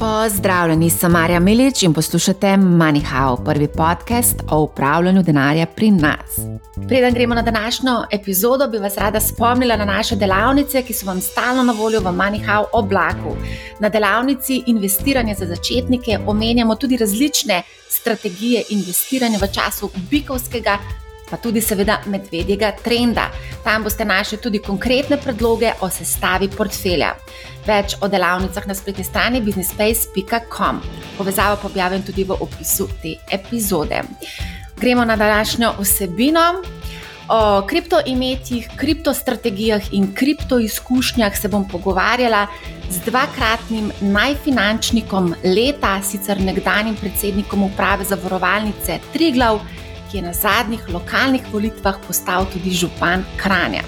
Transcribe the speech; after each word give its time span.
Pozdravljeni, 0.00 0.90
sem 0.90 1.12
Marja 1.12 1.40
Milič 1.40 1.82
in 1.82 1.92
poslušate 1.92 2.46
MoneyHow, 2.46 3.44
prvi 3.44 3.68
podcast 3.68 4.36
o 4.50 4.60
upravljanju 4.62 5.22
denarja 5.22 5.66
pri 5.66 5.90
nas. 5.90 6.38
Preden 6.88 7.14
gremo 7.14 7.34
na 7.34 7.42
današnjo 7.42 8.04
epizodo, 8.12 8.68
bi 8.68 8.78
vas 8.78 8.96
rada 8.96 9.20
spomnila 9.20 9.76
na 9.76 9.84
naše 9.84 10.16
delavnice, 10.16 10.82
ki 10.82 10.94
so 10.94 11.06
vam 11.06 11.20
stalno 11.20 11.62
na 11.62 11.72
voljo 11.72 12.00
v 12.00 12.04
MoneyHow 12.04 12.64
oblaku. 12.72 13.36
Na 13.80 13.88
delavnici 13.88 14.62
Investiranje 14.66 15.34
za 15.34 15.46
začetnike 15.46 16.18
omenjamo 16.26 16.74
tudi 16.74 16.96
različne 16.96 17.62
strategije 17.88 18.62
investiranja 18.70 19.38
v 19.38 19.52
času 19.52 19.90
bikovskega 20.10 20.78
pa 21.30 21.36
tudi, 21.36 21.62
seveda, 21.62 22.00
medvedjega 22.10 22.72
trenda. 22.84 23.28
Tam 23.64 23.84
boste 23.86 24.04
našli 24.04 24.40
tudi 24.42 24.58
konkretne 24.58 25.20
predloge 25.22 25.72
o 25.80 25.88
sestavi 25.90 26.48
portfelja. 26.48 27.14
Več 27.66 27.96
o 28.00 28.08
delavnicah 28.08 28.66
na 28.66 28.74
spletni 28.74 29.04
strani 29.04 29.42
businesspace.com. 29.44 30.82
Povezavo 31.18 31.60
pa 31.60 31.68
objavim 31.68 32.02
tudi 32.02 32.24
v 32.24 32.38
opisu 32.40 32.88
te 33.02 33.16
epizode. 33.30 34.02
Gremo 34.80 35.04
na 35.04 35.16
današnjo 35.16 35.74
vsebino. 35.78 36.62
O 37.30 37.62
kriptoimetjih, 37.62 38.68
kriptostrategijah 38.76 39.92
in 39.94 40.08
kriptoizkušnjah 40.14 41.36
se 41.38 41.48
bom 41.48 41.68
pogovarjala 41.68 42.46
z 42.90 43.04
dvakratnim 43.06 43.92
najfinančnikom 44.00 45.34
leta, 45.44 46.00
sicer 46.02 46.40
nekdanjim 46.40 46.96
predsednikom 46.96 47.62
uprave 47.62 48.04
zavarovalnice 48.04 48.98
Triglav 49.12 49.60
ki 50.10 50.16
je 50.18 50.22
na 50.22 50.32
zadnjih 50.32 50.88
lokalnih 50.92 51.42
volitvah 51.52 51.98
postal 52.06 52.46
tudi 52.52 52.70
župan 52.74 53.24
Kranja. 53.36 53.82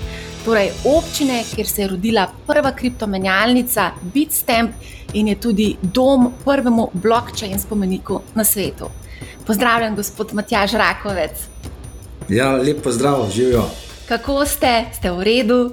Torej, 0.44 0.70
občine, 0.84 1.44
kjer 1.54 1.66
se 1.66 1.82
je 1.82 1.88
rodila 1.88 2.26
prva 2.46 2.72
kriptomenjalnica 2.72 3.90
Bitstamp 4.14 4.70
in 5.12 5.28
je 5.28 5.40
tudi 5.40 5.76
dom 5.82 6.32
prvemu 6.44 6.88
blokčaju 6.92 7.52
in 7.52 7.58
spomeniku 7.58 8.20
na 8.34 8.44
svetu. 8.44 8.88
Pozdravljen, 9.46 9.96
gospod 9.96 10.32
Matjaž 10.32 10.72
Rakovec. 10.72 11.30
Ja, 12.28 12.56
lep 12.56 12.82
pozdrav, 12.82 13.30
živijo. 13.34 13.64
Kako 14.08 14.46
ste, 14.46 14.84
ste 14.98 15.10
v 15.10 15.22
redu? 15.22 15.70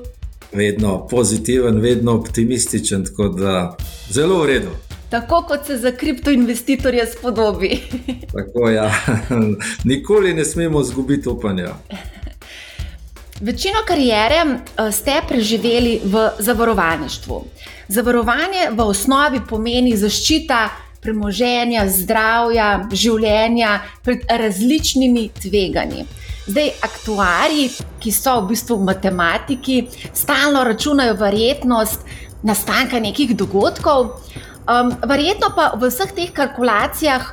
Vedno 0.53 1.07
pozitiven, 1.07 1.79
vedno 1.79 2.13
optimističen, 2.13 3.05
tako 3.05 3.27
da 3.27 3.77
zelo 4.09 4.41
v 4.41 4.45
redu. 4.45 4.88
Tako 5.09 5.41
kot 5.47 5.65
se 5.65 5.77
za 5.77 5.91
kriptoinvestitorje 5.91 7.05
spodobi. 7.05 7.81
Tako, 8.35 8.69
ja. 8.69 8.91
Nikoli 9.89 10.33
ne 10.33 10.45
smemo 10.45 10.81
izgubiti 10.81 11.29
upanja. 11.29 11.69
Večino 13.39 13.79
karijere 13.87 14.35
eh, 14.35 14.91
ste 14.91 15.21
preživeli 15.27 16.01
v 16.03 16.29
zavarovalništvu. 16.39 17.43
Zavarovanje 17.87 18.69
v 18.71 18.81
osnovi 18.81 19.39
pomeni 19.49 19.97
zaščita 19.97 20.69
premoženja, 21.01 21.87
zdravja, 21.89 22.69
življenja 22.91 23.79
pred 24.03 24.25
različnimi 24.29 25.29
tveganji. 25.41 26.05
Zdaj, 26.49 26.71
aktuarji, 26.83 27.69
ki 28.01 28.11
so 28.11 28.35
v 28.41 28.49
bistvu 28.51 28.79
matematiki, 28.83 29.83
stalno 30.13 30.63
računajo 30.67 31.15
verjetnost 31.19 32.03
nastanka 32.43 32.99
nekih 32.99 33.35
dogodkov. 33.37 34.09
Um, 34.69 34.91
verjetno 35.09 35.49
pa 35.55 35.71
v 35.73 35.87
vseh 35.89 36.11
teh 36.13 36.29
kalkulacijah 36.29 37.31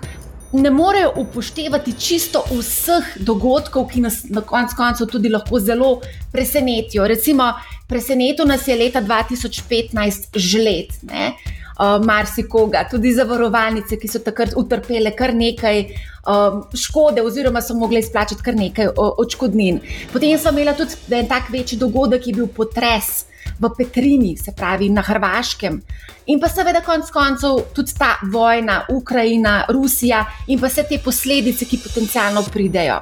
ne 0.56 0.70
morejo 0.70 1.10
upoštevati 1.20 1.92
čisto 1.92 2.40
vseh 2.48 3.18
dogodkov, 3.20 3.90
ki 3.90 4.00
nas 4.00 4.22
na 4.32 4.40
koncu 4.40 4.76
koncev 4.78 5.10
tudi 5.12 5.28
lahko 5.28 5.60
zelo 5.60 6.00
presenetijo. 6.32 7.04
Recimo, 7.04 7.50
presenetil 7.88 8.48
nas 8.48 8.64
je 8.68 8.76
leta 8.76 9.02
2015 9.02 10.32
žled. 10.32 10.96
Ne? 11.02 11.34
Uh, 11.76 12.00
marsikoga, 12.00 12.86
tudi 12.88 13.12
zavarovalnice, 13.12 13.98
ki 14.00 14.08
so 14.08 14.22
takrat 14.24 14.56
utrpele 14.56 15.12
kar 15.12 15.34
nekaj 15.36 15.82
um, 16.24 16.62
škode, 16.72 17.20
oziroma 17.20 17.60
so 17.60 17.76
mogli 17.76 18.00
izplačati 18.00 18.40
kar 18.42 18.56
nekaj 18.56 18.94
odškodnin. 18.96 19.82
Potem 20.12 20.38
smo 20.40 20.56
imeli 20.56 20.72
tudi 20.78 21.20
en 21.20 21.28
tak 21.28 21.52
večji 21.52 21.76
dogodek, 21.76 22.24
ki 22.24 22.32
je 22.32 22.40
bil 22.40 22.48
potres 22.48 23.26
v 23.58 23.70
Petrini, 23.78 24.36
se 24.36 24.52
pravi 24.56 24.88
na 24.88 25.02
Hrvaškem. 25.02 25.80
In 26.26 26.40
pa 26.40 26.48
seveda, 26.48 26.80
konec 26.80 27.10
koncev, 27.10 27.60
tudi 27.74 27.94
ta 27.98 28.16
vojna, 28.32 28.82
Ukrajina, 28.90 29.64
Rusija 29.68 30.24
in 30.46 30.60
pa 30.60 30.66
vse 30.66 30.84
te 30.88 30.98
posledice, 31.04 31.64
ki 31.64 31.80
potencialno 31.84 32.42
pridejo. 32.52 33.00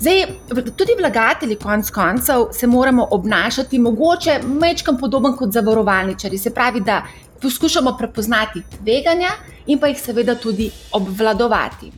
Zdaj, 0.00 0.22
tudi 0.76 0.96
vlagatelji, 0.98 1.58
konec 1.60 1.90
koncev, 1.90 2.46
se 2.52 2.66
moramo 2.66 3.08
obnašati 3.10 3.78
mogoče 3.78 4.40
mečkam 4.44 4.98
podoben 4.98 5.36
kot 5.36 5.52
zavarovalničari. 5.52 6.38
Se 6.38 6.54
pravi, 6.54 6.80
da 6.80 7.02
poskušamo 7.42 7.96
prepoznati 7.98 8.62
tveganja 8.78 9.30
in 9.66 9.78
pa 9.78 9.86
jih 9.86 10.00
seveda 10.00 10.34
tudi 10.34 10.70
obvladovati. 10.92 11.92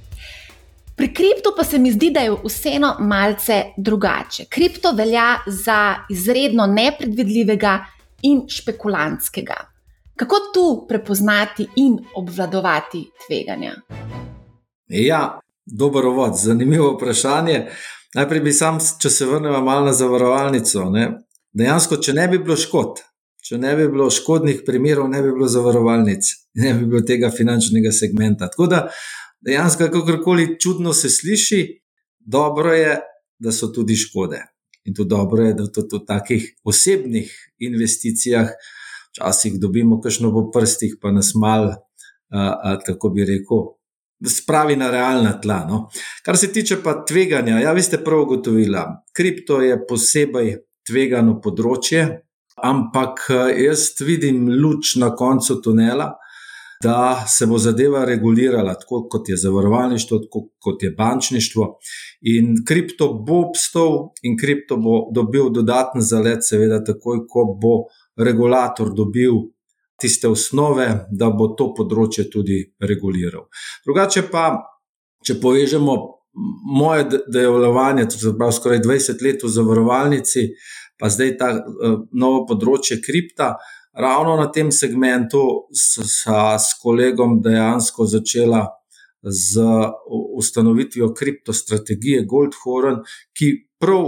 Pri 0.96 1.14
kriptu 1.14 1.54
pa 1.56 1.64
se 1.64 1.78
mi 1.78 1.92
zdi, 1.92 2.10
da 2.10 2.20
je 2.20 2.36
vseeno 2.44 2.96
malce 3.00 3.62
drugače. 3.76 4.44
Kripto 4.48 4.92
velja 4.92 5.36
za 5.46 5.94
izredno 6.10 6.66
nepredvidljivega 6.66 7.78
in 8.22 8.42
špekulantskega. 8.48 9.56
Kako 10.16 10.36
tu 10.54 10.86
prepoznati 10.88 11.66
in 11.76 11.98
obvladovati 12.14 13.10
tveganja? 13.26 13.74
Ja, 14.88 15.40
dober 15.66 16.06
uvod, 16.06 16.32
zanimivo 16.36 16.92
vprašanje. 16.92 17.66
Najprej 18.14 18.40
bi 18.40 18.52
sam, 18.52 18.78
če 19.00 19.10
se 19.10 19.26
vrnemo 19.26 19.60
malo 19.64 19.86
na 19.86 19.92
zavarovalnico. 19.92 20.84
Ne? 20.90 21.08
Dejansko, 21.52 21.96
če 21.96 22.12
ne 22.12 22.28
bi 22.28 22.38
bilo 22.38 22.56
škod, 22.56 23.00
če 23.42 23.58
ne 23.58 23.72
bi 23.76 23.88
bilo 23.88 24.10
škodnih 24.10 24.60
primerov, 24.66 25.08
ne 25.08 25.22
bi 25.22 25.32
bilo 25.32 25.48
zavarovalnic, 25.48 26.28
ne 26.60 26.74
bi 26.74 26.86
bilo 26.86 27.00
tega 27.08 27.32
finančnega 27.32 27.92
segmenta. 27.92 28.50
Tako 28.52 28.68
da 28.68 28.82
dejansko, 29.46 29.88
kako 29.92 30.22
koli 30.24 30.56
čudno 30.60 30.92
se 30.92 31.10
sliši, 31.10 31.80
dobro 32.18 32.72
je, 32.72 32.98
da 33.38 33.52
so 33.52 33.68
tudi 33.74 33.96
škode. 33.96 34.42
In 34.84 34.94
to 34.94 35.04
dobro 35.04 35.44
je, 35.44 35.54
da 35.54 35.66
tudi 35.66 35.96
v 35.96 36.06
takih 36.06 36.46
osebnih 36.64 37.30
investicijah 37.58 38.48
včasih 39.12 39.60
dobimo 39.60 40.00
kakšno 40.00 40.32
po 40.32 40.48
prstih, 40.50 40.96
pa 41.00 41.12
nas 41.12 41.34
mal, 41.34 41.74
tako 42.86 43.10
bi 43.10 43.26
rekel, 43.28 43.66
spravi 44.28 44.76
na 44.76 44.90
realna 44.90 45.34
tla. 45.40 45.64
No. 45.68 45.88
Kar 46.24 46.38
se 46.38 46.52
tiče 46.52 46.78
pa 46.82 47.04
tveganja, 47.04 47.58
ja, 47.60 47.72
vi 47.72 47.82
ste 47.82 47.98
prav 48.04 48.22
ugotovili, 48.22 48.78
kripto 49.16 49.60
je 49.60 49.78
posebej 49.88 50.56
tvegano 50.86 51.38
področje, 51.42 52.06
ampak 52.62 53.26
jaz 53.58 53.90
vidim 54.00 54.48
luč 54.48 54.96
na 55.02 55.12
koncu 55.16 55.60
tunela 55.62 56.12
da 56.82 57.24
se 57.28 57.46
bo 57.46 57.58
zadeva 57.58 58.04
regulirala, 58.04 58.74
tako 58.74 59.06
kot 59.10 59.28
je 59.28 59.36
zavarovalništvo, 59.36 60.18
tako 60.18 60.48
kot 60.60 60.82
je 60.82 60.90
bančništvo. 60.98 61.78
In 62.34 62.54
kripto 62.68 63.12
bo 63.26 63.40
obstal 63.48 64.12
in 64.22 64.38
kripto 64.38 64.76
bo 64.76 65.08
dobil 65.14 65.50
dodaten 65.50 66.02
zalet, 66.02 66.44
seveda, 66.46 66.82
takoj, 66.84 67.26
ko 67.28 67.44
bo 67.62 67.74
regulator 68.16 68.94
dobil 68.94 69.32
tiste 70.00 70.28
osnove, 70.28 70.88
da 71.10 71.30
bo 71.30 71.52
to 71.58 71.70
področje 71.76 72.26
tudi 72.30 72.58
reguliral. 72.82 73.46
Drugače 73.86 74.26
pa, 74.32 74.48
če 75.22 75.38
povežemo 75.40 75.96
moje 76.74 77.22
delovanje, 77.28 78.08
torej 78.10 78.56
skoraj 78.56 78.80
20 78.82 79.22
let 79.22 79.44
v 79.44 79.52
zavarovalnici, 79.52 80.48
pa 80.98 81.10
zdaj 81.12 81.36
ta 81.38 81.52
uh, 81.54 82.00
novo 82.18 82.44
področje 82.48 82.98
kripta 83.04 83.56
ravno 83.92 84.36
na 84.36 84.50
tem 84.52 84.70
segmentu 84.72 85.68
sva 85.72 86.58
s 86.58 86.74
kolegom 86.82 87.40
dejansko 87.42 88.06
začela 88.06 88.66
z 89.22 89.60
ustanovitvijo 90.36 91.12
kriptostrategije 91.14 92.24
Goldhorn, 92.24 93.02
ki 93.38 93.52
prav 93.78 94.06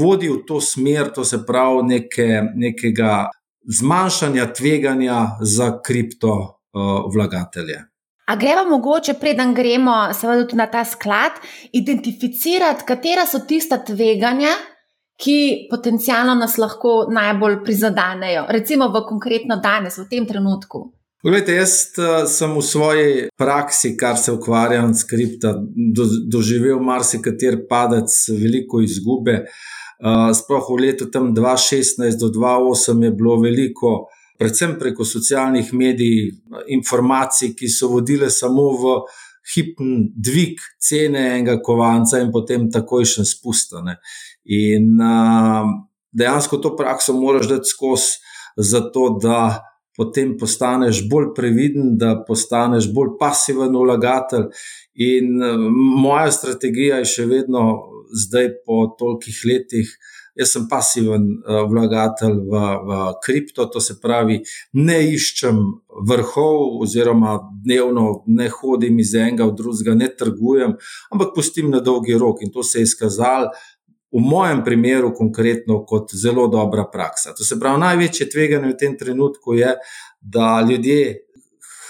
vodi 0.00 0.28
v 0.28 0.40
to 0.46 0.60
smer, 0.60 1.12
to 1.14 1.24
se 1.24 1.42
pravi 1.46 1.82
neke, 1.82 2.42
nekega 2.54 3.28
zmanjšanja 3.68 4.52
tveganja 4.52 5.20
za 5.40 5.80
kripto 5.82 6.32
uh, 6.32 7.12
vlagatelje. 7.14 7.84
A 8.30 8.36
gremo 8.36 8.64
mogoče, 8.70 9.14
preden 9.20 9.54
gremo 9.54 9.92
seveda 10.14 10.44
tudi 10.46 10.56
na 10.56 10.66
ta 10.70 10.84
sklad, 10.84 11.40
identificirati, 11.72 12.84
katera 12.86 13.26
so 13.26 13.40
tista 13.42 13.80
tveganja, 13.84 14.52
ki 15.20 15.66
potencialno 15.70 16.34
nas 16.34 16.56
lahko 16.58 17.06
najbolj 17.12 17.60
prizadenejo, 17.64 18.46
recimo 18.48 18.88
v 18.88 19.04
konkretno 19.08 19.60
danes, 19.60 19.98
v 19.98 20.08
tem 20.08 20.26
trenutku. 20.26 20.86
Poglejte, 21.20 21.52
jaz 21.52 21.74
uh, 22.00 22.22
sem 22.24 22.52
v 22.56 22.62
svoji 22.64 23.08
praksi, 23.36 23.92
kar 24.00 24.16
se 24.16 24.32
ukvarjam 24.32 24.94
s 24.96 25.04
kripto, 25.04 25.52
do, 25.96 26.06
doživel 26.32 26.80
marsikater 26.80 27.58
padec, 27.68 28.08
veliko 28.32 28.80
izgube. 28.80 29.42
Uh, 30.00 30.30
sploh 30.32 30.64
v 30.72 30.78
letu 30.86 31.10
2016 31.12 32.16
do 32.16 32.32
2008 32.32 33.04
je 33.04 33.10
bilo 33.12 33.36
veliko, 33.42 34.08
predvsem 34.40 34.78
preko 34.80 35.04
socialnih 35.04 35.74
medij, 35.76 36.30
informacij, 36.72 37.52
ki 37.52 37.68
so 37.68 37.92
vodile 37.92 38.32
samo 38.32 38.70
v 38.80 38.96
hipen 39.52 40.08
dvig 40.16 40.60
cene 40.80 41.26
enega 41.34 41.58
kovanca 41.60 42.20
in 42.20 42.32
potem 42.32 42.70
takojšen 42.72 43.28
spustane. 43.28 43.98
In 44.44 45.00
uh, 45.00 45.68
dejansko 46.12 46.58
to 46.58 46.74
prakso 46.76 47.14
moraš 47.16 47.48
dati 47.48 47.68
skozi, 47.68 48.18
zato 48.56 49.18
da 49.22 49.64
potem 49.96 50.36
postaneš 50.38 51.02
bolj 51.10 51.32
previden, 51.36 51.96
da 51.98 52.14
postaneš 52.26 52.88
bolj 52.94 53.16
pasiven 53.20 53.76
vlagatelj. 53.76 54.48
In 54.94 55.36
moja 56.00 56.30
strategija 56.32 57.02
je 57.02 57.10
še 57.14 57.26
vedno, 57.28 57.66
zdaj 58.10 58.48
po 58.66 58.86
tolikih 58.98 59.42
letih, 59.46 59.92
Jaz 60.38 60.52
sem 60.54 60.66
pasiven 60.70 61.24
uh, 61.26 61.64
vlagatelj 61.68 62.36
v, 62.46 62.60
v 62.86 62.98
kripto, 63.24 63.66
to 63.66 63.80
se 63.82 63.96
pravi, 64.00 64.38
ne 64.78 64.98
iščem 65.10 65.58
vrhov, 66.06 66.78
oziroma 66.84 67.34
dnevno 67.64 68.22
ne 68.30 68.46
hodim 68.54 69.02
iz 69.02 69.12
enega 69.18 69.48
v 69.50 69.56
drugega, 69.58 69.96
ne 69.98 70.08
trgujem, 70.22 70.76
ampak 71.10 71.34
pustim 71.34 71.68
na 71.74 71.82
dolgi 71.84 72.16
rok. 72.16 72.44
In 72.46 72.54
to 72.54 72.62
se 72.64 72.80
je 72.80 72.88
izkazalo 72.88 73.50
v 74.12 74.20
mojem 74.20 74.64
primeru 74.64 75.12
konkretno 75.14 75.84
kot 75.86 76.14
zelo 76.14 76.48
dobra 76.48 76.84
praksa. 76.92 77.34
To 77.34 77.44
se 77.44 77.58
pravi, 77.60 77.80
največje 77.80 78.30
tveganje 78.30 78.72
v 78.72 78.78
tem 78.78 78.96
trenutku 78.98 79.54
je, 79.54 79.76
da 80.20 80.60
ljudje 80.66 81.26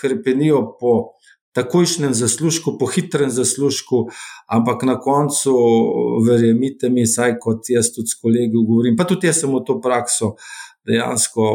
hrpenijo 0.00 0.76
po 0.80 1.20
takojšnjem 1.52 2.14
zaslužku, 2.14 2.76
po 2.78 2.86
hitrem 2.86 3.30
zaslužku, 3.30 4.06
ampak 4.46 4.82
na 4.82 5.00
koncu, 5.00 5.54
verjemite 6.26 6.90
mi, 6.90 7.06
saj 7.06 7.38
kot 7.42 7.68
jaz 7.68 7.90
tudi 7.94 8.12
s 8.12 8.20
kolegi 8.20 8.54
govorim, 8.54 8.96
pa 8.96 9.04
tudi 9.04 9.26
jaz 9.26 9.42
sem 9.42 9.50
v 9.50 9.64
to 9.66 9.80
prakso. 9.80 10.36
Dejansko 10.86 11.46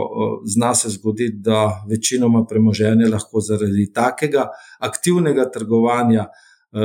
zna 0.45 0.75
se 0.75 0.89
zgoditi, 0.89 1.39
da 1.41 1.85
večinoma 1.89 2.43
premoženje 2.45 3.07
lahko 3.09 3.41
zaradi 3.41 3.87
takega 3.93 4.49
aktivnega 4.79 5.47
trgovanja 5.51 6.27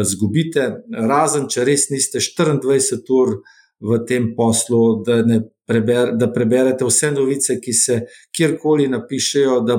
zgubite, 0.06 0.70
razen 0.94 1.48
če 1.50 1.66
res 1.66 1.88
niste 1.90 2.22
24 2.22 3.18
ur 3.18 3.34
v 3.80 3.98
tem 4.08 4.34
poslu, 4.36 5.02
da, 5.06 5.22
preber, 5.66 6.14
da 6.16 6.28
preberete 6.32 6.84
vse 6.84 7.10
novice, 7.14 7.60
ki 7.60 7.72
se 7.72 8.00
kjerkoli 8.36 8.88
napišejo, 8.88 9.60
da 9.60 9.78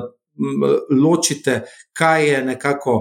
ločite, 0.90 1.62
kaj 1.92 2.28
je 2.30 2.44
nekako 2.44 2.98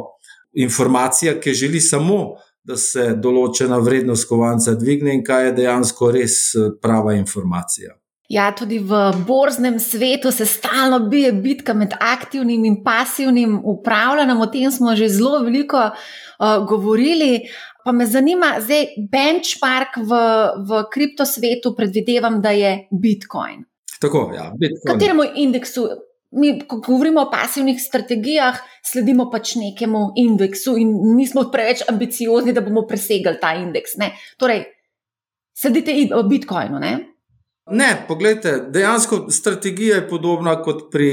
informacija, 0.54 1.40
ki 1.40 1.54
želi 1.54 1.80
samo, 1.80 2.36
da 2.64 2.78
se 2.78 3.14
določena 3.18 3.80
vrednost 3.82 4.28
kovanca 4.30 4.76
dvigne, 4.78 5.16
in 5.18 5.24
kaj 5.26 5.48
je 5.48 5.58
dejansko 5.64 6.12
res 6.14 6.38
eh, 6.54 6.70
prava 6.82 7.16
informacija. 7.18 7.96
Ja, 8.32 8.46
tudi 8.56 8.78
v 8.80 9.00
borznem 9.28 9.76
svetu 9.80 10.32
se 10.32 10.46
stalno 10.48 11.02
bije 11.12 11.34
bitka 11.34 11.74
med 11.76 11.98
aktivnim 12.00 12.64
in 12.66 12.78
pasivnim 12.84 13.58
upravljanjem. 13.64 14.40
O 14.40 14.48
tem 14.48 14.72
smo 14.72 14.96
že 14.96 15.10
zelo 15.12 15.42
veliko 15.44 15.82
uh, 15.90 16.64
govorili. 16.68 17.42
Pa 17.86 17.92
me 17.92 18.06
zanima, 18.06 18.56
zdaj 18.62 18.86
benchmark 19.12 19.98
v, 19.98 20.22
v 20.70 20.84
kriptosvetu, 20.94 21.74
predvidevam, 21.78 22.42
da 22.42 22.52
je 22.54 22.88
Bitcoin. 22.92 23.66
Tako, 24.02 24.32
ja, 24.36 24.52
Bitcoin. 24.58 24.94
Kateremu 24.94 25.24
indeksu 25.36 25.88
mi, 26.32 26.60
ko 26.68 26.78
govorimo 26.80 27.22
o 27.22 27.32
pasivnih 27.32 27.82
strategijah, 27.82 28.60
sledimo 28.86 29.28
pač 29.32 29.56
nekemu 29.60 30.12
indeksu 30.16 30.78
in 30.80 30.94
nismo 31.16 31.44
preveč 31.52 31.84
ambiciozni, 31.90 32.54
da 32.54 32.64
bomo 32.64 32.86
presegli 32.88 33.36
ta 33.42 33.54
indeks. 33.60 33.98
Ne? 34.00 34.14
Torej, 34.40 34.64
sledite 35.58 35.96
o 36.16 36.24
Bitcoinu. 36.24 36.80
Ne? 36.80 36.94
Ne, 37.72 38.06
pogledajte, 38.08 38.72
dejansko 38.74 39.26
strategija 39.30 39.96
je 39.96 40.08
podobna 40.10 40.58
kot 40.64 40.90
pri 40.92 41.10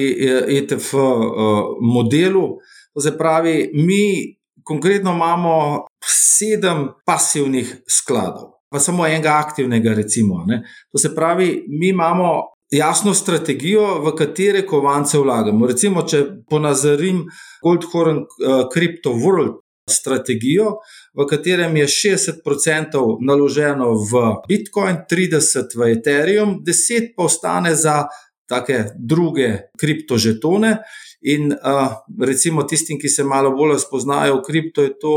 ETF 0.59 0.95
eh, 0.95 0.99
e 0.99 1.03
eh, 1.03 1.63
modelu. 1.95 2.47
To 2.95 3.01
se 3.01 3.13
pravi, 3.19 3.71
mi 3.75 4.38
konkretno 4.69 5.15
imamo 5.17 5.87
sedem 6.05 6.89
pasivnih 7.07 7.73
skladov, 7.89 8.53
pa 8.69 8.81
samo 8.81 9.07
enega 9.07 9.39
aktivnega, 9.41 9.95
recimo. 9.97 10.45
Ne. 10.47 10.63
To 10.93 11.01
se 11.01 11.15
pravi, 11.15 11.65
mi 11.81 11.89
imamo 11.89 12.35
jasno 12.71 13.15
strategijo, 13.15 14.03
v 14.05 14.13
katere 14.17 14.67
kovance 14.67 15.19
vlagamo. 15.19 15.67
Recimo, 15.67 16.05
če 16.05 16.25
ponazorim 16.51 17.25
Goldhorn 17.65 18.21
uh, 18.21 18.69
Crypto 18.73 19.17
World 19.17 19.63
strategijo, 19.89 20.75
v 21.17 21.27
katerem 21.27 21.77
je 21.81 21.87
60% 21.89 23.05
naloženo 23.25 23.95
v 23.97 24.25
Bitcoin, 24.49 25.01
30% 25.11 25.79
v 25.81 25.93
Ethereum, 25.97 26.59
10% 26.61 27.15
pa 27.17 27.25
ostane 27.25 27.73
za 27.75 28.03
take 28.49 28.85
druge 28.97 29.73
kriptožetone. 29.81 30.77
In 31.21 31.53
uh, 31.53 31.93
recimo 32.21 32.63
tistim, 32.63 32.99
ki 32.99 33.09
se 33.09 33.25
malo 33.25 33.51
bolj 33.57 33.79
spoznajo 33.83 34.39
v 34.39 34.45
kripto, 34.47 34.83
je 34.83 34.95
to 34.99 35.15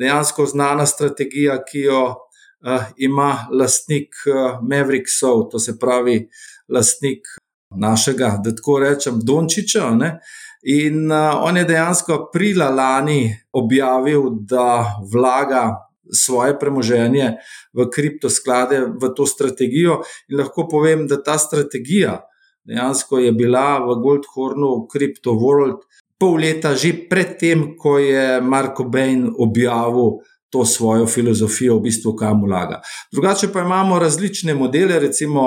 dejansko 0.00 0.46
znana 0.46 0.86
strategija, 0.86 1.58
ki 1.64 1.84
jo 1.88 2.02
uh, 2.08 2.86
ima 2.96 3.46
lastnik 3.52 4.16
uh, 4.26 4.62
Mavericksov, 4.64 5.50
to 5.52 5.58
se 5.58 5.78
pravi 5.78 6.28
lastnik 6.68 7.28
našega, 7.76 8.38
da 8.44 8.54
tako 8.54 8.78
rečem, 8.80 9.20
Dončiča. 9.20 9.90
Ne? 9.90 10.18
In 10.62 11.12
uh, 11.12 11.44
on 11.44 11.56
je 11.56 11.68
dejansko 11.68 12.14
aprila 12.14 12.70
lani 12.70 13.36
objavil, 13.52 14.30
da 14.48 14.96
vlaga 15.12 15.68
svoje 16.12 16.58
premoženje 16.58 17.36
v 17.72 17.88
kriptosklade, 17.92 18.80
v 19.00 19.12
to 19.16 19.26
strategijo. 19.26 20.00
In 20.28 20.40
lahko 20.40 20.68
povem, 20.68 21.06
da 21.08 21.22
ta 21.22 21.38
strategija 21.38 22.20
dejansko 22.64 23.18
je 23.18 23.32
bila 23.32 23.78
v 23.78 23.98
Goldhornu, 24.02 24.86
Crypto 24.92 25.34
World, 25.34 25.82
pol 26.18 26.38
leta 26.38 26.74
že 26.78 26.94
predtem, 27.10 27.74
ko 27.74 27.98
je 27.98 28.40
Marko 28.40 28.84
Bain 28.84 29.26
objavil 29.26 30.22
to 30.52 30.64
svojo 30.64 31.06
filozofijo, 31.06 31.78
v 31.78 31.82
bistvu 31.88 32.12
kam 32.16 32.42
vlaga. 32.44 32.82
Drugače 33.12 33.48
pa 33.52 33.60
imamo 33.64 33.98
različne 33.98 34.54
modele, 34.54 34.98
recimo 35.00 35.42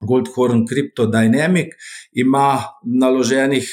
Goldhorn 0.00 0.62
Crypto 0.70 1.08
Dynamic 1.10 1.74
ima 2.12 2.62
naloženih 3.00 3.66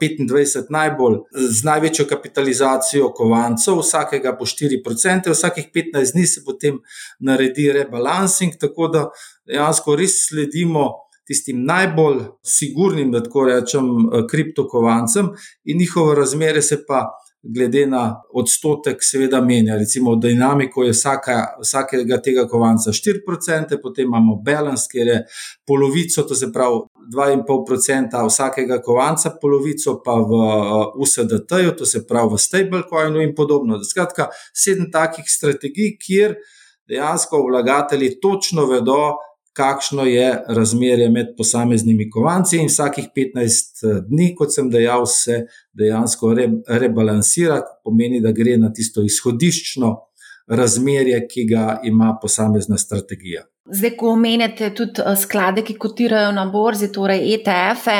25 0.00 0.58
eh, 0.58 0.66
najbolj 0.70 1.18
z 1.34 1.64
največjo 1.64 2.06
kapitalizacijo 2.06 3.10
kovancev, 3.10 3.80
vsakega 3.82 4.36
po 4.38 4.46
4%, 4.46 5.30
vsakih 5.30 5.66
15 5.74 6.12
dni 6.14 6.26
se 6.26 6.44
potem 6.46 6.78
naredi 7.18 7.72
rebalancing, 7.72 8.54
tako 8.60 8.88
da 8.88 9.08
dejansko 9.50 9.96
res 9.96 10.28
sledimo. 10.28 10.92
Tistim 11.26 11.64
najbolj 11.64 12.22
sigurnim, 12.42 13.12
da 13.12 13.22
tako 13.22 13.44
rečem, 13.44 13.84
eh, 13.84 14.26
kriptokovancem, 14.30 15.28
in 15.64 15.78
njihovo 15.78 16.14
razmere 16.14 16.62
se 16.62 16.84
pa 16.86 17.10
glede 17.44 17.86
na 17.86 18.22
odstotek, 18.32 18.96
seveda 19.00 19.40
menja. 19.40 19.76
Recimo, 19.76 20.16
dinamiko 20.16 20.82
je 20.84 20.92
vsaka, 20.92 21.36
vsakega 21.60 22.20
tega 22.22 22.46
kovanca 22.48 22.92
4%, 22.92 23.78
potem 23.82 24.08
imamo 24.08 24.36
balans, 24.44 24.86
kjer 24.88 25.06
je 25.06 25.18
polovico, 25.66 26.22
to 26.22 26.34
se 26.34 26.52
pravi 26.52 26.80
2,5% 27.12 28.24
vsakega 28.28 28.80
kovanca, 28.82 29.34
polovico 29.40 30.00
pa 30.04 30.14
v 30.14 30.40
USDT-ju, 31.04 31.76
to 31.78 31.86
se 31.86 32.06
pravi 32.06 32.34
v 32.34 32.40
stablecoinu 32.40 33.22
in 33.22 33.34
podobno. 33.34 33.82
Skratka, 33.84 34.30
sedem 34.54 34.90
takih 34.92 35.28
strategij, 35.28 35.96
kjer 36.00 36.38
dejansko 36.88 37.44
vlagatelji 37.44 38.18
točno 38.20 38.66
vedo, 38.66 39.16
kakšno 39.54 40.04
je 40.04 40.44
razmerje 40.48 41.10
med 41.10 41.26
posameznimi 41.36 42.08
kovanci, 42.10 42.58
in 42.58 42.66
vsakih 42.66 43.06
15 43.16 43.86
eh, 43.86 44.00
dni, 44.08 44.32
kot 44.34 44.54
sem 44.54 44.70
dejal, 44.70 45.06
se 45.06 45.44
dejansko 45.72 46.34
re, 46.34 46.48
rebalansira, 46.68 47.60
pomeni, 47.84 48.20
da 48.20 48.32
gre 48.32 48.56
na 48.58 48.72
tisto 48.72 49.04
izhodiščno 49.04 49.94
razmerje, 50.48 51.20
ki 51.30 51.46
ga 51.48 51.80
ima 51.84 52.16
posamezna 52.22 52.78
strategija. 52.78 53.44
Zdaj, 53.70 53.94
ko 53.96 54.10
omenjate 54.12 54.74
tudi 54.74 55.02
eh, 55.04 55.16
sklade, 55.16 55.62
ki 55.62 55.78
kotirajo 55.78 56.32
na 56.34 56.46
borzi, 56.50 56.90
torej 56.92 57.22
ETF-e, 57.34 57.98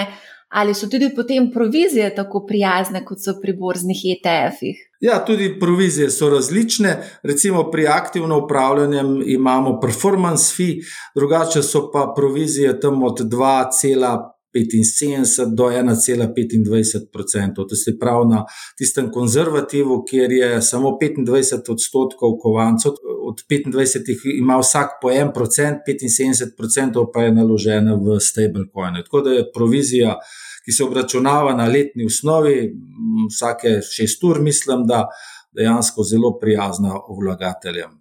ali 0.54 0.74
so 0.74 0.86
tudi 0.86 1.10
potem 1.16 1.50
provizije 1.52 2.14
tako 2.14 2.44
prijazne, 2.46 3.04
kot 3.04 3.18
so 3.24 3.34
pri 3.42 3.56
borznih 3.58 4.02
ETF-ih? 4.14 4.76
Ja, 5.00 5.18
tudi 5.24 5.56
provizije 5.60 6.10
so 6.10 6.30
različne. 6.30 6.96
Recimo 7.22 7.70
pri 7.70 7.86
aktivno 7.86 8.38
upravljanju 8.44 9.22
imamo 9.26 9.80
performance 9.80 10.54
fee, 10.56 10.84
drugače 11.16 11.62
so 11.62 11.90
pa 11.92 12.12
provizije 12.16 12.80
tam 12.80 13.02
od 13.02 13.20
2,5. 13.20 14.34
75 14.54 15.54
do 15.54 15.64
1,25%. 15.64 17.68
To 17.68 17.76
se 17.76 17.98
pravi 17.98 18.28
na 18.28 18.44
tistem 18.78 19.10
konzervativu, 19.10 20.04
kjer 20.10 20.32
je 20.32 20.62
samo 20.62 20.98
25 21.02 21.72
odstotkov 21.72 22.30
kovancev, 22.42 22.92
od 23.22 23.34
25 23.50 24.38
ima 24.38 24.58
vsak 24.58 24.88
po 25.02 25.08
1%, 25.08 25.32
75% 25.86 27.10
pa 27.14 27.22
je 27.22 27.34
naloženo 27.34 27.96
v 27.96 28.20
stablecoin. 28.20 28.94
Tako 29.04 29.20
da 29.20 29.30
je 29.30 29.52
provizija 29.54 30.18
ki 30.64 30.72
se 30.72 30.84
obračunava 30.84 31.54
na 31.54 31.66
letni 31.68 32.06
osnovi, 32.06 32.72
vsake 33.28 33.80
šest 33.84 34.24
ur, 34.24 34.40
mislim, 34.40 34.86
da 34.88 35.04
dejansko 35.54 36.02
zelo 36.02 36.38
prijazna 36.40 36.96
vlagateljem. 37.20 38.00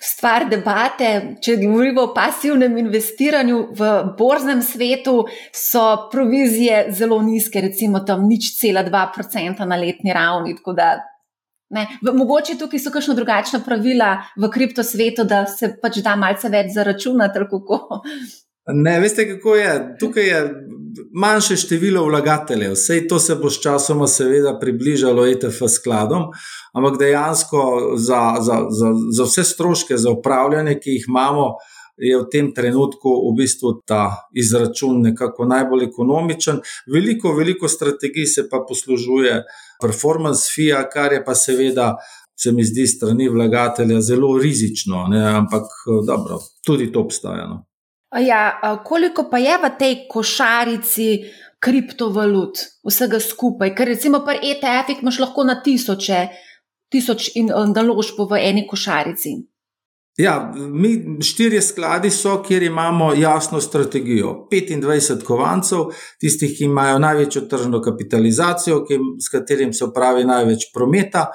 Stvar 0.00 0.46
debate, 0.48 1.08
če 1.44 1.58
govorimo 1.60 2.06
o 2.06 2.12
pasivnem 2.16 2.76
investiranju 2.80 3.58
v 3.76 3.88
borznem 4.18 4.62
svetu, 4.64 5.26
so 5.52 5.82
provizije 6.12 6.86
zelo 6.96 7.20
nizke, 7.22 7.60
recimo 7.60 8.00
tam 8.08 8.24
nič 8.28 8.54
cela 8.60 8.84
2% 8.84 9.66
na 9.68 9.76
letni 9.80 10.12
ravni. 10.16 10.56
Da, 10.76 10.88
ne, 11.76 11.86
mogoče 12.04 12.56
tukaj 12.60 12.80
so 12.80 12.92
kakšno 12.94 13.16
drugačna 13.18 13.60
pravila 13.64 14.14
v 14.40 14.50
kriptosvetu, 14.52 15.28
da 15.28 15.44
se 15.48 15.74
pač 15.82 16.00
da 16.04 16.16
malce 16.16 16.48
več 16.52 16.72
zaračunati. 16.76 17.44
Ne, 18.72 19.00
veste, 19.00 19.28
kako 19.28 19.56
je. 19.56 19.96
Tukaj 20.00 20.24
je 20.24 20.66
manjše 21.12 21.56
število 21.56 22.04
vlagateljev, 22.04 22.72
vse 22.72 23.06
to 23.08 23.18
se 23.18 23.34
bo 23.34 23.50
s 23.50 23.60
časom, 23.62 24.06
seveda, 24.08 24.58
približalo 24.60 25.26
ETF 25.26 25.68
skladom, 25.68 26.30
ampak 26.72 26.98
dejansko 26.98 27.92
za, 27.96 28.36
za, 28.40 28.58
za, 28.70 28.92
za 29.16 29.24
vse 29.24 29.44
stroške, 29.44 29.96
za 29.96 30.10
upravljanje, 30.10 30.78
ki 30.80 30.90
jih 30.90 31.04
imamo, 31.08 31.48
je 31.96 32.16
v 32.18 32.26
tem 32.30 32.50
trenutku 32.54 33.10
v 33.28 33.34
bistvu 33.38 33.74
ta 33.86 34.28
izračun 34.34 35.02
nekako 35.02 35.44
najbolj 35.46 35.84
ekonomičen. 35.84 36.58
Veliko, 36.90 37.34
veliko 37.36 37.68
strategij 37.68 38.26
se 38.26 38.48
pa 38.50 38.64
poslužuje 38.68 39.42
performance 39.82 40.50
FIA, 40.54 40.82
kar 40.90 41.12
je 41.12 41.24
pa 41.24 41.34
seveda. 41.34 41.94
Se 42.36 42.50
mi 42.52 42.64
zdi 42.66 42.86
strani 42.86 43.28
vlagatelja 43.28 44.00
zelo 44.00 44.32
rizično, 44.38 45.04
ne? 45.08 45.22
ampak 45.36 45.70
dobro, 46.06 46.40
tudi 46.66 46.88
to 46.92 47.04
obstaja. 47.06 47.46
No? 47.46 47.60
Ja, 48.20 48.60
koliko 48.84 49.28
pa 49.30 49.38
je 49.38 49.58
v 49.58 49.70
tej 49.78 49.94
košarici 50.08 51.08
kriptovalut, 51.58 52.60
vsega 52.86 53.18
skupaj? 53.20 53.74
Ker 53.74 53.90
recimo 53.90 54.20
pri 54.26 54.38
ETF-ih 54.52 55.02
imaš 55.02 55.18
lahko 55.18 55.44
na 55.44 55.58
tisoče, 55.62 56.20
tisoč 56.92 57.32
in 57.34 57.50
naložb 57.50 58.20
v 58.30 58.38
eni 58.38 58.66
košarici. 58.70 59.34
Ja, 60.16 60.52
mi 60.54 61.18
štirje 61.22 61.62
skladi 61.62 62.10
so, 62.10 62.36
kjer 62.42 62.62
imamo 62.62 63.14
jasno 63.18 63.60
strategijo. 63.60 64.46
25 64.52 65.24
kovancev, 65.26 65.88
tistih, 66.22 66.52
ki 66.54 66.68
imajo 66.68 67.00
največjo 67.02 67.42
tržno 67.50 67.80
kapitalizacijo, 67.82 68.84
ki, 68.86 69.00
s 69.18 69.32
katerim 69.32 69.72
se 69.74 69.84
upravi 69.84 70.22
največ 70.24 70.68
prometa, 70.74 71.26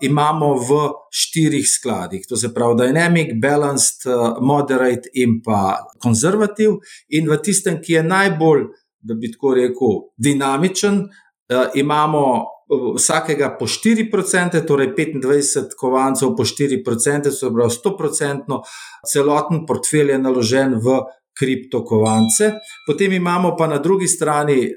imamo 0.00 0.54
v 0.54 0.78
štirih 1.10 1.66
skladih. 1.68 2.26
To 2.28 2.36
se 2.36 2.52
pravi 2.54 2.76
Dynamic, 2.82 3.34
Balanced, 3.42 4.06
Moderate 4.40 5.10
in 5.14 5.40
pa 5.44 5.78
Conservative. 6.02 6.78
In 7.08 7.30
v 7.30 7.40
tistem, 7.42 7.80
ki 7.82 7.98
je 7.98 8.02
najbolj, 8.02 8.64
da 9.00 9.14
bi 9.14 9.32
tako 9.32 9.54
rekel, 9.54 10.00
dinamičen, 10.16 11.04
eh, 11.48 11.70
imamo 11.74 12.24
vsakega 12.70 13.56
po 13.58 13.66
4%, 13.66 14.60
torej 14.66 14.94
25 14.96 15.74
kovancev 15.78 16.36
po 16.36 16.44
4%, 16.44 17.30
se 17.30 17.50
pravi 17.54 17.70
100%, 17.70 18.62
celoten 19.06 19.66
portfelj 19.66 20.10
je 20.10 20.18
naložen 20.18 20.74
v 20.74 21.00
kriptokovance. 21.38 22.52
Potem 22.86 23.12
imamo 23.12 23.56
pa 23.56 23.66
na 23.66 23.78
drugi 23.78 24.08
strani, 24.08 24.62
eh, 24.62 24.72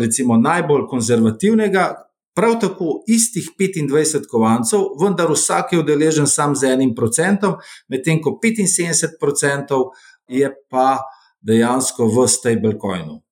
recimo, 0.00 0.36
najbolj 0.36 0.86
konzervativnega. 0.88 1.94
Prav 2.36 2.58
tako 2.60 3.02
istih 3.08 3.48
25 3.58 4.26
kovancev, 4.30 4.80
vendar 5.00 5.30
vsak 5.32 5.72
je 5.72 5.78
udeležen 5.80 6.26
sam 6.26 6.54
z 6.54 6.72
enim 6.74 6.94
procentom, 6.94 7.56
medtem 7.88 8.20
ko 8.22 8.38
75% 8.42 9.78
je 10.28 10.50
pa 10.70 10.98
dejansko 11.40 12.06
v 12.06 12.26
stablecoinu. 12.28 13.22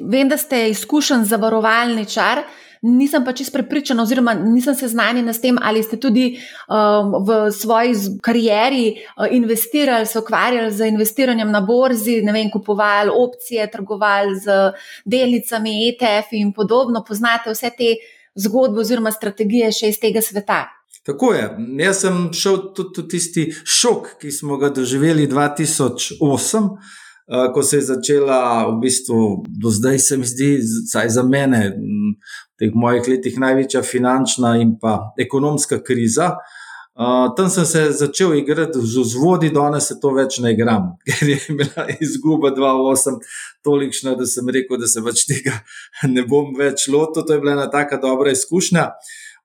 Vem, 0.00 0.28
da 0.28 0.36
ste 0.36 0.68
izkušen 0.70 1.24
zavarovalničar 1.24 2.44
nisem 2.82 3.24
pa 3.24 3.32
čisto 3.32 3.52
prepričana, 3.52 4.02
oziroma 4.02 4.34
nisem 4.34 4.74
seznanjena 4.74 5.32
s 5.32 5.40
tem, 5.40 5.58
ali 5.62 5.82
ste 5.82 5.96
tudi 6.00 6.38
um, 6.68 7.12
v 7.26 7.52
svoji 7.52 7.94
karieri 8.22 8.94
uh, 8.96 9.26
investirali, 9.30 10.06
se 10.06 10.18
ukvarjali 10.18 10.72
z 10.72 10.88
investiranjem 10.88 11.50
na 11.50 11.60
borzi, 11.60 12.22
ne 12.22 12.32
vem, 12.32 12.50
kupovali 12.50 13.10
opcije, 13.12 13.70
trgovali 13.70 14.40
z 14.40 14.72
delnicami, 15.04 15.88
ETF 15.88 16.32
in 16.32 16.52
podobno. 16.52 17.04
Poznate 17.04 17.52
vse 17.52 17.70
te 17.76 17.94
zgodbe 18.40 18.80
oziroma 18.80 19.12
strategije 19.12 19.72
še 19.72 19.92
iz 19.92 20.00
tega 20.00 20.22
sveta. 20.24 20.64
Tako 21.06 21.32
je. 21.32 21.44
Jaz 21.80 22.02
sem 22.04 22.18
šel 22.36 22.58
tudi 22.76 23.02
v 23.02 23.08
tisti 23.08 23.44
šok, 23.64 24.16
ki 24.20 24.32
smo 24.32 24.58
ga 24.60 24.68
doživeli 24.74 25.28
2008. 25.30 26.68
Uh, 27.30 27.46
ko 27.54 27.62
se 27.62 27.78
je 27.78 27.86
začela, 27.86 28.66
v 28.66 28.80
bistvu, 28.82 29.44
do 29.62 29.70
zdaj 29.70 29.98
se 30.02 30.16
mi 30.18 30.26
zdi, 30.26 30.58
za 31.08 31.22
mene, 31.22 31.60
teh 32.58 32.74
mojih 32.74 33.06
letih 33.06 33.38
največja 33.38 33.84
finančna 33.86 34.56
in 34.58 34.74
pa 34.80 35.12
ekonomska 35.18 35.78
kriza. 35.86 36.34
Uh, 36.98 37.30
tam 37.36 37.48
sem 37.50 37.64
se 37.64 37.92
začel 37.92 38.34
igrati 38.34 38.80
z 38.82 38.98
vzvodi, 38.98 39.52
danes 39.54 39.86
se 39.88 39.94
to 40.02 40.10
več 40.12 40.40
ne 40.42 40.50
igram, 40.52 40.90
ker 41.06 41.28
je 41.28 41.54
bila 41.56 41.86
izguba 42.02 42.50
2-8 42.56 43.20
tolikšna, 43.64 44.16
da 44.18 44.26
sem 44.26 44.48
rekel, 44.50 44.76
da 44.80 44.90
se 44.90 45.00
več 45.00 45.24
tega 45.30 45.54
ne 46.14 46.26
bom 46.26 46.50
več 46.58 46.88
lotil. 46.90 47.24
To 47.24 47.36
je 47.36 47.40
bila 47.40 47.54
ena 47.56 47.70
tako 47.70 48.00
dobra 48.02 48.34
izkušnja. 48.34 48.90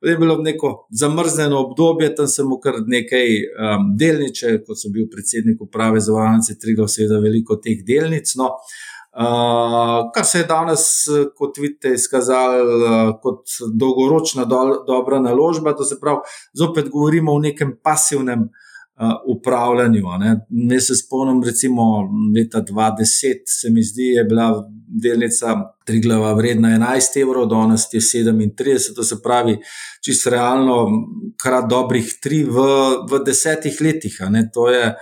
Je 0.05 0.17
bilo 0.19 0.35
neko 0.43 0.87
zamrznjeno 0.91 1.61
obdobje, 1.69 2.11
tam 2.17 2.27
sem 2.29 2.49
kar 2.61 2.81
nekaj 2.83 3.29
um, 3.47 3.87
delničev, 3.97 4.59
kot 4.67 4.77
sem 4.81 4.91
bil 4.93 5.07
predsednik 5.09 5.61
uprave 5.63 6.01
za 6.03 6.13
Vajence, 6.13 6.57
Trigo, 6.61 6.89
seveda 6.91 7.21
veliko 7.23 7.57
teh 7.61 7.79
delnic. 7.87 8.35
No. 8.37 8.51
Uh, 8.51 8.94
Uh, 9.15 10.11
kar 10.13 10.25
se 10.25 10.39
je 10.39 10.47
danes, 10.47 10.81
kot 11.35 11.57
vidite, 11.57 11.93
izkazalo 11.95 12.63
uh, 12.63 13.13
kot 13.23 13.47
dolgoročna 13.73 14.43
do, 14.45 14.83
dobra 14.87 15.19
naložba. 15.23 15.73
To 15.75 15.83
se 15.83 15.99
pravi, 15.99 16.19
zopet 16.53 16.89
govorimo 16.89 17.33
o 17.33 17.39
nekem 17.39 17.77
pasivnem 17.83 18.41
uh, 18.41 19.13
upravljanju. 19.37 20.03
Ne 20.49 20.81
se 20.81 20.95
spomnim, 20.95 21.43
recimo 21.43 21.83
leta 22.37 22.61
2010, 22.61 23.47
se 23.61 23.69
mi 23.71 23.83
zdi, 23.83 24.03
je 24.03 24.23
bila 24.23 24.49
delnica 25.03 25.55
Triglava 25.85 26.33
vredna 26.33 26.69
11 26.69 27.21
evrov, 27.21 27.45
danes 27.47 27.87
je 27.93 27.99
37, 27.99 28.95
to 28.95 29.03
se 29.03 29.21
pravi, 29.23 29.57
čisto 30.03 30.29
realno, 30.29 30.89
krat 31.43 31.69
dobrih 31.69 32.13
tri 32.21 32.43
v, 32.43 32.63
v 33.11 33.23
desetih 33.25 33.81
letih. 33.81 34.17
To 34.53 34.69
je 34.69 34.95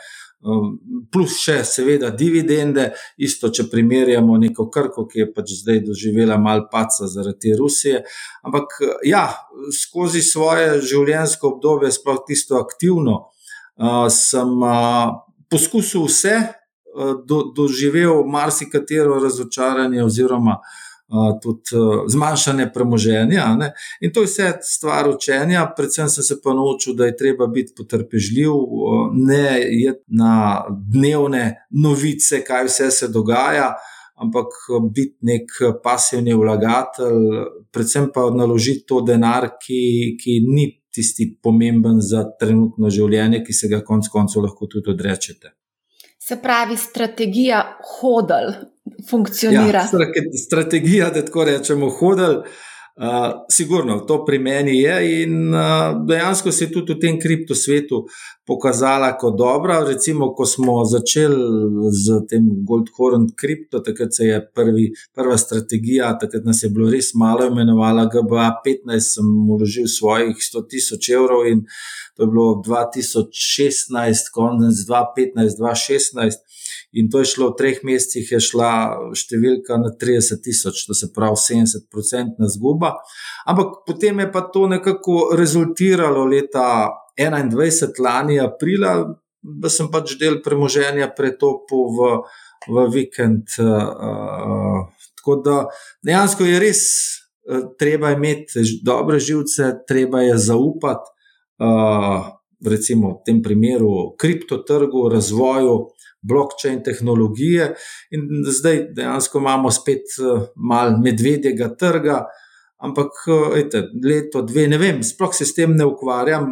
plus 1.11 1.37
še, 1.39 1.59
seveda, 1.67 2.09
dividende, 2.15 2.89
isto, 3.17 3.51
če 3.53 3.67
primerjamo 3.71 4.37
neko 4.41 4.67
krko, 4.73 5.05
ki 5.07 5.23
je 5.23 5.27
pač 5.35 5.53
zdaj 5.61 5.83
doživela 5.87 6.37
malo 6.41 6.67
paca 6.71 7.07
zaradi 7.07 7.55
Rusije. 7.59 8.03
Ampak, 8.43 8.75
ja, 9.07 9.27
skozi 9.75 10.23
svoje 10.25 10.81
življenjsko 10.83 11.55
obdobje, 11.55 11.93
sploh 11.95 12.23
tisto 12.27 12.59
aktivno, 12.59 13.19
uh, 13.79 14.09
sem 14.11 14.57
uh, 14.59 15.23
poskusil 15.51 16.09
vse, 16.09 16.37
do, 17.25 17.43
doživel 17.55 18.23
marsikatero 18.29 19.19
razočaranje 19.19 20.03
oziroma 20.03 20.59
tudi 21.41 21.61
zmanjšanje 22.07 22.69
premoženja. 22.73 23.55
Ne? 23.55 23.71
In 24.01 24.13
to 24.13 24.21
je 24.21 24.27
vse 24.27 24.51
stvar 24.61 25.09
učenja, 25.09 25.65
predvsem 25.77 26.09
sem 26.09 26.23
se 26.23 26.39
pa 26.43 26.53
naučil, 26.53 26.95
da 26.95 27.05
je 27.05 27.17
treba 27.17 27.47
biti 27.47 27.73
potrpežljiv, 27.77 28.51
ne 29.13 29.59
je 29.61 29.93
na 30.07 30.63
dnevne 30.93 31.67
novice, 31.69 32.43
kaj 32.43 32.65
vse 32.65 32.91
se 32.91 33.07
dogaja. 33.07 33.73
Ampak 34.15 34.47
biti 34.93 35.17
nek 35.25 35.51
pasivni 35.83 36.33
vlagatelj, 36.33 37.17
predvsem 37.73 38.11
pa 38.13 38.29
naložiti 38.29 38.85
to 38.87 39.01
denar, 39.01 39.49
ki, 39.59 40.13
ki 40.21 40.37
ni 40.47 40.67
tisti 40.93 41.27
pomemben 41.41 41.97
za 42.01 42.23
trenutno 42.39 42.91
življenje, 42.93 43.41
ki 43.43 43.53
se 43.53 43.69
ga 43.71 43.81
konec 43.85 44.07
koncev 44.13 44.45
lahko 44.45 44.69
tudi 44.69 44.93
odrečete. 44.93 45.55
Se 46.21 46.37
pravi, 46.39 46.77
strategija 46.77 47.63
hodil, 47.97 48.53
funkcionira. 49.09 49.87
Ja, 49.93 50.37
strategija, 50.47 51.09
da 51.09 51.25
tako 51.25 51.43
rečemo, 51.43 51.89
hodil. 51.89 52.43
Uh, 52.93 53.05
sigurno, 53.49 53.99
to 54.05 54.19
pri 54.25 54.37
meni 54.39 54.75
je 54.77 55.23
in 55.23 55.49
uh, 55.49 55.95
dejansko 56.05 56.51
se 56.51 56.67
tudi 56.71 56.93
v 56.93 56.99
tem 57.01 57.15
kriptosvetu 57.19 58.03
pokazala 58.45 59.13
kot 59.17 59.37
dobra. 59.37 59.79
Recimo, 59.87 60.33
ko 60.35 60.45
smo 60.45 60.83
začeli 60.85 61.89
z 61.91 62.19
tem 62.29 62.47
Goldhorn 62.67 63.29
kripto, 63.35 63.79
takrat 63.79 64.15
se 64.15 64.25
je 64.25 64.39
prvi, 64.55 64.89
prva 65.15 65.37
strategija, 65.37 66.13
takrat 66.19 66.45
nas 66.45 66.63
je 66.63 66.69
bilo 66.69 66.91
res 66.91 67.13
malo 67.15 67.47
imenovala 67.47 68.05
GBA 68.11 68.49
15, 68.65 69.15
sem 69.17 69.29
uložil 69.49 69.87
svojih 69.87 70.35
100 70.37 70.65
tisoč 70.69 71.09
evrov 71.09 71.47
in 71.47 71.63
to 72.15 72.23
je 72.23 72.27
bilo 72.27 72.61
2016, 72.67 74.29
konec 74.33 74.75
2015, 74.87 75.57
2016. 75.59 76.43
In 76.93 77.09
to 77.09 77.19
je 77.19 77.25
šlo 77.25 77.49
v 77.49 77.57
treh 77.57 77.79
mesecih, 77.81 78.27
je 78.35 78.39
šla 78.43 78.71
številka 79.17 79.79
na 79.81 79.89
30 79.97 80.43
tisoč, 80.45 80.83
to 80.85 80.93
se 80.93 81.09
pravi 81.15 81.39
70-odstotna 81.41 82.49
zguba. 82.53 82.93
Ampak 83.49 83.81
potem 83.87 84.21
je 84.21 84.27
pa 84.31 84.43
to 84.53 84.67
nekako 84.69 85.33
rezultiralo 85.37 86.25
leta 86.29 86.93
2021, 87.17 87.99
lani 87.99 88.39
aprila, 88.39 88.93
da 89.43 89.69
sem 89.69 89.89
pač 89.91 90.15
del 90.19 90.39
premoženja 90.41 91.09
pretopil 91.15 91.89
v, 91.97 92.11
v 92.67 92.85
vikend. 92.93 93.57
Uh, 93.59 94.87
tako 95.19 95.35
da 95.45 95.57
dejansko 96.05 96.47
je 96.47 96.61
res 96.63 96.83
uh, 97.49 97.65
treba 97.79 98.13
imeti 98.15 98.63
dobre 98.83 99.19
živce, 99.19 99.73
treba 99.87 100.23
je 100.23 100.37
zaupati. 100.37 101.11
Uh, 101.63 102.31
recimo 102.63 103.19
v 103.19 103.23
tem 103.25 103.41
primeru 103.43 104.15
kriptotrgu, 104.19 105.09
razvoju, 105.11 105.91
blockchain 106.23 106.79
tehnologije, 106.83 107.73
in 108.15 108.29
zdaj 108.47 108.95
dejansko 108.95 109.41
imamo 109.43 109.71
spet 109.71 110.15
malo 110.55 110.97
medvedjega 111.03 111.73
trga. 111.75 112.23
Ampak, 112.83 113.11
ejte, 113.55 113.85
leto, 114.03 114.41
dve, 114.43 114.67
ne 114.67 114.77
vem, 114.79 115.03
sploh 115.03 115.35
se 115.35 115.45
s 115.47 115.55
tem 115.55 115.75
ne 115.75 115.85
ukvarjam, 115.87 116.47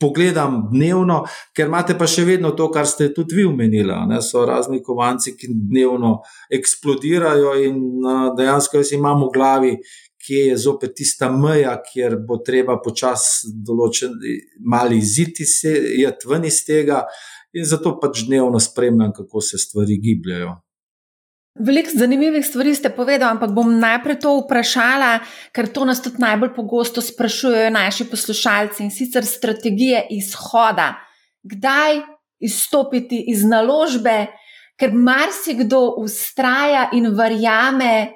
pogledam 0.00 0.60
dnevno, 0.72 1.22
ker 1.56 1.66
imate 1.66 1.96
pa 1.98 2.06
še 2.10 2.24
vedno 2.28 2.52
to, 2.58 2.68
kar 2.74 2.86
ste 2.86 3.10
tudi 3.14 3.38
vi 3.38 3.46
omenili. 3.48 3.94
So 4.22 4.44
razni 4.46 4.82
kovanci, 4.84 5.34
ki 5.38 5.50
dnevno 5.50 6.18
eksplodirajo 6.54 7.56
in 7.66 7.80
dejansko 8.38 8.82
jaz 8.82 8.94
imam 8.96 9.26
v 9.26 9.32
glavi. 9.34 9.72
Kje 10.28 10.40
je 10.50 10.56
zopet 10.60 10.96
tista 10.98 11.28
meja, 11.32 11.76
kjer 11.80 12.18
bo 12.26 12.40
treba 12.44 12.74
počasi 12.82 13.52
določiti, 13.64 14.34
malo 14.66 14.96
iziti 14.98 15.46
se, 15.46 15.72
jeti 16.02 16.28
ven 16.28 16.44
iz 16.44 16.58
tega, 16.66 17.04
in 17.54 17.64
zato 17.64 17.94
pač 18.02 18.26
dnevno 18.26 18.60
spremljam, 18.60 19.14
kako 19.16 19.40
se 19.40 19.62
stvari 19.62 19.96
gibljajo. 20.02 20.56
Veliko 21.58 21.90
zanimivih 21.94 22.46
stvari 22.46 22.74
ste 22.74 22.90
povedali, 22.94 23.30
ampak 23.30 23.50
bom 23.50 23.70
najprej 23.80 24.18
to 24.22 24.36
vprašala, 24.44 25.18
ker 25.52 25.66
to 25.72 25.84
nas 25.84 26.02
tudi 26.02 26.22
najbolj 26.22 26.52
pogosto 26.54 27.02
sprašujejo 27.02 27.70
naši 27.74 28.06
poslušalci 28.10 28.84
in 28.84 28.90
sicer 28.94 29.26
strategije 29.26 30.06
izhoda. 30.10 30.94
Kdaj 31.42 32.00
izstopiti 32.38 33.24
iz 33.32 33.42
naložbe, 33.44 34.26
ker 34.78 34.94
marsikdo 34.94 35.80
ustraja 35.98 36.90
in 36.94 37.10
verjame, 37.18 38.12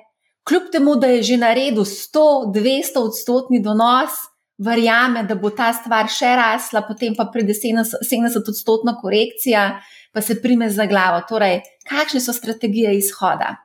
kljub 0.47 0.71
temu, 0.73 0.95
da 0.97 1.11
je 1.11 1.23
že 1.23 1.37
naredil 1.43 1.83
100-200 1.83 3.03
odstotni 3.03 3.63
donos, 3.63 4.15
verjame, 4.59 5.25
da 5.27 5.35
bo 5.35 5.51
ta 5.51 5.73
stvar 5.75 6.07
še 6.07 6.37
rasla, 6.39 6.85
potem 6.87 7.17
pa 7.19 7.27
pride 7.33 7.55
70 7.59 8.49
odstotna 8.49 8.95
korekcija 9.01 9.67
pa 10.13 10.21
se 10.21 10.43
prime 10.43 10.71
za 10.71 10.87
glavo. 10.87 11.23
Torej, 11.29 11.61
kakšne 11.89 12.21
so 12.21 12.33
strategije 12.33 12.97
izhoda? 12.99 13.57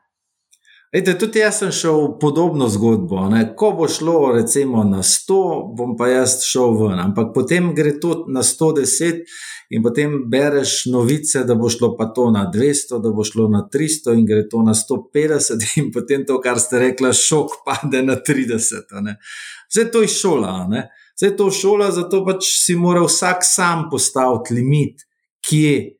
Ejte, 0.92 1.18
tudi 1.20 1.40
jaz 1.40 1.58
sem 1.60 1.72
šel 1.72 2.14
podobno 2.20 2.70
zgodbo. 2.72 3.26
Ne? 3.30 3.42
Ko 3.56 3.74
bo 3.76 3.90
šlo 3.92 4.32
recimo 4.32 4.84
na 4.88 5.02
100, 5.04 5.40
bom 5.76 5.98
pa 6.00 6.08
jaz 6.08 6.40
šel 6.48 6.78
ven. 6.80 7.00
Ampak 7.04 7.34
potem 7.36 7.74
gre 7.76 7.98
to 8.00 8.24
na 8.32 8.40
110 8.44 9.20
in 9.76 9.84
potem 9.84 10.16
bereš 10.32 10.86
novice, 10.88 11.44
da 11.44 11.58
bo 11.60 11.68
šlo 11.70 11.92
pa 11.98 12.08
to 12.16 12.30
na 12.32 12.46
200, 12.54 13.02
da 13.04 13.12
bo 13.12 13.26
šlo 13.28 13.50
na 13.52 13.66
300 13.74 14.16
in 14.16 14.24
gre 14.26 14.48
to 14.48 14.64
na 14.64 14.72
150 14.72 15.68
in 15.84 15.92
potem 15.92 16.24
to, 16.26 16.40
kar 16.40 16.60
ste 16.60 16.80
rekla, 16.80 17.12
šok 17.12 17.60
pade 17.68 18.02
na 18.08 18.16
30. 18.16 18.96
Vse 19.68 19.90
to 19.92 20.06
je 20.08 20.08
šola. 20.08 20.56
Vse 21.18 21.36
to 21.36 21.52
je 21.52 21.60
šola, 21.60 21.92
zato 21.92 22.24
pač 22.24 22.48
si 22.64 22.80
mora 22.80 23.04
vsak 23.04 23.44
sam 23.44 23.90
postaviti 23.92 24.56
limit, 24.56 25.04
kje 25.44 25.97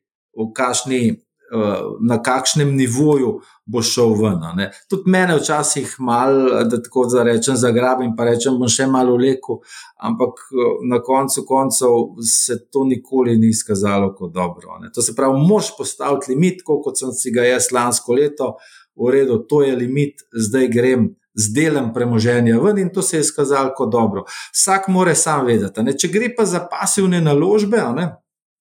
kašni, 0.54 1.00
eh, 1.08 1.80
na 2.08 2.22
kakšnem 2.22 2.76
nivoju 2.76 3.38
bo 3.66 3.82
šel 3.82 4.14
ven. 4.22 4.40
Tudi 4.88 5.10
mene 5.10 5.36
včasih 5.36 5.96
malo, 5.98 6.64
da 6.64 6.82
tako 6.82 7.04
da 7.12 7.22
rečem, 7.22 7.56
zagrabim, 7.56 8.14
pa 8.16 8.24
rečem, 8.24 8.56
bom 8.58 8.68
še 8.68 8.86
malo 8.88 9.16
vlekel, 9.16 9.60
ampak 10.00 10.40
eh, 10.52 10.74
na 10.88 11.02
koncu 11.04 11.44
koncev 11.48 12.22
se 12.24 12.58
to 12.72 12.84
nikoli 12.88 13.36
ni 13.36 13.52
izkazalo 13.52 14.14
kot 14.16 14.32
dobro. 14.32 14.78
Ne? 14.82 14.92
To 14.94 15.02
se 15.02 15.14
pravi, 15.16 15.40
moš 15.48 15.74
postaviti 15.76 16.32
limit, 16.32 16.64
kot 16.64 16.98
sem 16.98 17.12
si 17.12 17.32
ga 17.34 17.44
jaz 17.48 17.72
lansko 17.72 18.16
leto 18.16 18.54
uredil, 18.98 19.44
to 19.48 19.62
je 19.62 19.76
limit, 19.76 20.28
zdaj 20.32 20.68
grem. 20.68 21.14
Z 21.38 21.52
delom 21.54 21.92
premoženja 21.94 22.56
ven, 22.58 22.80
in 22.82 22.88
to 22.90 23.02
se 23.02 23.16
je 23.16 23.22
izkazalo 23.22 23.70
kot 23.76 23.92
dobro. 23.92 24.24
Vsak 24.50 24.88
mora 24.90 25.12
sam 25.14 25.44
vedeti. 25.46 25.84
Ne? 25.86 25.92
Če 25.94 26.08
gre 26.10 26.32
pa 26.34 26.42
za 26.48 26.64
pasivne 26.66 27.20
naložbe, 27.22 27.78
ne, 27.94 28.08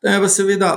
je 0.05 0.19
pa 0.21 0.29
seveda 0.29 0.69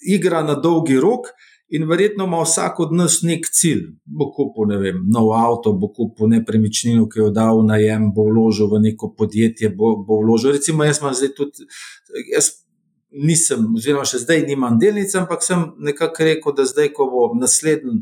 igra 0.00 0.42
na 0.42 0.54
dolgi 0.54 0.98
rok. 1.00 1.32
In 1.68 1.84
verjetno 1.84 2.24
ima 2.24 2.38
vsak 2.40 2.78
od 2.80 2.94
nas 2.96 3.18
nek 3.22 3.44
cilj. 3.52 3.82
Bo 4.04 4.30
kupil, 4.32 4.70
ne 4.70 4.78
vem, 4.80 5.02
nov 5.12 5.34
avto, 5.36 5.74
bo 5.76 5.90
kupil 5.92 6.30
nepremičnino, 6.32 7.04
ki 7.12 7.20
jo 7.20 7.26
dal 7.34 7.60
v 7.60 7.66
najem, 7.68 8.06
bo 8.16 8.24
vložil 8.30 8.70
v 8.72 8.80
neko 8.86 9.10
podjetje, 9.18 9.68
bo, 9.76 9.92
bo 10.00 10.22
vložil. 10.22 10.54
Recimo, 10.56 10.86
jaz 10.88 11.02
imam 11.02 11.12
zdaj 11.18 11.34
tudi, 11.36 11.68
jaz 12.32 12.54
nisem, 13.12 13.66
oziroma 13.76 14.08
še 14.08 14.22
zdaj 14.24 14.46
nimam 14.48 14.80
delnice, 14.80 15.18
ampak 15.20 15.44
sem 15.44 15.66
nekako 15.84 16.30
rekel, 16.30 16.56
da 16.56 16.64
zdaj, 16.68 16.88
ko 16.96 17.10
bo 17.12 17.28
naslednji 17.36 18.00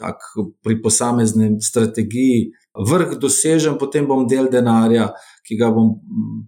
tak 0.00 0.20
pri 0.64 0.78
posamezni 0.82 1.56
strategiji 1.60 2.50
vrh 2.74 3.18
dosežen, 3.18 3.78
potem 3.78 4.06
bom 4.06 4.26
del 4.28 4.48
denarja, 4.50 5.10
ki 5.46 5.56
ga 5.58 5.70
bom 5.74 5.96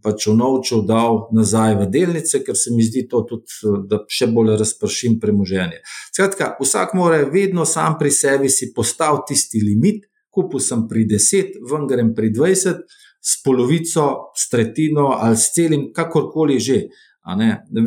pač 0.03 0.29
v 0.29 0.37
novču 0.39 0.83
dal 0.87 1.27
nazaj 1.35 1.75
v 1.81 1.89
delnice, 1.91 2.43
ker 2.47 2.57
se 2.57 2.71
mi 2.71 2.85
zdi 2.87 3.09
to 3.11 3.25
tudi, 3.27 3.49
da 3.91 4.03
še 4.07 4.29
bolj 4.31 4.55
razpršim 4.61 5.19
premoženje. 5.23 5.83
Skratka, 6.15 6.55
vsak 6.61 6.95
mora 6.95 7.23
vedno 7.27 7.67
sam 7.67 7.99
pri 7.99 8.13
sebi 8.15 8.53
si 8.53 8.71
postaviti 8.75 9.35
tisti 9.35 9.63
limit, 9.65 10.07
kupil 10.33 10.63
sem 10.63 10.87
pri 10.89 11.07
10, 11.11 11.59
ven 11.69 11.89
grem 11.91 12.15
pri 12.15 12.31
20, 12.31 12.85
s 13.23 13.43
polovico, 13.43 14.35
s 14.35 14.49
tretjino 14.51 15.13
ali 15.19 15.37
s 15.37 15.53
celim, 15.55 15.91
kakorkoli 15.95 16.59
že. 16.59 16.87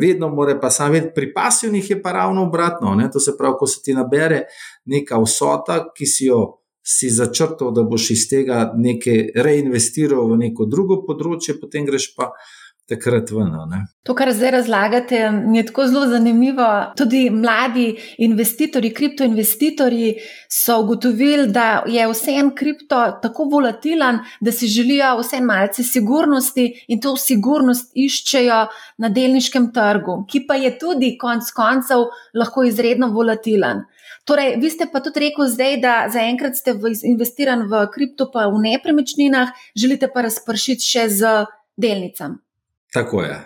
Vedno 0.00 0.30
mora 0.32 0.54
pa 0.60 0.70
sam 0.70 0.92
vedeti, 0.92 1.12
pri 1.14 1.32
pasivnih 1.32 1.90
je 1.90 2.02
pa 2.02 2.12
ravno 2.12 2.46
obratno. 2.48 2.94
Ne? 2.94 3.10
To 3.12 3.20
se 3.20 3.36
pravi, 3.36 3.56
ko 3.58 3.66
se 3.66 3.82
ti 3.84 3.92
nabere 3.94 4.46
neka 4.88 5.20
vsota, 5.20 5.92
ki 5.92 6.06
si 6.06 6.30
jo 6.30 6.62
si 6.86 7.10
začrtal, 7.10 7.72
da 7.74 7.82
boš 7.82 8.12
iz 8.14 8.28
tega 8.30 8.70
nekaj 8.78 9.32
reinvestiral 9.42 10.30
v 10.30 10.38
neko 10.46 10.68
drugo 10.70 11.02
področje, 11.08 11.58
potem 11.60 11.88
greš 11.88 12.12
pa. 12.14 12.30
Takrat 12.86 13.32
vna. 13.34 13.80
To, 14.06 14.14
kar 14.14 14.30
zdaj 14.30 14.52
razlagate, 14.54 15.18
je 15.56 15.62
tako 15.66 15.88
zelo 15.90 16.06
zanimivo. 16.06 16.66
Tudi 16.94 17.24
mladi 17.34 17.86
investitorji, 18.22 18.92
kriptoinvestitorji 18.94 20.12
so 20.46 20.76
ugotovili, 20.84 21.48
da 21.50 21.82
je 21.90 22.06
vsem 22.12 22.52
kripto 22.54 23.00
tako 23.22 23.48
volatilen, 23.50 24.20
da 24.40 24.54
si 24.54 24.70
želijo 24.70 25.16
vsem 25.18 25.50
malce 25.50 25.82
sigurnosti 25.82 26.68
in 26.86 27.02
to 27.02 27.16
sigurnost 27.18 27.90
iščejo 27.94 28.60
na 29.02 29.10
delniškem 29.10 29.72
trgu, 29.74 30.20
ki 30.30 30.44
pa 30.46 30.54
je 30.54 30.76
tudi 30.78 31.16
konec 31.18 31.50
koncev 31.58 32.06
lahko 32.38 32.62
izredno 32.70 33.10
volatilen. 33.10 33.82
Torej, 34.26 34.56
vi 34.58 34.70
ste 34.70 34.88
pa 34.90 34.98
tudi 35.00 35.20
rekel 35.22 35.46
zdaj, 35.46 35.76
da 35.78 35.94
zaenkrat 36.10 36.58
ste 36.58 36.74
investirani 37.06 37.68
v 37.70 37.86
kripto, 37.94 38.26
pa 38.26 38.48
v 38.50 38.58
nepremičninah, 38.58 39.54
želite 39.78 40.10
pa 40.10 40.26
razpršiti 40.26 40.82
še 40.82 41.04
z 41.14 41.34
delnicami. 41.78 42.42
Tako 42.90 43.22
je. 43.22 43.36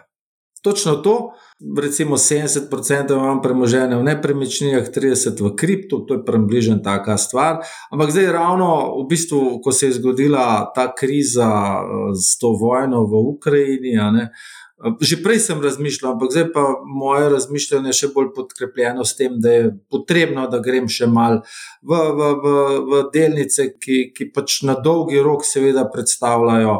Točno 0.64 0.94
to, 1.04 1.32
recimo 1.80 2.16
70% 2.16 3.12
imam 3.12 3.42
premoženja 3.44 3.96
v 3.96 4.08
nepremičninah, 4.08 4.88
30% 4.88 5.44
v 5.44 5.52
kriptu, 5.56 6.00
to 6.08 6.16
je 6.16 6.24
približno 6.24 6.80
taka 6.84 7.16
stvar. 7.20 7.60
Ampak 7.92 8.12
zdaj, 8.12 8.32
ravno 8.32 8.96
v 9.00 9.04
bistvu, 9.08 9.60
ko 9.60 9.72
se 9.72 9.88
je 9.88 10.00
zgodila 10.00 10.72
ta 10.76 10.88
kriza 10.96 11.80
s 12.16 12.40
to 12.40 12.56
vojno 12.56 13.04
v 13.04 13.24
Ukrajini, 13.36 13.96
ne, 13.96 14.28
uh, 14.32 14.59
Že 14.80 15.20
prej 15.20 15.42
sem 15.44 15.58
razmišljal, 15.60 16.14
ampak 16.14 16.30
zdaj 16.32 16.46
pa 16.54 16.62
moje 16.88 17.28
razmišljanje 17.34 17.92
še 17.98 18.08
bolj 18.14 18.30
podkrepljeno 18.36 19.04
s 19.04 19.16
tem, 19.18 19.36
da 19.36 19.52
je 19.52 19.72
potrebno, 19.92 20.46
da 20.48 20.62
grem 20.64 20.88
še 20.88 21.04
mal 21.04 21.42
v, 21.84 21.92
v, 21.92 22.28
v, 22.40 22.54
v 22.88 23.00
delnice, 23.12 23.74
ki, 23.76 23.98
ki 24.16 24.30
pač 24.32 24.62
na 24.64 24.78
dolgi 24.80 25.20
rok, 25.20 25.44
seveda, 25.44 25.84
predstavljajo 25.92 26.78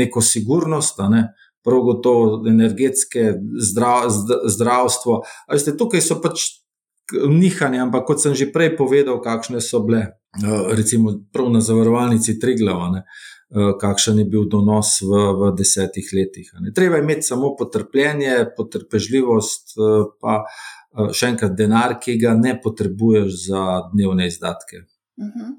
neko 0.00 0.24
sigurnost, 0.24 1.04
ne? 1.12 1.26
prav 1.66 1.82
gotovo 1.82 2.46
energetske, 2.46 3.32
zdrav, 3.58 4.06
zdravstvo. 4.46 5.16
Veste, 5.50 5.74
tukaj 5.74 6.04
so 6.04 6.20
pač 6.22 6.44
nihanje, 7.12 7.80
ampak 7.82 8.06
kot 8.06 8.22
sem 8.22 8.34
že 8.38 8.50
prej 8.54 8.76
povedal, 8.78 9.18
kakšne 9.22 9.58
so 9.62 9.82
bile, 9.82 10.14
recimo, 10.74 11.14
prav 11.34 11.50
na 11.50 11.60
zavarovalnici 11.60 12.38
Triglava. 12.38 13.02
Eh, 13.02 13.04
kakšen 13.54 14.18
je 14.18 14.24
bil 14.24 14.48
donos 14.50 15.00
v, 15.02 15.20
v 15.38 15.52
desetih 15.54 16.08
letih. 16.12 16.50
Treba 16.74 16.98
imeti 16.98 17.22
samo 17.22 17.54
potrpljenje, 17.58 18.50
potrpežljivost, 18.56 19.76
eh, 19.78 20.10
pa 20.20 20.42
eh, 20.42 21.12
še 21.14 21.32
enkrat 21.34 21.54
denar, 21.54 21.98
ki 22.02 22.18
ga 22.18 22.34
ne 22.34 22.56
potrebuješ 22.62 23.46
za 23.46 23.64
dnevne 23.92 24.26
izdatke. 24.26 24.86
Mhm. 25.18 25.52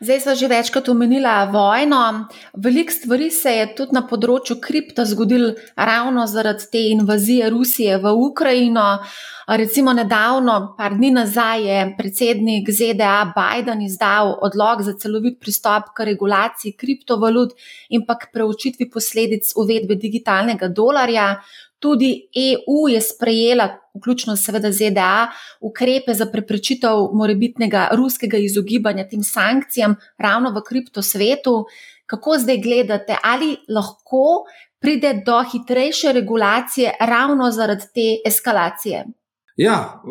Zdaj 0.00 0.20
smo 0.20 0.34
že 0.34 0.48
večkrat 0.48 0.88
omenili 0.88 1.28
vojno. 1.52 2.28
Veliko 2.56 2.92
stvari 2.92 3.30
se 3.30 3.50
je 3.50 3.74
tudi 3.76 3.92
na 3.92 4.02
področju 4.08 4.56
kripto 4.60 5.04
zgodilo 5.04 5.52
ravno 5.76 6.26
zaradi 6.26 6.68
te 6.72 6.82
invazije 6.92 7.50
Rusije 7.50 7.98
v 7.98 8.12
Ukrajino. 8.12 8.86
Recimo 9.46 9.92
nedavno, 9.92 10.74
par 10.78 10.96
dni 10.96 11.10
nazaj, 11.14 11.62
je 11.62 11.82
predsednik 11.98 12.70
ZDA 12.70 13.32
Biden 13.36 13.82
izdal 13.82 14.32
odlog 14.42 14.82
za 14.82 14.96
celovit 14.98 15.38
pristop 15.40 15.92
k 15.94 16.08
regulaciji 16.08 16.72
kriptovalut 16.72 17.52
in 17.88 18.02
pa 18.06 18.16
k 18.18 18.32
preučitvi 18.32 18.88
posledic 18.90 19.52
uvedbe 19.56 19.94
digitalnega 19.94 20.68
dolarja. 20.68 21.28
Tudi 21.86 22.28
EU 22.34 22.88
je 22.88 23.00
sprejela, 23.00 23.68
vključno 23.94 24.34
seveda 24.36 24.72
ZDA, 24.72 25.28
ukrepe 25.60 26.14
za 26.14 26.26
preprečitev 26.32 27.04
morebitnega 27.14 27.88
ruskega 27.92 28.40
izogibanja 28.42 29.04
tem 29.08 29.22
sankcijam 29.22 29.94
ravno 30.18 30.50
v 30.50 30.64
kriptosvetu. 30.68 31.54
Kako 32.06 32.38
zdaj 32.38 32.58
gledate, 32.58 33.16
ali 33.22 33.52
lahko 33.68 34.48
pride 34.82 35.22
do 35.26 35.38
hitrejše 35.52 36.12
regulacije 36.12 36.96
ravno 37.00 37.50
zaradi 37.50 37.86
te 37.94 38.08
eskalacije? 38.26 39.04
Ja, 39.56 40.02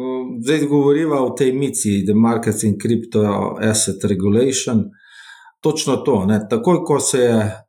zdaj 0.41 0.65
govorimo 0.67 1.15
o 1.15 1.29
tej 1.29 1.53
mici, 1.53 2.05
The 2.05 2.13
Markets 2.13 2.63
in 2.63 2.79
Crypto 2.79 3.57
Asset 3.69 4.03
Regulation. 4.03 4.85
Točno 5.59 5.97
to. 5.97 6.25
Ne. 6.25 6.39
Takoj, 6.49 6.83
ko 6.85 6.99
se 6.99 7.19
je 7.19 7.64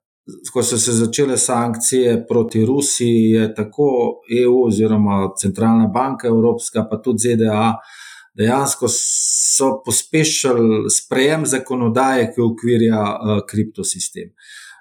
ko 0.52 0.62
so 0.62 0.78
se 0.78 0.92
začele 0.92 1.38
sankcije 1.38 2.26
proti 2.28 2.64
Rusiji, 2.66 3.30
je 3.30 3.54
tako 3.54 3.88
EU 4.42 4.66
oziroma 4.66 5.30
Centralna 5.40 5.86
banka 5.86 6.28
Evropska, 6.28 6.86
pa 6.90 6.98
tudi 7.02 7.18
ZDA, 7.18 7.74
dejansko 8.34 8.88
so 8.90 9.82
pospešili 9.84 10.90
sprejem 10.90 11.46
zakonodaje, 11.46 12.32
ki 12.34 12.40
ukvirja 12.42 13.02
uh, 13.02 13.40
kriptosistem. 13.48 14.32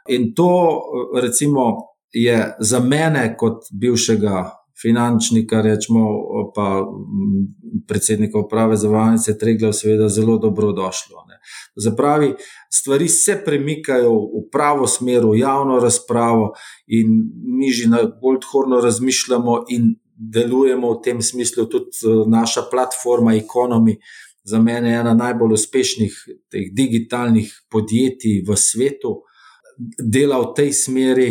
In 0.10 0.34
to, 0.36 0.82
recimo, 1.22 1.74
je 2.12 2.56
za 2.60 2.80
mene, 2.80 3.36
kot 3.38 3.70
bivšega 3.72 4.50
finančnika, 4.82 5.62
rečemo, 5.62 6.10
pa 6.56 6.86
predsednika 7.88 8.40
uprave 8.40 8.78
zavarovalnice 8.78 9.38
Triglav, 9.38 9.74
seveda 9.74 10.10
zelo 10.10 10.38
dobrodošlo. 10.38 11.26
Zapravi, 11.76 12.34
stvari 12.72 13.08
se 13.08 13.42
premikajo 13.46 14.12
v 14.14 14.44
pravo 14.52 14.88
smer, 14.88 15.26
v 15.26 15.38
javno 15.40 15.80
razpravo, 15.80 16.54
in 16.88 17.08
mi 17.60 17.72
že 17.72 17.90
na 17.90 18.04
bolj 18.22 18.38
odhorno 18.44 18.82
razmišljamo 18.82 19.64
in 19.70 19.96
delujemo 20.16 20.92
v 20.94 21.02
tem 21.04 21.22
smislu. 21.22 21.66
Tudi 21.66 21.86
eh, 21.86 22.30
naša 22.30 22.68
platforma 22.72 23.36
Economy, 23.36 23.96
za 24.44 24.60
mene 24.60 24.92
je 24.92 25.00
ena 25.00 25.14
najbolj 25.14 25.54
uspešnih 25.54 26.14
teh 26.52 26.70
digitalnih 26.74 27.50
podjetij 27.70 28.44
v 28.48 28.58
svetu, 28.58 29.22
dela 30.00 30.40
v 30.40 30.54
tej 30.56 30.74
smeri. 30.74 31.30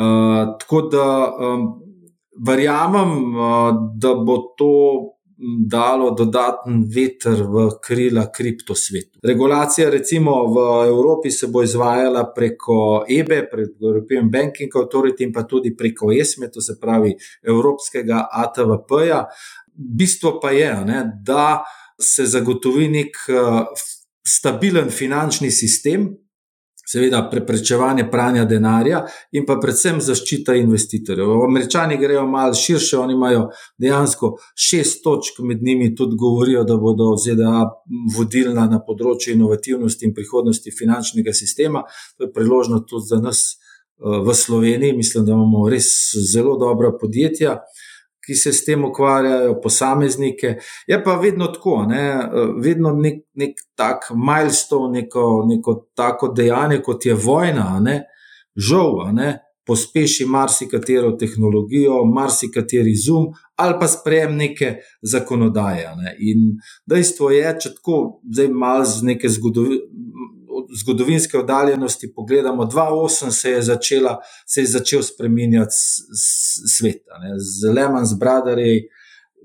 Uh, 0.00 0.56
tako 0.56 0.80
da 0.88 1.06
um, 1.28 1.89
verjamem, 2.46 3.34
da 3.98 4.14
bo 4.14 4.36
to 4.58 4.74
dalo 5.70 6.10
dodaten 6.12 6.82
veter 6.94 7.42
v 7.48 7.66
krila 7.80 8.26
kriptosvetu. 8.32 9.20
Regulacija, 9.24 9.88
recimo 9.90 10.34
v 10.52 10.64
Evropi, 10.88 11.30
se 11.30 11.46
bo 11.46 11.62
izvajala 11.62 12.26
preko 12.34 13.04
EBE, 13.08 13.46
preko 13.50 13.86
European 13.86 14.30
Banking 14.30 14.76
Authority 14.76 15.24
in 15.24 15.32
pa 15.32 15.46
tudi 15.48 15.72
preko 15.76 16.12
ESME, 16.12 16.50
to 16.52 16.60
se 16.60 16.76
pravi 16.80 17.14
Evropskega 17.42 18.26
ATVP-ja. 18.32 19.24
Bistvo 19.74 20.38
pa 20.42 20.50
je, 20.50 20.74
ne, 20.84 21.04
da 21.24 21.62
se 22.00 22.26
zagotovi 22.26 22.88
nek 22.88 23.16
stabilen 24.26 24.90
finančni 24.90 25.50
sistem, 25.50 26.10
seveda 26.92 27.22
preprečevanje 27.30 28.08
pranja 28.10 28.44
denarja 28.44 29.04
in 29.32 29.46
pa 29.46 29.56
predvsem 29.62 30.00
zaščita 30.02 30.56
investitorjev. 30.58 31.32
Američani 31.46 31.98
grejo 32.00 32.26
malo 32.26 32.54
širše, 32.54 32.98
oni 32.98 33.14
imajo 33.14 33.46
dejansko 33.78 34.32
šest 34.68 35.02
točk, 35.04 35.38
med 35.46 35.62
njimi 35.62 35.94
tudi 35.96 36.16
govorijo, 36.18 36.64
da 36.64 36.76
bodo 36.76 37.12
ZDA 37.20 37.64
vodilna 38.16 38.66
na 38.70 38.80
področju 38.86 39.36
inovativnosti 39.36 40.08
in 40.08 40.14
prihodnosti 40.14 40.74
finančnega 40.78 41.34
sistema. 41.36 41.84
To 42.18 42.26
je 42.26 42.32
priložnost 42.34 42.88
tudi 42.90 43.10
za 43.12 43.20
nas 43.22 43.44
eh, 43.50 44.18
v 44.26 44.34
Sloveniji. 44.34 44.96
Mislim, 44.96 45.26
da 45.26 45.36
imamo 45.36 45.68
res 45.70 45.92
zelo 46.32 46.56
dobra 46.58 46.92
podjetja 47.00 47.60
ki 48.26 48.34
se 48.34 48.52
s 48.52 48.64
tem 48.64 48.84
ukvarjajo, 48.84 49.60
posameznike. 49.62 50.54
Je 50.86 51.02
pa 51.04 51.16
vedno 51.20 51.46
tako, 51.54 51.84
ne? 51.88 52.04
vedno 52.62 52.92
nek, 52.96 53.22
nek 53.34 53.60
tak 53.76 54.10
milestone, 54.14 55.02
neko, 55.02 55.44
neko 55.48 55.76
tako 55.96 56.32
dejanje, 56.36 56.82
kot 56.84 57.06
je 57.06 57.14
vojna, 57.14 57.70
ne? 57.80 58.02
žal, 58.56 59.12
ne? 59.14 59.38
pospeši 59.70 60.24
marsikatero 60.26 61.12
tehnologijo, 61.16 62.04
marsikateri 62.04 62.94
zum 62.96 63.28
ali 63.60 63.76
pa 63.80 63.86
sprejem 63.88 64.36
neke 64.36 64.70
zakonodaje. 65.02 65.84
Ne? 65.96 66.14
In 66.18 66.46
dejstvo 66.88 67.28
je, 67.30 67.44
če 67.62 67.74
tako 67.76 67.96
zdaj 68.24 68.48
malo 68.48 68.86
z 68.88 69.04
neke 69.12 69.28
zgodovine 69.28 69.82
zgodovinske 70.78 71.38
oddaljenosti 71.38 72.12
pogledamo, 72.14 72.64
2008 72.64 73.30
se 73.30 73.50
je, 73.50 73.62
začela, 73.62 74.18
se 74.46 74.60
je 74.60 74.66
začel 74.66 75.02
spremenjati 75.02 75.74
svet. 76.78 77.02
Z 77.38 77.74
Lehman 77.74 78.06
Brothers 78.18 78.82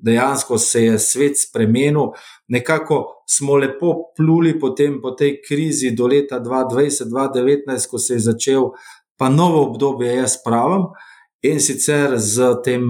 dejansko 0.01 0.57
se 0.57 0.83
je 0.83 0.99
svet 0.99 1.39
spremenil, 1.49 2.11
nekako 2.47 3.05
smo 3.29 3.55
lepo 3.55 3.93
pluli 4.17 4.59
potem 4.59 4.99
po 5.01 5.11
tej 5.11 5.41
krizi 5.47 5.91
do 5.95 6.07
leta 6.07 6.39
2020-2019, 6.39 7.89
ko 7.89 7.99
se 7.99 8.13
je 8.13 8.19
začel 8.19 8.69
pa 9.17 9.29
novo 9.29 9.63
obdobje, 9.69 10.15
jaz 10.15 10.38
pravim. 10.43 10.89
In 11.41 11.59
sicer 11.61 12.17
z 12.17 12.55
tem 12.63 12.83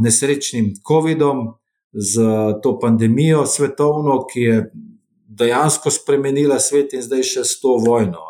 nesrečnim 0.00 0.72
COVID-om, 0.88 1.54
z 1.92 2.22
to 2.62 2.78
pandemijo 2.78 3.46
svetovno, 3.46 4.24
ki 4.32 4.40
je 4.40 4.58
dejansko 5.38 5.90
spremenila 5.90 6.58
svet 6.58 6.94
in 6.94 7.02
zdaj 7.02 7.22
še 7.22 7.44
s 7.44 7.60
to 7.62 7.78
vojno. 7.84 8.24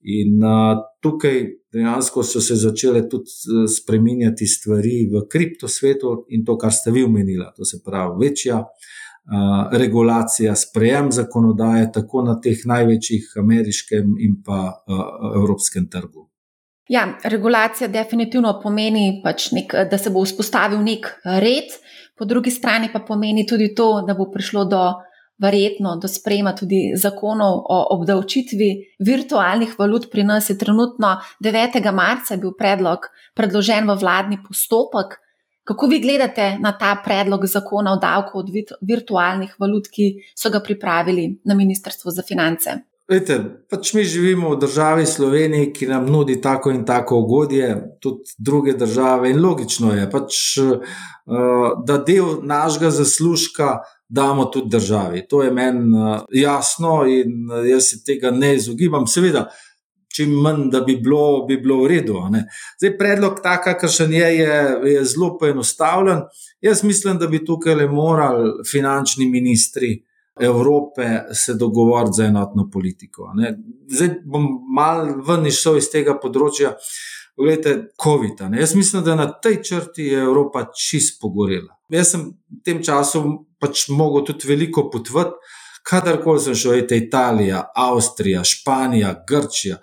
In 0.00 0.40
a, 0.44 0.80
tukaj 1.02 1.42
dejansko 1.72 2.22
so 2.24 2.40
se 2.40 2.56
začele 2.56 3.02
tudi 3.08 3.66
spremenjati 3.68 4.46
stvari 4.46 5.04
v 5.12 5.26
kriptosvetu 5.28 6.24
in 6.32 6.44
to, 6.44 6.56
kar 6.56 6.72
ste 6.72 6.90
vi 6.90 7.04
omenili, 7.04 7.44
to 7.56 7.64
se 7.64 7.82
pravi 7.84 8.26
večja. 8.26 8.64
Regulacija, 9.72 10.56
sprejem 10.56 11.12
zakonodaje, 11.12 11.90
tako 11.92 12.24
na 12.26 12.38
teh 12.40 12.64
največjih 12.66 13.36
ameriškem 13.38 14.16
in 14.18 14.40
pa 14.42 14.62
uh, 14.72 15.02
evropskem 15.36 15.86
trgu. 15.92 16.24
Ja, 16.90 17.04
regulacija 17.22 17.86
definitivno 17.88 18.56
pomeni, 18.62 19.20
pač 19.22 19.52
nek, 19.54 19.76
da 19.90 19.98
se 19.98 20.10
bo 20.10 20.24
vzpostavil 20.24 20.80
nek 20.82 21.06
red, 21.44 21.76
po 22.18 22.26
drugi 22.26 22.50
strani 22.50 22.88
pa 22.92 23.04
pomeni 23.06 23.46
tudi 23.46 23.68
to, 23.76 24.00
da 24.08 24.16
bo 24.18 24.26
prišlo 24.32 24.64
do 24.64 24.80
verjetno 25.40 25.96
do 25.96 26.08
sprejema 26.08 26.52
tudi 26.56 26.92
zakonov 26.96 27.64
o 27.64 27.78
obdavčitvi 27.96 28.70
virtualnih 28.98 29.74
valut. 29.78 30.10
Pri 30.10 30.24
nas 30.24 30.50
je 30.50 30.58
trenutno 30.58 31.16
9. 31.40 31.92
marca 31.92 32.36
bil 32.36 32.52
predlog 32.58 33.08
predložen 33.34 33.88
v 33.88 33.96
vladni 34.00 34.38
postopek. 34.44 35.18
Kako 35.64 35.86
vi 35.86 36.00
gledate 36.00 36.56
na 36.60 36.72
ta 36.78 36.96
predlog 37.04 37.46
zakona 37.46 37.92
o 37.92 38.00
davku 38.00 38.38
od 38.38 38.48
virtualnih 38.80 39.54
valut, 39.58 39.88
ki 39.88 40.14
so 40.36 40.50
ga 40.50 40.60
pripravili 40.60 41.40
na 41.44 41.54
Ministrstvu 41.54 42.10
za 42.10 42.22
finance? 42.26 42.80
Vete, 43.10 43.36
pač 43.70 43.90
mi 43.94 44.04
živimo 44.06 44.52
v 44.52 44.58
državi 44.62 45.06
Sloveniji, 45.06 45.72
ki 45.74 45.88
nam 45.90 46.06
nudi 46.06 46.36
tako 46.40 46.70
in 46.70 46.84
tako 46.86 47.18
ugodje, 47.24 47.72
tudi 48.00 48.36
druge 48.38 48.76
države. 48.78 49.30
In 49.30 49.40
logično 49.42 49.94
je, 49.94 50.04
pač, 50.10 50.36
uh, 50.58 51.00
da 51.86 51.98
del 52.06 52.38
našega 52.46 52.92
zaslužka 52.94 53.80
damo 54.10 54.44
tudi 54.44 54.68
državi. 54.70 55.26
To 55.28 55.42
je 55.42 55.50
meni 55.50 55.96
uh, 55.96 56.20
jasno 56.32 57.04
in 57.06 57.50
uh, 57.50 57.68
jaz 57.68 57.90
se 57.90 58.04
tega 58.04 58.30
ne 58.30 58.54
izogibam. 58.56 59.06
Seveda, 59.06 59.46
čim 60.16 60.32
manj, 60.42 60.68
da 60.70 60.80
bi 60.80 60.96
bilo, 60.96 61.46
bi 61.46 61.56
bilo 61.56 61.82
v 61.84 61.88
redu. 61.88 62.18
Zdaj, 62.78 62.96
predlog, 62.98 63.40
taka, 63.42 63.74
kakršen 63.74 64.12
je, 64.12 64.36
je, 64.38 64.54
je 64.92 65.04
zelo 65.04 65.36
poenostavljen. 65.38 66.24
Jaz 66.60 66.84
mislim, 66.84 67.18
da 67.18 67.26
bi 67.26 67.44
tukaj 67.44 67.74
le 67.74 67.88
morali 67.88 68.52
finančni 68.70 69.28
ministri. 69.30 70.04
Evrope 70.40 71.34
se 71.34 71.54
dogovoriti 71.54 72.16
za 72.16 72.24
enotno 72.24 72.70
politiko. 72.72 73.32
Ne. 73.34 73.58
Zdaj 73.92 74.08
bom 74.24 74.46
mal 74.74 75.10
ven 75.26 75.44
išel 75.46 75.76
iz 75.76 75.90
tega 75.92 76.14
področja. 76.22 76.70
Poglejte, 77.36 77.74
COVID. 78.02 78.40
-a, 78.40 78.60
Jaz 78.60 78.74
mislim, 78.74 79.04
da 79.04 79.14
na 79.14 79.26
tej 79.32 79.62
črti 79.62 80.02
je 80.02 80.22
Evropa 80.22 80.64
čist 80.76 81.20
pogorela. 81.20 81.79
Jaz 81.90 82.12
sem 82.14 82.28
v 82.30 82.60
tem 82.64 82.82
času 82.82 83.22
pač 83.60 83.88
mogel 83.92 84.24
tudi 84.24 84.48
veliko 84.48 84.88
potvati, 84.90 85.36
kadarkoli 85.86 86.40
sem 86.40 86.54
šel, 86.54 86.78
je 86.80 87.00
Italija, 87.00 87.64
Avstrija, 87.76 88.44
Španija, 88.44 89.14
Grčija. 89.28 89.80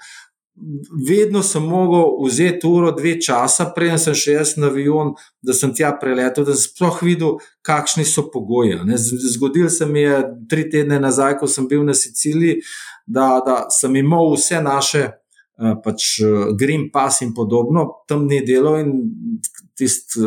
Vedno 1.07 1.43
sem 1.45 1.61
mogel 1.61 2.15
vzeti 2.23 2.65
uro, 2.67 2.89
dve 2.97 3.13
časa, 3.21 3.67
preden 3.75 3.99
sem 4.01 4.15
še 4.17 4.37
jaz 4.39 4.55
na 4.57 4.71
avion, 4.71 5.11
da 5.45 5.53
sem 5.53 5.73
tja 5.77 5.91
preletel, 6.01 6.47
da 6.47 6.55
sem 6.57 6.71
sploh 6.71 6.97
videl, 7.05 7.35
kakšni 7.65 8.05
so 8.09 8.25
pogoji. 8.33 8.79
Zgodil 9.35 9.69
se 9.69 9.85
mi 9.85 10.01
je 10.01 10.23
tri 10.49 10.65
tedne 10.71 10.97
nazaj, 11.03 11.37
ko 11.37 11.49
sem 11.51 11.69
bil 11.69 11.85
na 11.85 11.93
Siciliji, 11.93 12.63
da, 13.05 13.37
da 13.45 13.59
sem 13.73 13.93
imel 14.01 14.33
vse 14.33 14.63
naše 14.65 15.03
eh, 15.05 15.75
pač, 15.83 16.09
eh, 16.25 16.49
Green 16.57 16.89
Pass 16.93 17.21
in 17.21 17.35
podobno, 17.37 17.85
tam 18.09 18.25
ni 18.25 18.41
delo 18.45 18.79
in 18.81 18.95
tisti 19.77 20.25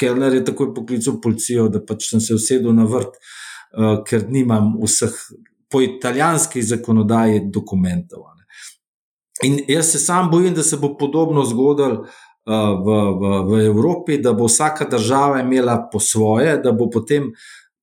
Kellner 0.00 0.34
je 0.34 0.44
takoj 0.44 0.72
poklical 0.74 1.20
policijo, 1.22 1.68
da 1.68 1.82
pač 1.84 2.08
sem 2.10 2.24
se 2.24 2.34
usedel 2.34 2.72
na 2.76 2.88
vrt, 2.88 3.20
uh, 3.20 4.00
ker 4.06 4.26
nimam 4.28 4.72
vseh 4.80 5.14
po 5.70 5.82
italijanski 5.84 6.62
zakonodaji 6.66 7.46
dokumentov. 7.52 8.26
Ne. 8.34 8.46
In 9.48 9.60
jaz 9.68 9.92
se 9.92 10.00
sam 10.02 10.30
bojim, 10.32 10.54
da 10.54 10.62
se 10.66 10.80
bo 10.80 10.96
podobno 10.98 11.44
zgodilo. 11.44 12.06
Uh, 12.50 12.72
v, 12.80 12.94
v, 13.20 13.30
v 13.46 13.58
Evropi, 13.68 14.16
da 14.18 14.32
bo 14.32 14.46
vsaka 14.48 14.86
država 14.88 15.42
imela 15.44 15.76
po 15.92 16.00
svoje, 16.00 16.56
da 16.64 16.72
bo 16.72 16.88
potem 16.90 17.28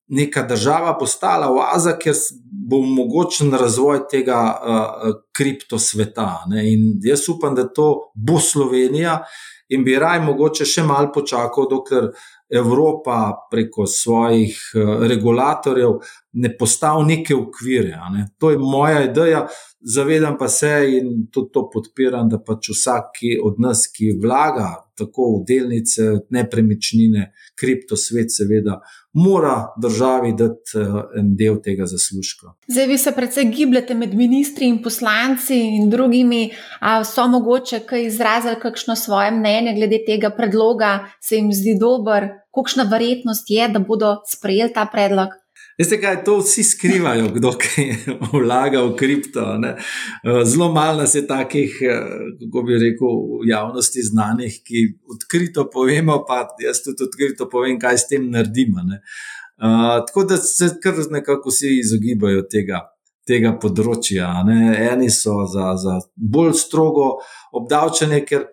neka 0.08 0.42
država 0.42 0.96
postala 0.98 1.46
oaza, 1.52 1.94
ker 2.00 2.16
bo 2.42 2.80
omogočen 2.82 3.54
razvoj 3.54 4.02
tega 4.10 4.40
uh, 4.40 5.14
kriptosveta. 5.36 6.44
Ne? 6.50 6.64
In 6.72 6.98
jaz 7.04 7.28
upam, 7.28 7.54
da 7.54 7.68
to 7.68 8.10
bo 8.14 8.40
Slovenija 8.40 9.20
in 9.68 9.84
bi 9.84 9.98
raj 9.98 10.20
mogoče 10.24 10.64
še 10.64 10.84
malo 10.86 11.12
počakal, 11.14 11.68
dokler 11.70 12.10
Evropa 12.48 13.48
preko 13.50 13.84
svojih 13.86 14.56
regulatorjev 15.10 15.98
ne 16.40 16.50
postavi 16.56 17.04
neke 17.10 17.36
okvire. 17.36 17.98
Ne. 18.14 18.24
To 18.40 18.50
je 18.50 18.58
moja 18.58 19.02
ideja, 19.04 19.42
zavedam 19.80 20.38
pa 20.40 20.48
se 20.48 20.72
in 20.96 21.26
tudi 21.32 21.52
to 21.52 21.68
podpiram, 21.72 22.28
da 22.28 22.40
pač 22.40 22.70
vsak 22.72 23.20
od 23.44 23.60
nas, 23.60 23.84
ki 23.92 24.16
vlaga 24.22 24.70
tako 24.98 25.30
v 25.38 25.44
delnice, 25.48 26.02
nepremičnine, 26.34 27.30
kriptosvet, 27.58 28.32
seveda, 28.34 28.80
mora 29.12 29.66
državi 29.82 30.32
dati 30.38 30.78
eh, 30.78 31.20
en 31.20 31.32
del 31.36 31.60
tega 31.64 31.86
zaslužka. 31.86 32.52
Zdaj, 32.68 32.86
vi 32.86 32.98
se 32.98 33.12
predvsej 33.12 33.44
gibljete 33.44 33.94
med 33.94 34.14
ministri 34.14 34.68
in 34.68 34.82
poslanci 34.82 35.58
in 35.78 35.90
drugimi, 35.90 36.50
ali 36.80 37.04
so 37.04 37.26
mogoče 37.28 37.80
kaj 37.86 38.06
izrazili 38.06 38.60
kakšno 38.62 38.96
svoje 38.96 39.30
mnenje 39.30 39.74
glede 39.74 40.02
tega 40.06 40.30
predloga, 40.30 40.98
se 41.20 41.36
jim 41.36 41.52
zdi 41.52 41.78
dober, 41.80 42.28
kakšna 42.54 42.88
verjetnost 42.90 43.50
je, 43.50 43.68
da 43.68 43.78
bodo 43.78 44.16
sprejeli 44.26 44.72
ta 44.74 44.86
predlog? 44.92 45.28
Veste, 45.78 46.00
kaj 46.02 46.24
to 46.26 46.40
vsi 46.40 46.64
skrivajo, 46.66 47.28
kdo 47.34 47.52
kaj 47.54 47.92
vlaga 48.32 48.80
v 48.82 48.96
kripto. 48.98 49.44
Ne? 49.62 49.76
Eh, 49.78 50.44
zelo 50.44 50.72
malo 50.74 51.04
nas 51.04 51.14
je 51.14 51.22
takih, 51.26 51.76
eh, 51.82 52.00
kako 52.40 52.62
bi 52.66 52.78
rekel, 52.82 53.12
v 53.42 53.46
javnosti 53.46 54.02
znanih, 54.02 54.56
ki 54.64 54.82
odkrito 55.14 55.68
povemo, 55.70 56.24
pa 56.26 56.48
jaz 56.58 56.82
tudi 56.82 57.06
odkrito 57.06 57.46
povem, 57.48 57.78
kaj 57.78 57.98
s 57.98 58.08
tem 58.10 58.26
naredimo. 58.30 58.82
Uh, 59.58 60.06
tako 60.06 60.24
da 60.24 60.36
se 60.36 60.68
kar 60.82 60.94
nekako 61.10 61.50
vsi 61.50 61.78
izogibajo 61.80 62.44
tega, 62.50 62.80
tega 63.26 63.56
področja. 63.58 64.28
Ne? 64.46 64.74
Eni 64.92 65.10
so 65.10 65.44
za, 65.50 65.72
za 65.78 65.98
bolj 66.14 66.54
strogo 66.58 67.08
obdavčene, 67.52 68.24
ker 68.26 68.48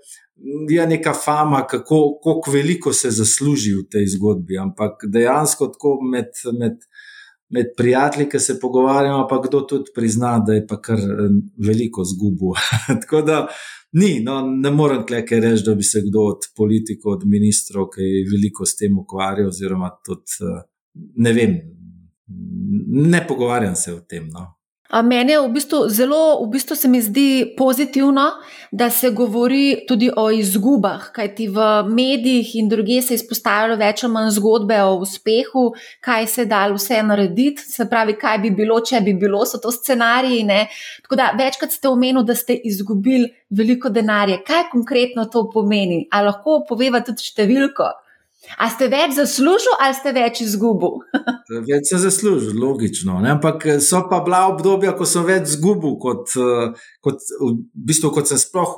je 0.70 0.88
neka 0.88 1.14
fama, 1.14 1.64
kako, 1.68 2.20
kako 2.24 2.52
veliko 2.52 2.94
se 2.94 3.10
zasluži 3.14 3.74
v 3.80 3.86
tej 3.90 4.10
zgodbi. 4.18 4.58
Ampak 4.62 5.06
dejansko 5.10 5.74
tako 5.74 5.98
med. 6.06 6.30
med 6.54 6.86
med 7.56 7.72
prijatelji, 7.78 8.28
ki 8.30 8.40
se 8.40 8.58
pogovarjamo, 8.60 9.28
pa 9.30 9.40
kdo 9.44 9.62
tudi 9.70 9.94
prizna, 9.96 10.36
da 10.40 10.54
je 10.58 10.66
pa 10.68 10.80
kar 10.82 11.00
eh, 11.00 11.40
veliko 11.68 12.04
zgubo. 12.04 12.54
Tako 13.02 13.22
da 13.22 13.46
ni, 13.96 14.20
no, 14.24 14.42
ne 14.48 14.72
morem 14.72 15.06
kleke 15.08 15.40
reči, 15.40 15.64
da 15.66 15.76
bi 15.76 15.84
se 15.84 16.04
kdo 16.04 16.28
od 16.34 16.50
politikov, 16.58 17.14
od 17.14 17.24
ministrov, 17.32 17.90
ki 17.94 18.10
je 18.10 18.26
veliko 18.32 18.68
s 18.68 18.78
tem 18.82 18.98
ukvarjal, 19.00 19.54
oziroma 19.54 19.94
tudi 20.06 20.40
eh, 20.44 20.62
ne 21.28 21.34
vem, 21.34 21.58
ne 23.12 23.26
pogovarjam 23.28 23.76
se 23.76 23.94
o 23.94 24.00
tem. 24.00 24.28
No. 24.34 24.55
Mene 24.86 25.34
je 25.34 25.42
v 25.42 25.50
bistvu 25.50 25.78
zelo, 25.90 26.46
v 26.46 26.52
bistvu 26.54 26.76
se 26.78 26.88
mi 26.88 27.02
zdi 27.02 27.56
pozitivno, 27.58 28.26
da 28.72 28.90
se 28.90 29.10
govori 29.10 29.82
tudi 29.88 30.12
o 30.16 30.30
izgubah, 30.32 31.10
kajti 31.12 31.48
v 31.48 31.66
medijih 31.90 32.52
in 32.56 32.70
druge 32.70 33.02
se 33.02 33.18
izpostavljajo 33.18 33.80
več 33.82 34.04
ali 34.04 34.14
manj 34.14 34.30
zgodbe 34.38 34.78
o 34.84 34.94
uspehu, 35.02 35.66
kaj 36.06 36.28
se 36.28 36.46
da 36.46 36.68
vse 36.70 37.02
narediti, 37.04 37.66
se 37.66 37.90
pravi, 37.90 38.14
kaj 38.14 38.38
bi 38.46 38.54
bilo, 38.54 38.78
če 38.80 39.02
bi 39.02 39.18
bilo, 39.18 39.42
so 39.46 39.58
to 39.58 39.74
scenariji. 39.74 40.44
Ne? 40.46 40.68
Tako 41.02 41.18
da 41.18 41.32
večkrat 41.34 41.74
ste 41.74 41.90
omenili, 41.90 42.26
da 42.26 42.38
ste 42.38 42.54
izgubili 42.54 43.34
veliko 43.50 43.90
denarja. 43.90 44.44
Kaj 44.46 44.70
konkretno 44.72 45.26
to 45.26 45.48
pomeni? 45.50 46.06
Ali 46.12 46.30
lahko 46.30 46.62
poveva 46.70 47.02
tudi 47.02 47.26
številko? 47.26 47.90
A 48.58 48.70
ste 48.70 48.88
več 48.92 49.16
zaslužili 49.18 49.78
ali 49.84 49.98
ste 49.98 50.14
več 50.16 50.42
izgubili? 50.46 51.04
več 51.70 51.92
sem 51.92 52.02
zaslužil, 52.04 52.56
logično. 52.60 53.20
Ne? 53.24 53.34
Ampak 53.36 53.68
eh, 53.68 53.82
so 53.84 54.04
pa 54.10 54.22
bila 54.26 54.46
obdobja, 54.52 54.96
ko 54.98 55.08
sem 55.10 55.28
več 55.28 55.56
izgubil, 55.56 55.98
kot, 56.02 56.34
eh, 56.40 56.88
kot, 57.06 57.28
v 57.42 57.52
bistvu, 57.92 58.14
kot 58.16 58.32
sem 58.32 58.42
sploh 58.42 58.78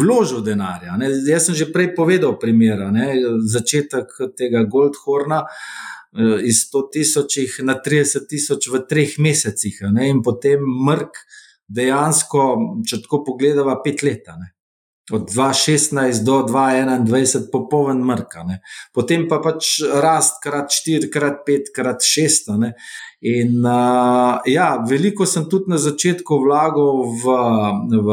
vložil 0.00 0.44
denarja. 0.46 0.96
Ne? 1.00 1.12
Jaz 1.28 1.50
sem 1.50 1.58
že 1.58 1.70
prej 1.74 1.92
povedal 1.98 2.38
primer, 2.40 2.88
začetek 3.44 4.34
tega 4.38 4.66
Goldhorna. 4.68 5.44
Eh, 6.10 6.40
iz 6.42 6.66
100 6.66 6.90
tisočih 6.92 7.60
na 7.62 7.76
30 7.78 8.26
tisoč 8.26 8.66
v 8.66 8.82
treh 8.82 9.12
mesecih, 9.18 9.76
ne? 9.94 10.08
in 10.10 10.22
potem 10.26 10.58
mrk, 10.58 11.20
dejansko, 11.70 12.46
če 12.82 12.98
tako 13.04 13.22
pogledamo, 13.28 13.76
pet 13.84 14.02
let 14.02 14.26
od 15.10 15.30
2016 15.30 16.24
do 16.24 16.42
2021, 16.42 17.50
popoln 17.52 18.04
mrka. 18.04 18.44
Ne. 18.44 18.60
Potem 18.94 19.26
pa 19.28 19.40
pač 19.42 19.82
rast 19.82 20.38
krat 20.42 20.70
4, 20.70 21.10
krat 21.10 21.42
5, 21.46 21.72
krat 21.74 22.02
6. 22.02 22.54
Ne. 22.58 22.72
In 23.26 23.60
uh, 23.66 24.40
ja, 24.46 24.78
veliko 24.86 25.26
sem 25.26 25.48
tudi 25.50 25.74
na 25.74 25.78
začetku 25.78 26.40
vlagal 26.40 27.04
v, 27.20 27.24
v 27.90 28.08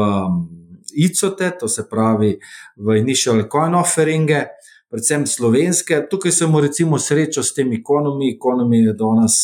ICOT, 1.06 1.40
to 1.60 1.68
se 1.68 1.86
pravi 1.88 2.34
v 2.76 2.98
Initial 2.98 3.46
Coin 3.48 3.74
Offeringe. 3.74 4.58
Predvsem 4.88 5.26
slovenske, 5.28 6.08
tukaj 6.08 6.32
sem 6.32 6.54
recimo 6.56 6.96
srečal 6.96 7.44
s 7.44 7.52
temi 7.52 7.76
ekonomi. 7.76 8.32
Ekonomi 8.32 8.86
je 8.88 8.94
danes 8.96 9.34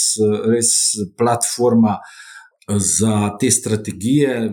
res 0.48 0.70
platforma, 1.20 2.00
uh, 2.00 2.23
za 2.68 3.36
te 3.40 3.50
strategije. 3.50 4.52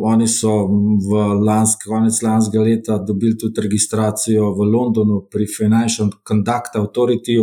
Oni 0.00 0.28
so 0.28 0.50
v 1.10 1.20
lansk, 1.46 1.86
konec 1.86 2.22
lanskega 2.22 2.62
leta 2.64 2.98
dobili 2.98 3.38
tudi 3.38 3.60
registracijo 3.60 4.50
v 4.54 4.66
Londonu 4.72 5.28
pri 5.30 5.46
Financial 5.46 6.10
Conduct 6.28 6.76
Authority, 6.76 7.38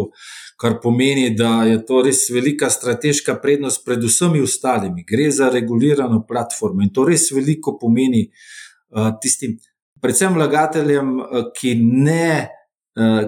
kar 0.60 0.80
pomeni, 0.84 1.36
da 1.36 1.64
je 1.64 1.86
to 1.86 2.02
res 2.02 2.30
velika 2.30 2.70
strateška 2.70 3.36
prednost 3.42 3.86
pred 3.86 4.04
vsemi 4.04 4.42
ostalimi. 4.42 5.06
Gre 5.08 5.32
za 5.32 5.50
regulirano 5.50 6.26
platformo 6.28 6.84
in 6.84 6.92
to 6.94 7.06
res 7.08 7.32
veliko 7.32 7.78
pomeni 7.80 8.28
uh, 8.28 9.14
tistim, 9.22 9.58
predvsem 10.02 10.36
vlagateljem, 10.36 11.16
uh, 11.20 11.48
ki 11.56 11.78
ne. 11.80 12.50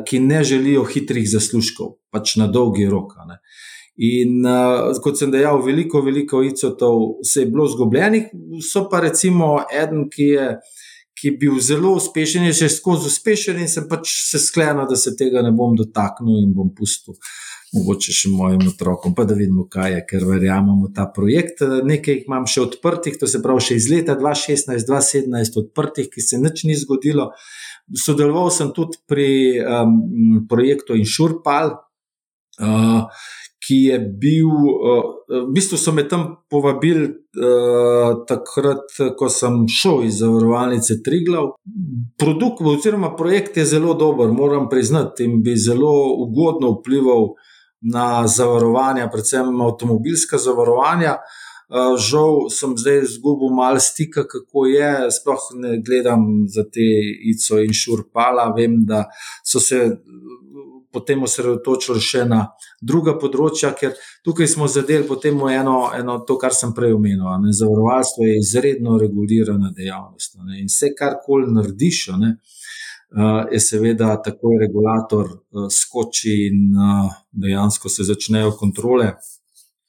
Ki 0.06 0.20
ne 0.22 0.44
želijo 0.46 0.84
hitrih 0.86 1.24
zaslužkov, 1.26 1.96
pač 2.14 2.36
na 2.38 2.46
dolgi 2.46 2.84
rok. 2.86 3.16
Uh, 3.18 3.32
In 3.96 4.44
uh, 4.44 4.92
kot 5.00 5.16
sem 5.16 5.32
dejal, 5.32 5.62
veliko, 5.64 6.02
veliko 6.04 6.42
icotov 6.44 7.22
se 7.24 7.46
je 7.46 7.52
bilo 7.52 7.68
zgubljenih, 7.72 8.28
so 8.60 8.90
pa 8.92 9.00
recimo 9.06 9.62
eden, 9.72 10.10
ki 10.12 10.28
je, 10.34 10.48
ki 11.16 11.30
je 11.30 11.38
bil 11.40 11.62
zelo 11.64 11.94
uspešen, 11.96 12.44
je 12.50 12.58
še 12.60 12.70
skozi 12.76 13.08
uspešen 13.08 13.62
in 13.64 13.72
sem 13.72 13.88
pač 13.88 14.12
se 14.28 14.42
sklenil, 14.44 14.84
da 14.90 15.00
se 15.00 15.16
tega 15.16 15.46
ne 15.46 15.54
bom 15.56 15.78
dotaknil 15.80 16.42
in 16.44 16.52
bom 16.58 16.74
pustil. 16.76 17.16
Mogoče 17.76 18.14
še 18.16 18.30
mojim 18.32 18.68
otrokom, 18.70 19.16
pa 19.16 19.24
da 19.28 19.36
vidimo, 19.36 19.66
kaj 19.72 19.96
je, 19.96 20.04
ker 20.12 20.28
verjamemo 20.28 20.90
v 20.90 20.92
ta 20.96 21.08
projekt. 21.12 21.64
Nekaj 21.64 22.20
jih 22.20 22.28
imam 22.28 22.46
še 22.52 22.62
odprtih, 22.68 23.16
to 23.20 23.28
se 23.32 23.42
pravi 23.44 23.64
še 23.64 23.80
iz 23.80 23.88
leta 23.92 24.16
2016-2017, 24.20 25.58
odprtih, 25.64 26.12
ki 26.12 26.24
se 26.24 26.40
nič 26.40 26.64
ni 26.68 26.76
zgodilo. 26.80 27.32
Sodeloval 27.96 28.52
sem 28.52 28.72
tudi 28.76 29.00
pri 29.08 29.30
um, 29.64 30.46
projektu 30.52 31.00
Insurpal. 31.00 31.78
Uh, 32.60 33.04
ki 33.66 33.76
je 33.90 34.00
bil, 34.22 34.50
v 35.30 35.48
bistvu 35.56 35.78
so 35.78 35.94
me 35.96 36.04
tam 36.06 36.26
povabili 36.52 37.08
uh, 37.10 38.20
takrat, 38.30 38.94
ko 39.18 39.30
sem 39.32 39.64
šel 39.72 40.04
iz 40.06 40.20
zavarovalnice 40.22 41.00
Triglav. 41.06 41.56
Produkt 42.22 42.62
oziroma 42.62 43.16
projekt 43.18 43.58
je 43.58 43.66
zelo 43.66 43.96
dober, 43.98 44.30
moram 44.30 44.70
priznati, 44.70 45.26
in 45.26 45.42
bi 45.44 45.58
zelo 45.58 46.14
ugodno 46.28 46.76
vplival 46.78 47.34
na 47.82 48.28
zavarovanja, 48.28 49.10
predvsem 49.10 49.50
avtomobilska 49.62 50.38
zavarovanja. 50.38 51.18
Uh, 51.66 51.98
žal 51.98 52.46
sem 52.54 52.76
zdaj 52.78 53.02
izgubil 53.08 53.50
malo 53.50 53.82
stika, 53.82 54.28
kako 54.30 54.68
je. 54.70 55.10
Sploh 55.10 55.50
ne 55.58 55.80
gledam 55.82 56.46
za 56.46 56.68
te 56.70 56.86
ICO 57.34 57.64
in 57.66 57.74
šurpala. 57.74 58.52
Vem, 58.54 58.84
da 58.86 59.08
so 59.42 59.58
se 59.58 59.88
potem 60.96 61.24
osredotočili 61.28 62.02
še 62.02 62.24
na 62.30 62.42
druga 62.82 63.16
področja, 63.20 63.74
ker 63.76 63.96
tukaj 64.26 64.48
smo 64.52 64.70
zadeli 64.72 65.08
potem 65.08 65.40
eno, 65.52 65.90
eno 65.98 66.20
to, 66.28 66.40
kar 66.42 66.56
sem 66.56 66.72
prej 66.76 66.96
omenil. 66.96 67.28
Ne, 67.44 67.54
zavarovalstvo 67.56 68.28
je 68.30 68.40
izredno 68.40 69.00
regulirana 69.02 69.74
dejavnost 69.76 70.40
ne, 70.44 70.62
in 70.62 70.72
vse, 70.72 70.94
kar 70.98 71.20
koli 71.26 71.52
narediš, 71.56 72.06
ne, 72.22 72.36
je 73.52 73.62
seveda 73.64 74.16
takoj 74.24 74.58
regulator 74.60 75.30
skoči 75.72 76.36
in 76.50 76.72
dejansko 77.32 77.92
se 77.92 78.08
začnejo 78.08 78.56
kontrole. 78.60 79.14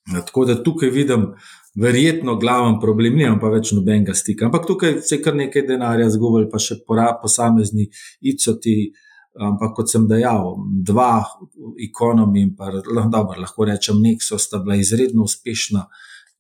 Tako 0.07 0.45
da 0.51 0.61
tukaj 0.62 0.92
vidim. 0.95 1.33
Verjetno 1.77 2.38
glaven 2.40 2.79
problem, 2.81 3.19
nimam 3.21 3.35
pa 3.37 3.51
več 3.53 3.75
nobenega 3.77 4.14
stika. 4.16 4.47
Ampak 4.47 4.62
tukaj 4.64 4.95
se 5.05 5.19
kar 5.21 5.35
nekaj 5.37 5.66
denarja 5.69 6.07
zgubili, 6.14 6.47
pa 6.49 6.57
še 6.57 6.79
posamezni 6.87 7.85
ICO-ti, 8.31 8.77
uh, 8.87 9.06
Ampak 9.37 9.75
kot 9.77 9.90
sem 9.92 10.07
dejal, 10.09 10.55
dva 10.87 11.27
ekonomi 11.83 12.40
in 12.40 12.55
pa 12.57 12.70
dobro, 13.12 13.40
lahko 13.40 13.66
rečem, 13.68 14.01
Nexo 14.01 14.38
sta 14.40 14.62
bila 14.64 14.79
izredno 14.81 15.27
uspešna 15.29 15.85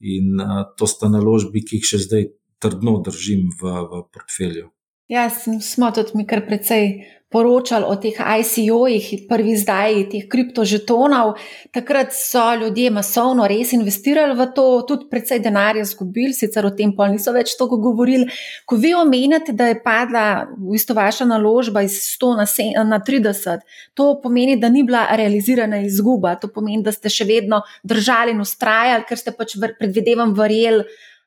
in 0.00 0.40
to 0.76 0.88
sta 0.88 1.10
naložbi, 1.12 1.64
ki 1.64 1.80
jih 1.80 1.90
še 1.92 2.00
zdaj 2.06 2.24
trdno 2.62 2.98
držim 3.04 3.50
v, 3.60 3.74
v 3.84 4.02
portfelju. 4.12 4.70
Ja, 5.08 5.30
smo 5.62 5.90
tudi 5.94 6.18
mi 6.18 6.24
kar 6.26 6.40
precej 6.46 7.04
poročali 7.30 7.84
o 7.86 7.94
teh 7.98 8.16
ICO-jih, 8.16 9.26
prvi 9.28 9.54
zdaj 9.58 10.00
teh 10.10 10.24
kriptožetonov. 10.30 11.34
Takrat 11.74 12.10
so 12.14 12.42
ljudje 12.58 12.90
masovno 12.90 13.46
res 13.50 13.70
investirali 13.76 14.34
v 14.38 14.46
to, 14.54 14.66
tudi 14.88 15.06
precej 15.10 15.42
denarja 15.44 15.82
izgubili, 15.86 16.34
sicer 16.34 16.66
o 16.66 16.72
tem 16.74 16.94
pa 16.96 17.06
niso 17.12 17.34
več 17.34 17.54
toliko 17.58 17.78
govorili. 17.88 18.26
Ko 18.66 18.78
vi 18.82 18.94
omenjate, 18.98 19.54
da 19.54 19.70
je 19.70 19.80
padla 19.82 20.26
v 20.54 20.74
bistvu 20.74 20.98
vaša 20.98 21.26
naložba 21.30 21.82
iz 21.86 21.98
100 22.18 22.34
na, 22.38 22.46
7, 22.46 22.86
na 22.90 22.98
30, 22.98 23.66
to 23.94 24.12
pomeni, 24.22 24.58
da 24.58 24.70
ni 24.70 24.82
bila 24.86 25.06
realizirana 25.14 25.82
izguba, 25.86 26.34
to 26.34 26.50
pomeni, 26.50 26.82
da 26.82 26.94
ste 26.94 27.10
še 27.10 27.26
vedno 27.30 27.62
držali 27.82 28.34
in 28.34 28.42
ustrajali, 28.42 29.06
ker 29.06 29.22
ste 29.22 29.34
pač 29.38 29.58
predvidevam 29.78 30.34
verjeli 30.34 30.86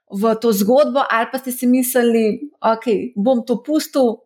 v 0.10 0.34
to 0.42 0.54
zgodbo, 0.54 1.04
ali 1.10 1.30
pa 1.32 1.40
ste 1.40 1.52
si 1.52 1.68
mislili, 1.68 2.52
da 2.62 2.76
okay, 2.76 3.12
bom 3.16 3.46
to 3.46 3.62
pustil, 3.64 4.18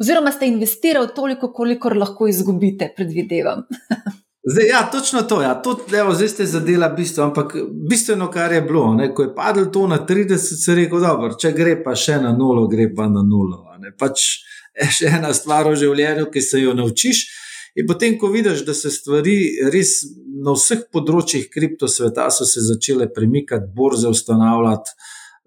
oziroma 0.00 0.32
ste 0.32 0.48
investirali 0.48 1.12
toliko, 1.16 1.52
kolikor 1.52 1.96
lahko 1.96 2.28
izgubite, 2.28 2.92
predvidevam. 2.96 3.66
Zdaj, 4.42 4.66
ja, 4.66 4.90
točno 4.90 5.22
to. 5.22 5.42
Ja. 5.42 5.62
To, 5.62 5.76
evo, 5.98 6.14
zdaj 6.14 6.28
ste 6.28 6.46
zadela 6.46 6.88
bistvo, 6.88 7.24
ampak 7.24 7.56
bistveno, 7.88 8.30
kar 8.30 8.52
je 8.52 8.62
bilo, 8.62 8.94
ne, 8.94 9.10
ko 9.14 9.22
je 9.22 9.34
padlo 9.34 9.66
to 9.66 9.86
na 9.86 10.06
30, 10.06 10.38
se 10.38 10.70
je 10.70 10.76
rekel, 10.76 11.00
da 11.00 11.28
če 11.36 11.52
gre 11.52 11.74
pa 11.84 11.92
še 11.94 12.16
na 12.22 12.32
nulo, 12.32 12.64
gre 12.68 12.88
pa 12.96 13.04
na 13.08 13.20
nulo. 13.22 13.66
Pač 14.00 14.24
je 14.80 14.88
še 14.88 15.12
ena 15.18 15.34
stvar 15.36 15.68
v 15.68 15.76
življenju, 15.76 16.30
ki 16.32 16.40
se 16.40 16.62
jo 16.62 16.72
naučiš. 16.74 17.20
In 17.78 17.86
potem, 17.86 18.16
ko 18.18 18.30
vidiš, 18.32 18.64
da 18.66 18.74
se 18.74 18.90
stvari 18.90 19.36
res 19.72 20.00
na 20.44 20.54
vseh 20.56 20.86
področjih 20.92 21.46
kriptosveta 21.52 22.26
so 22.34 22.46
se 22.48 22.64
začele 22.66 23.10
premikati, 23.14 23.70
borze 23.76 24.10
ustanavljati, 24.10 24.96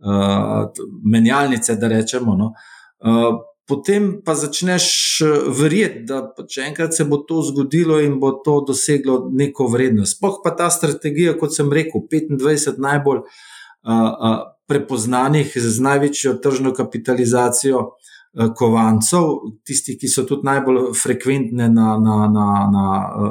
uh, 0.04 0.86
menjalnice, 1.04 1.76
da 1.80 1.92
rečemo. 1.92 2.38
No, 2.40 2.54
uh, 3.04 3.42
Potem 3.64 4.18
pa 4.26 4.34
začneš 4.36 4.86
verjeti, 5.56 6.02
da 6.10 6.18
če 6.36 6.66
enkrat 6.68 6.98
se 6.98 7.06
bo 7.08 7.22
to 7.24 7.40
zgodilo 7.48 7.96
in 8.04 8.18
bo 8.20 8.34
to 8.44 8.58
doseglo 8.68 9.30
neko 9.32 9.70
vrednost. 9.72 10.18
Sploh 10.18 10.42
pa 10.44 10.52
ta 10.58 10.68
strategija, 10.74 11.38
kot 11.40 11.56
sem 11.56 11.72
rekel, 11.72 12.04
25 12.12 12.82
najbolj 12.84 13.22
uh, 13.24 13.30
uh, 13.88 14.36
prepoznanih 14.68 15.56
z 15.56 15.80
največjo 15.80 16.36
tržno 16.44 16.74
kapitalizacijo 16.76 17.86
Eh, 18.34 18.48
kovancov, 18.58 19.28
tistih, 19.62 19.94
ki 20.02 20.08
so 20.10 20.24
tudi 20.26 20.48
najbolj 20.48 20.88
frekventne 20.98 21.68
na, 21.70 21.92
na, 22.02 22.16
na, 22.34 22.46
na, 22.74 22.86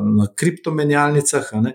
na 0.06 0.26
kriptomenjalnicah, 0.38 1.48
eh, 1.58 1.72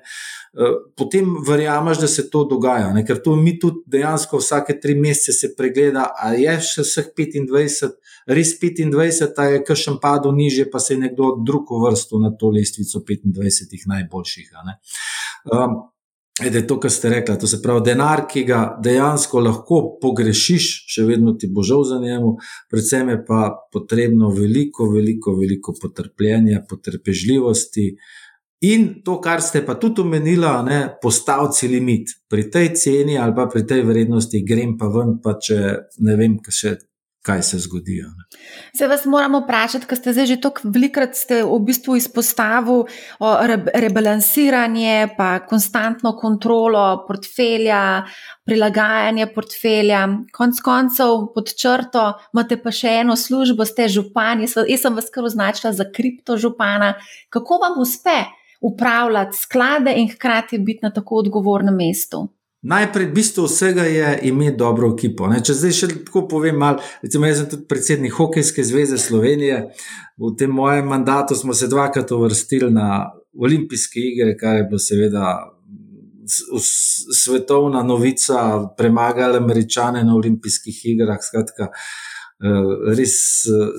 potem 0.95 1.33
verjameš, 1.47 1.99
da 1.99 2.07
se 2.07 2.29
to 2.31 2.45
dogaja. 2.47 2.93
Ne? 2.95 3.03
Ker 3.03 3.19
to 3.23 3.35
mi 3.35 3.57
tudi 3.59 3.83
dejansko 3.97 4.39
vsake 4.39 4.77
tri 4.79 4.95
mesece 4.95 5.35
se 5.35 5.51
pregleda, 5.57 6.05
ali 6.23 6.45
je 6.45 6.55
še 6.69 6.87
vseh 6.87 7.11
25, 7.19 7.91
res 8.31 8.55
25, 8.63 9.35
ali 9.35 9.57
je 9.57 9.65
kakšen 9.73 9.99
padel 9.99 10.31
niže, 10.31 10.69
pa 10.71 10.79
se 10.79 10.95
je 10.95 11.03
nekdo 11.03 11.33
drug 11.43 11.75
uvrstil 11.81 12.23
na 12.23 12.31
to 12.31 12.47
lestvico 12.55 13.03
25 13.03 13.91
najboljših. 13.91 14.55
Da 16.37 16.57
je 16.57 16.67
to, 16.67 16.75
kar 16.79 16.91
ste 16.93 17.09
rekli, 17.09 17.33
to 17.39 17.47
se 17.49 17.57
pravi, 17.63 17.81
denar, 17.85 18.27
ki 18.29 18.43
ga 18.45 18.59
dejansko 18.83 19.41
lahko 19.41 19.79
pogrešiš, 20.01 20.67
še 20.93 21.05
vedno 21.07 21.33
ti 21.33 21.49
bo 21.49 21.63
žal 21.65 21.81
za 21.89 21.97
njemu, 21.97 22.35
predvsem 22.69 23.09
je 23.09 23.17
pa 23.25 23.39
potrebno 23.73 24.29
veliko, 24.35 24.85
veliko, 24.93 25.33
veliko 25.39 25.73
potrpljenja, 25.81 26.61
potrpežljivosti. 26.69 27.87
In 28.69 28.85
to, 29.05 29.17
kar 29.21 29.41
ste 29.41 29.63
pa 29.65 29.79
tudi 29.81 30.01
omenili, 30.05 30.77
postaviti 31.01 31.71
limit. 31.73 32.13
Pri 32.29 32.49
tej 32.53 32.69
ceni 32.77 33.17
ali 33.17 33.33
pa 33.33 33.47
pri 33.49 33.65
tej 33.65 33.81
vrednosti 33.85 34.41
grem 34.45 34.77
pa 34.77 34.89
ven, 34.93 35.17
pa 35.23 35.39
če 35.41 35.57
ne 36.05 36.15
vem, 36.21 36.37
kaj 36.41 36.53
še 36.53 36.77
kaj 37.27 37.41
se 37.43 37.59
zgodi. 37.59 37.97
Se 38.77 38.87
vas 38.87 39.05
moramo 39.05 39.41
vprašati, 39.43 39.85
ker 39.87 39.99
ste 39.99 40.13
zdaj 40.15 40.29
že 40.31 40.37
tako 40.41 40.71
velikrat 40.71 41.17
v 41.29 41.59
bistvu 41.67 41.97
izpostavili 41.99 42.87
re, 43.19 43.57
rebalansiranje, 43.83 45.09
pa 45.17 45.29
konstantno 45.49 46.13
kontrolo 46.19 46.85
portfelja, 47.07 47.81
prilagajanje 48.47 49.27
portfelja. 49.35 50.05
Konec 50.33 50.63
koncev, 50.63 51.27
pod 51.35 51.51
črto, 51.51 52.05
imate 52.33 52.59
pa 52.63 52.71
še 52.71 52.95
eno 53.03 53.19
službo, 53.19 53.67
ste 53.67 53.89
župan. 53.91 54.45
Jaz, 54.47 54.55
jaz 54.63 54.87
sem 54.87 54.95
vas 54.95 55.11
kar 55.11 55.27
označila 55.27 55.73
za 55.75 55.89
kriptožupana. 55.91 56.95
Kako 57.33 57.59
vam 57.65 57.81
uspe 57.83 58.23
upravljati 58.63 59.37
sklade 59.37 59.93
in 59.99 60.07
hkrati 60.13 60.57
biti 60.57 60.87
na 60.87 60.93
tako 60.95 61.23
odgovornem 61.25 61.75
mestu? 61.75 62.27
Najprej, 62.67 63.05
bistvo 63.15 63.45
vsega 63.45 63.83
je 63.87 64.19
imeti 64.27 64.57
dobro 64.57 64.89
ekipo. 64.93 65.27
Ne? 65.31 65.39
Če 65.39 65.53
zdaj 65.55 65.75
še 65.77 65.87
tako 66.09 66.25
povem, 66.27 66.57
malo, 66.59 66.83
recimo, 67.03 67.29
jaz 67.29 67.39
sem 67.39 67.51
tudi 67.53 67.67
predsednik 67.69 68.17
Hokejske 68.17 68.65
zveze 68.67 68.97
Slovenije. 68.99 69.61
V 70.19 70.33
tem 70.39 70.51
mojem 70.51 70.89
mandatu 70.91 71.35
smo 71.35 71.55
se 71.55 71.69
dvakrat 71.71 72.11
uvrstili 72.11 72.67
na 72.73 73.05
olimpijske 73.39 74.03
igre, 74.03 74.35
kar 74.35 74.59
je 74.59 74.67
bilo 74.67 74.81
seveda 74.83 75.37
svetovna 77.15 77.85
novica, 77.87 78.41
premagali 78.77 79.39
američane 79.39 80.03
na 80.03 80.15
olimpijskih 80.19 80.81
igrah. 80.91 81.23
Skratka, 81.23 81.71
Eh, 81.71 82.06
res 82.97 83.45
eh, 83.49 83.69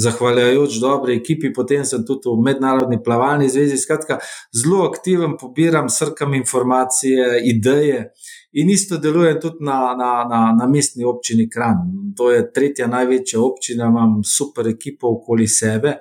zahvaljujoč 0.00 0.78
dobri 0.80 1.18
ekipi, 1.20 1.52
potem 1.52 1.84
sem 1.84 2.04
tudi 2.06 2.30
v 2.32 2.40
mednarodni 2.44 3.02
plavalni 3.04 3.48
zvezi. 3.52 3.76
Skratka, 3.76 4.18
zelo 4.56 4.86
aktiven, 4.88 5.36
pobiram, 5.40 5.90
srkam 5.92 6.34
informacije, 6.34 7.42
ideje 7.44 8.10
in 8.56 8.70
isto 8.70 8.96
delujem 8.96 9.40
tudi 9.40 9.64
na, 9.64 9.92
na, 9.98 10.24
na, 10.24 10.40
na 10.56 10.66
mestni 10.66 11.04
občini 11.04 11.50
Kran. 11.50 11.84
To 12.16 12.30
je 12.32 12.46
tretja 12.52 12.88
največja 12.88 13.40
občina, 13.40 13.90
imam 13.92 14.22
super 14.24 14.68
ekipo 14.68 15.12
okoli 15.18 15.48
sebe. 15.48 15.98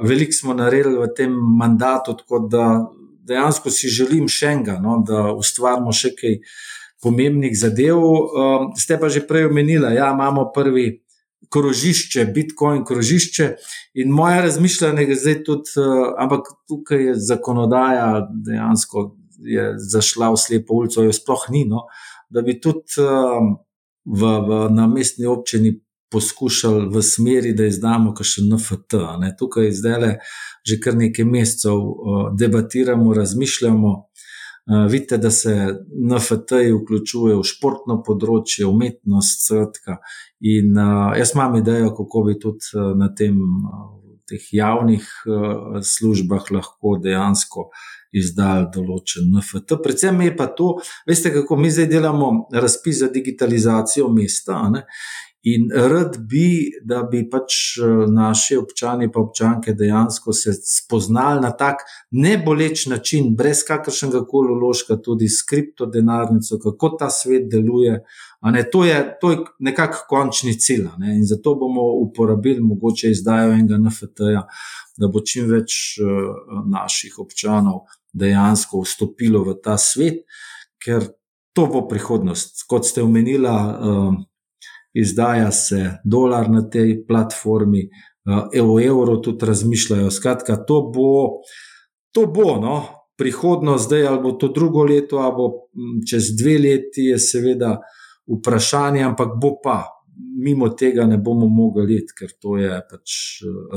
Veliko 0.00 0.32
smo 0.32 0.54
naredili 0.54 1.00
v 1.02 1.10
tem 1.16 1.34
mandatu, 1.34 2.14
tako 2.14 2.46
da 2.46 2.66
dejansko 3.26 3.70
si 3.74 3.90
želim 3.90 4.28
še 4.30 4.54
enega, 4.54 4.78
no, 4.80 5.00
da 5.06 5.32
ustvarimo 5.34 5.92
še 5.92 6.14
kaj 6.14 6.38
pomembnih 7.02 7.58
zadev. 7.58 7.98
Um, 7.98 8.70
ste 8.78 8.96
pa 9.00 9.10
že 9.10 9.26
prej 9.26 9.50
omenili, 9.50 9.82
da 9.82 9.90
ja, 9.90 10.12
imamo 10.14 10.52
prvi 10.54 11.02
krožišče, 11.48 12.24
Bitcoin 12.34 12.84
krožišče. 12.84 13.54
In 13.94 14.12
moje 14.12 14.42
razmišljanje 14.42 15.02
je 15.02 15.16
zdaj 15.16 15.42
tudi, 15.44 15.72
uh, 15.80 16.14
ampak 16.18 16.52
tukaj 16.68 17.04
je 17.06 17.14
zakonodaja 17.14 18.28
dejansko 18.46 19.16
je 19.40 19.74
zašla 19.78 20.30
v 20.30 20.36
slepo 20.36 20.74
ulico, 20.74 21.02
jo 21.02 21.12
sploh 21.12 21.46
ni. 21.48 21.64
No, 21.64 21.86
da 22.30 22.42
bi 22.42 22.60
tudi 22.60 23.00
uh, 23.00 23.40
v, 24.04 24.20
v, 24.48 24.66
na 24.74 24.86
mestni 24.86 25.26
občini 25.26 25.78
poskušali 26.10 26.88
v 26.90 27.02
smeri, 27.02 27.54
da 27.54 27.68
izdamo 27.70 28.12
še 28.12 28.44
NFT. 28.44 29.00
Ne. 29.22 29.34
Tukaj 29.38 29.72
zdaj 29.72 30.00
le 30.00 30.12
že 30.66 30.76
kar 30.76 30.92
nekaj 30.92 31.24
mesecev 31.24 31.78
uh, 31.78 32.24
debatiramo, 32.36 33.14
razmišljamo. 33.16 33.92
Uh, 34.68 34.84
vidite, 34.90 35.16
da 35.18 35.30
se 35.30 35.54
NFT 35.90 36.60
vključuje 36.68 37.38
v 37.38 37.46
športno 37.46 38.00
področje, 38.06 38.66
umetnost, 38.68 39.46
skratka, 39.46 40.00
In 40.40 40.76
uh, 40.78 41.12
jaz 41.18 41.34
imam 41.34 41.56
idejo, 41.58 41.90
kako 41.96 42.22
bi 42.28 42.38
tudi 42.40 42.72
uh, 42.72 42.92
na 42.96 43.10
tem, 43.14 43.36
teh 44.30 44.44
javnih 44.54 45.04
službah 45.82 46.52
lahko 46.54 46.94
dejansko 47.02 47.66
izdali 48.16 48.68
določen 48.74 49.28
NFT. 49.30 49.78
Predvsem 49.82 50.22
je 50.24 50.34
pa 50.38 50.46
to, 50.54 50.70
veste, 51.06 51.32
kako 51.34 51.58
mi 51.58 51.70
zdaj 51.70 51.88
delamo 51.90 52.30
razpis 52.54 53.02
za 53.02 53.10
digitalizacijo 53.12 54.08
mesta. 54.14 54.62
Ne? 54.70 54.84
In 55.42 55.70
rad 55.72 56.18
bi, 56.28 56.68
da 56.84 57.00
bi 57.02 57.22
pač 57.30 57.54
eh, 57.80 57.84
naši 58.12 58.58
občani 58.60 59.06
in 59.08 59.12
občanke 59.14 59.72
dejansko 59.72 60.32
se 60.36 60.52
spoznali 60.52 61.40
na 61.40 61.50
tak 61.56 61.80
neboleč 62.10 62.86
način, 62.86 63.32
brez 63.36 63.62
kakršnega 63.68 64.26
koli 64.28 64.52
ložka, 64.60 64.98
tudi 65.00 65.28
s 65.28 65.40
kriptodenarnico, 65.48 66.58
kako 66.60 66.92
ta 67.00 67.10
svet 67.10 67.48
deluje. 67.48 68.02
Ne, 68.52 68.64
to 68.72 68.84
je, 68.84 68.98
je 69.22 69.38
nekako 69.58 70.04
končni 70.08 70.58
cilj. 70.60 70.88
Ne, 70.98 71.16
in 71.16 71.24
zato 71.26 71.54
bomo 71.54 71.88
uporabili 72.04 72.60
mogoče 72.60 73.10
izdajo 73.10 73.52
enega 73.52 73.80
NFT-ja, 73.80 74.44
da 75.00 75.08
bo 75.08 75.24
čim 75.24 75.48
več 75.48 75.96
uh, 76.04 76.60
naših 76.68 77.16
občanov 77.18 77.86
dejansko 78.12 78.84
vstopilo 78.84 79.44
v 79.44 79.56
ta 79.64 79.78
svet, 79.80 80.26
ker 80.84 81.14
to 81.56 81.66
bo 81.66 81.88
prihodnost. 81.88 82.66
Kot 82.68 82.92
ste 82.92 83.02
omenili. 83.02 83.48
Uh, 83.48 84.20
izdaja 84.94 85.50
se 85.52 85.90
dolar 86.04 86.50
na 86.50 86.62
tej 86.70 87.06
platformi, 87.06 87.88
evo 88.54 88.80
evro 88.80 89.16
tudi 89.16 89.46
razmišljajo. 89.46 90.10
Skratka, 90.10 90.56
to 90.64 90.80
bo, 90.94 91.40
to 92.12 92.26
bo 92.26 92.56
no, 92.60 92.82
prihodnost 93.18 93.86
zdaj, 93.86 94.06
ali 94.06 94.22
bo 94.22 94.32
to 94.32 94.48
drugo 94.48 94.84
leto, 94.84 95.18
ali 95.18 95.34
bo 95.36 95.48
čez 96.10 96.32
dve 96.42 96.58
leti, 96.58 97.10
je 97.12 97.18
seveda 97.18 97.78
vprašanje, 98.26 99.02
ampak 99.02 99.38
bo 99.42 99.56
pa. 99.62 99.84
Mimo 100.44 100.68
tega 100.68 101.06
ne 101.06 101.16
bomo 101.18 101.48
mogli 101.48 101.96
iti, 101.96 102.14
ker 102.18 102.32
to 102.40 102.56
je 102.60 102.80
pač 102.90 103.14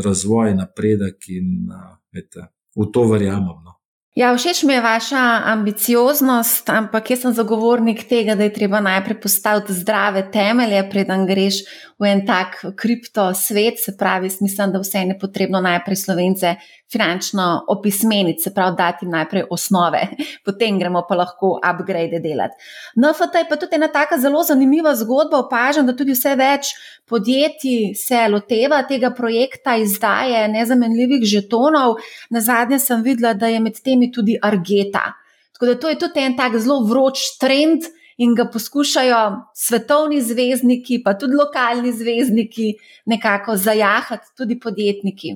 razvoj, 0.03 0.55
napredek 0.55 1.29
in 1.31 1.69
vete, 2.11 2.49
v 2.75 2.87
to 2.91 3.03
verjamem. 3.07 3.63
No. 3.63 3.77
Ja, 4.13 4.29
všeč 4.37 4.59
mi 4.69 4.75
je 4.75 4.81
vaša 4.81 5.41
ambicioznost, 5.49 6.67
ampak 6.69 7.09
jaz 7.09 7.23
sem 7.23 7.33
zagovornik 7.33 8.03
tega, 8.05 8.35
da 8.37 8.45
je 8.45 8.51
treba 8.53 8.77
najprej 8.77 9.17
postaviti 9.23 9.73
zdrave 9.73 10.21
temelje, 10.29 10.83
preden 10.91 11.25
greš 11.25 11.63
v 11.97 12.11
en 12.11 12.21
tak 12.27 12.59
kripto 12.77 13.31
svet. 13.33 13.81
Se 13.81 13.95
pravi, 13.97 14.29
mislim, 14.41 14.69
da 14.69 14.83
vse 14.83 15.01
je 15.01 15.17
potrebno 15.17 15.61
najprej 15.65 15.97
slovence 15.97 16.55
finančno 16.93 17.65
opismeniti, 17.67 18.41
se 18.41 18.53
pravi, 18.53 18.75
dati 18.77 19.05
najprej 19.05 19.43
osnove, 19.51 20.01
potem 20.45 20.77
gremo 20.79 21.01
pa 21.09 21.15
lahko 21.15 21.55
upgrade 21.69 22.19
delati. 22.19 22.55
NFT 22.95 23.41
je 23.41 23.47
pa 23.49 23.55
tudi 23.55 23.75
ena 23.75 23.87
taka 23.87 24.17
zelo 24.17 24.43
zanimiva 24.43 24.95
zgodba. 24.95 25.41
Opažam, 25.43 25.87
da 25.87 25.95
tudi 25.97 26.13
vse 26.13 26.35
več 26.39 26.73
podjetij 27.09 27.93
se 27.97 28.21
loteva 28.29 28.83
tega 28.89 29.11
projekta 29.15 29.75
izdaje 29.81 30.45
nezamenljivih 30.53 31.25
žetonov. 31.35 31.97
Na 32.29 32.41
zadnje 32.41 32.79
sem 32.79 33.01
videla, 33.03 33.33
da 33.33 33.49
je 33.51 33.59
med 33.59 33.81
temi 33.83 34.11
tudi 34.11 34.37
Argeta. 34.41 35.09
Tako 35.53 35.65
da 35.65 35.75
to 35.79 35.89
je 35.89 35.99
tudi 35.99 36.23
en 36.23 36.37
tak 36.37 36.57
zelo 36.57 36.83
vroč 36.87 37.37
trend. 37.39 37.89
In 38.21 38.35
ga 38.37 38.43
poskušajo 38.45 39.19
svetovni 39.57 40.19
zvezdniki, 40.21 40.99
pa 41.01 41.15
tudi 41.17 41.33
lokalni 41.33 41.89
zvezdniki, 41.91 42.67
nekako 43.09 43.55
zajahati, 43.57 44.35
tudi 44.37 44.59
podjetniki. 44.59 45.33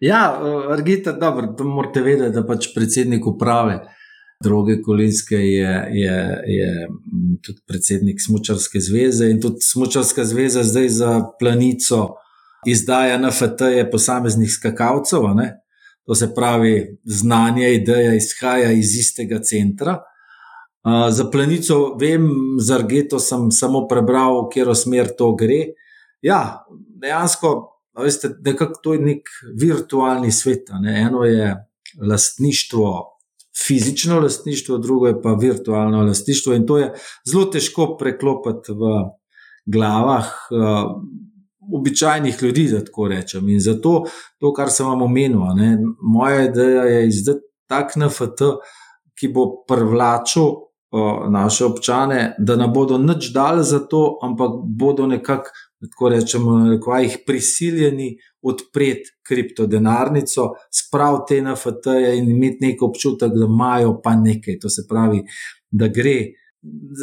Ja, 0.00 0.40
Argita, 0.70 1.12
dobro, 1.12 1.46
to 1.58 1.64
morate 1.64 2.00
vedeti, 2.04 2.34
da 2.34 2.44
pač 2.46 2.68
predsednik 2.74 3.26
uprave 3.26 3.80
droge 4.44 4.82
kolinske 4.82 5.36
je, 5.36 5.88
je, 5.92 6.42
je 6.46 6.88
tudi 7.42 7.60
predsednik 7.66 8.20
Smučarske 8.26 8.80
zveze 8.80 9.30
in 9.30 9.40
tudi 9.40 9.60
Smučarska 9.60 10.24
zveza 10.24 10.62
zdaj 10.62 10.88
za 10.88 11.12
planico 11.40 12.08
izdaja 12.66 13.18
NFT-je 13.18 13.90
posameznih 13.90 14.50
skakalcev. 14.52 15.22
To 16.06 16.14
se 16.14 16.34
pravi, 16.34 16.98
znanje, 17.04 17.74
ideja 17.74 18.14
izhaja 18.14 18.72
iz 18.72 18.94
istega 18.96 19.40
centra. 19.42 20.02
Uh, 20.86 21.08
za 21.10 21.24
planico 21.30 21.96
vem, 22.00 22.28
za 22.60 22.74
Argeto 22.74 23.18
sem 23.18 23.50
samo 23.50 23.88
prebral, 23.88 24.44
v 24.44 24.50
katero 24.52 24.74
smer 24.74 25.08
to 25.18 25.32
gre. 25.34 25.72
Ja, 26.22 26.66
dejansko 27.02 27.75
Veste, 28.02 28.30
nekako 28.44 28.80
to 28.82 28.94
je 28.94 29.00
nek 29.00 29.28
virtualni 29.60 30.32
svet. 30.32 30.68
Ne? 30.80 31.00
Eno 31.00 31.24
je 31.24 31.54
lastništvo, 32.02 33.18
fizično 33.66 34.20
lastništvo, 34.20 34.78
drugo 34.78 35.06
je 35.06 35.22
pa 35.22 35.32
virtualno 35.40 36.02
lastništvo. 36.02 36.54
In 36.54 36.66
to 36.66 36.78
je 36.78 36.92
zelo 37.30 37.44
težko 37.44 37.96
preklopiti 37.96 38.72
v 38.72 38.92
glavah 39.66 40.26
uh, 40.50 40.90
običajnih 41.72 42.42
ljudi, 42.42 42.68
da 42.72 42.84
tako 42.84 43.08
rečem. 43.08 43.48
In 43.48 43.60
zato 43.60 44.04
to, 44.38 44.52
kar 44.52 44.70
sem 44.70 44.86
vam 44.86 45.02
omenil, 45.02 45.40
ne? 45.56 45.78
moja 46.02 46.44
ideja 46.44 46.82
je 46.82 47.08
izdati 47.08 47.40
tak 47.66 47.96
NFT, 47.96 48.52
ki 49.18 49.32
bo 49.34 49.50
privlačil. 49.68 50.66
Naše 51.30 51.64
občane, 51.64 52.36
da 52.38 52.54
ne 52.56 52.68
bodo 52.72 52.96
nič 52.98 53.32
dali 53.34 53.64
za 53.64 53.80
to, 53.90 54.18
ampak 54.22 54.50
bodo 54.64 55.06
nekako 55.06 55.50
tako 55.80 56.08
rečemo, 56.08 56.70
rekvajih, 56.70 57.18
prisiljeni 57.26 58.16
odpreti 58.42 59.10
kriptodenarnico, 59.28 60.50
spraviti 60.72 61.24
te 61.28 61.42
NFT-je 61.42 62.16
in 62.18 62.30
imeti 62.30 62.66
nek 62.66 62.82
občutek, 62.82 63.32
da 63.34 63.44
imajo 63.44 64.00
pa 64.04 64.16
nekaj. 64.16 64.58
To 64.58 64.68
se 64.68 64.86
pravi, 64.88 65.22
da 65.70 65.88
gre 65.88 66.16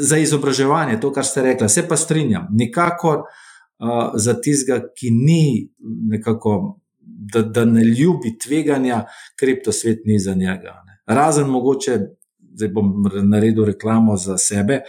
za 0.03 0.17
izobraževanje, 0.17 0.99
to, 0.99 1.11
kar 1.13 1.25
ste 1.25 1.43
rekli. 1.43 1.69
Se 1.69 1.87
pa 1.87 1.97
strinjam, 1.97 2.47
nikakor 2.51 3.19
uh, 3.19 4.15
za 4.15 4.33
tistega, 4.41 4.81
ki 4.95 5.11
ni 5.11 5.69
nekako. 6.09 6.79
Da, 7.33 7.41
da 7.41 7.63
ne 7.65 7.83
ljubi 7.83 8.33
tveganja, 8.39 9.05
kriptosvet 9.39 10.01
ni 10.05 10.17
za 10.19 10.33
njega. 10.33 10.73
Ne. 10.85 10.97
Razen 11.15 11.47
mogoče, 11.47 11.97
da 12.37 12.67
bom 12.67 13.05
naredil 13.29 13.65
reklamo 13.65 14.17
za 14.17 14.37
sebe, 14.37 14.81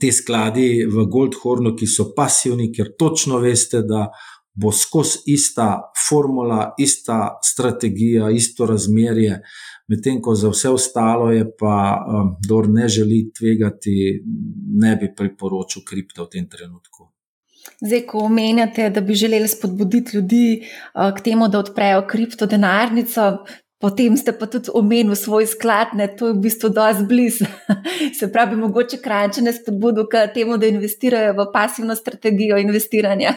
te 0.00 0.12
skladi 0.12 0.84
v 0.86 1.06
Goldhornu, 1.10 1.74
ki 1.76 1.86
so 1.86 2.12
pasivni, 2.16 2.70
ker 2.72 2.94
točno 2.98 3.38
veste, 3.42 3.82
da 3.86 4.08
bo 4.54 4.72
skozi 4.72 5.32
ista 5.32 5.92
formula, 6.08 6.74
ista 6.78 7.38
strategija, 7.44 8.30
isto 8.30 8.66
razmerje, 8.66 9.38
medtem 9.88 10.20
ko 10.22 10.34
za 10.34 10.50
vse 10.52 10.68
ostalo 10.70 11.30
je 11.32 11.46
pa, 11.58 11.76
um, 12.04 12.34
kdo 12.44 12.62
ne 12.68 12.88
želi 12.88 13.24
tvegati, 13.38 14.22
ne 14.84 14.96
bi 14.96 15.12
priporočil 15.16 15.82
kripto 15.88 16.24
v 16.24 16.32
tem 16.36 16.48
trenutku. 16.48 17.08
Zdaj, 17.82 18.00
ko 18.06 18.24
omenjate, 18.26 18.90
da 18.90 19.00
bi 19.00 19.14
želeli 19.14 19.48
spodbuditi 19.48 20.16
ljudi 20.16 20.62
uh, 20.62 21.14
k 21.16 21.24
temu, 21.24 21.48
da 21.48 21.58
odprejo 21.58 22.04
kripto 22.10 22.46
denarnico, 22.46 23.44
Potem 23.82 24.14
ste 24.16 24.30
pa 24.30 24.46
tudi 24.46 24.70
omenili 24.70 25.16
svoj 25.18 25.46
sklad, 25.50 25.96
ne, 25.98 26.06
to 26.06 26.30
je 26.30 26.34
v 26.36 26.42
bistvu 26.44 26.68
dosti 26.70 27.02
blizu. 27.02 27.48
Se 28.18 28.28
pravi, 28.32 28.56
mogoče 28.56 29.00
krajče 29.02 29.42
ne 29.42 29.52
spodbudu 29.52 30.06
k 30.06 30.28
temu, 30.34 30.54
da 30.56 30.70
investirajo 30.70 31.32
v 31.34 31.48
pasivno 31.52 31.96
strategijo 31.98 32.60
investiranja. 32.62 33.34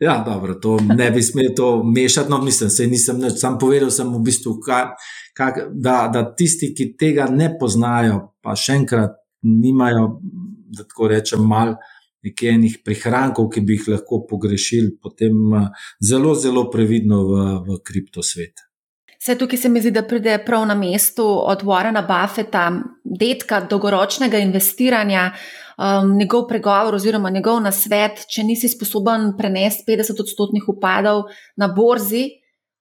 Ja, 0.00 0.22
dobro, 0.26 0.54
to 0.54 0.76
ne 0.96 1.10
bi 1.10 1.22
smel 1.22 1.50
to 1.56 1.82
mešati. 1.84 2.30
No, 2.30 2.38
mislim, 2.42 2.70
se 2.70 2.86
nisem 2.86 3.18
nič, 3.18 3.40
sam 3.40 3.58
povedal 3.58 3.90
sem 3.90 4.12
v 4.12 4.20
bistvu, 4.22 4.58
ka, 4.62 4.94
ka, 5.34 5.50
da, 5.70 5.96
da 6.14 6.22
tisti, 6.34 6.70
ki 6.74 6.92
tega 6.98 7.26
ne 7.30 7.50
poznajo, 7.58 8.20
pa 8.42 8.54
še 8.58 8.78
enkrat 8.82 9.16
nimajo, 9.42 10.20
da 10.74 10.86
tako 10.86 11.10
rečem, 11.10 11.42
mal 11.46 11.74
nekih 12.24 12.78
prihrankov, 12.84 13.50
ki 13.52 13.64
bi 13.66 13.76
jih 13.76 13.90
lahko 13.96 14.22
pogrešili, 14.30 14.94
potem 15.02 15.34
eh, 15.58 15.66
zelo, 16.00 16.34
zelo 16.34 16.68
previdno 16.70 17.20
v, 17.28 17.42
v 17.66 17.80
kriptosvet. 17.84 18.64
Vse 19.24 19.38
tukaj 19.40 19.56
se 19.56 19.68
mi 19.72 19.80
zdi, 19.80 19.88
da 19.90 20.02
pride 20.04 20.34
prav 20.44 20.66
na 20.68 20.74
mestu 20.76 21.24
od 21.24 21.62
Warrena 21.64 22.02
Buffeta, 22.04 22.66
detka 23.04 23.62
dolgoročnega 23.70 24.36
investiranja, 24.38 25.30
um, 25.78 26.10
njegov 26.18 26.42
pregovor 26.48 26.98
oziroma 26.98 27.30
njegov 27.32 27.62
nasvet, 27.64 28.26
če 28.28 28.44
nisi 28.44 28.68
sposoben 28.68 29.30
prenesti 29.38 29.86
50 29.88 30.20
odstotnih 30.20 30.68
upadov 30.68 31.22
na 31.56 31.70
borzi, 31.72 32.26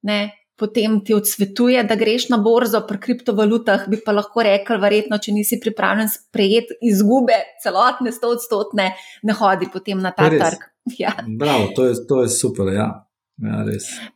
ne, 0.03 0.17
potem 0.59 0.99
ti 1.05 1.15
odsvetuje, 1.15 1.85
da 1.87 1.95
greš 1.95 2.27
na 2.33 2.41
borzo 2.43 2.83
pri 2.91 2.99
kriptovalutah, 3.07 3.87
bi 3.87 4.01
pa 4.03 4.11
lahko 4.11 4.43
rekel, 4.43 4.81
verjetno, 4.83 5.21
če 5.23 5.37
nisi 5.39 5.61
pripravljen 5.63 6.11
sprejeti 6.11 6.75
izgube, 6.91 7.39
celotne 7.63 8.11
100 8.11 8.33
odstotne, 8.35 8.91
ne 9.23 9.39
hodi 9.39 9.71
potem 9.71 10.03
na 10.03 10.11
ta 10.11 10.27
trg. 10.27 10.67
Ja. 10.99 11.13
Bravo, 11.39 11.69
to 11.75 11.85
je, 11.87 11.95
to 12.07 12.21
je 12.21 12.29
super. 12.29 12.67
Ja. 12.75 13.02
Ja, 13.41 13.65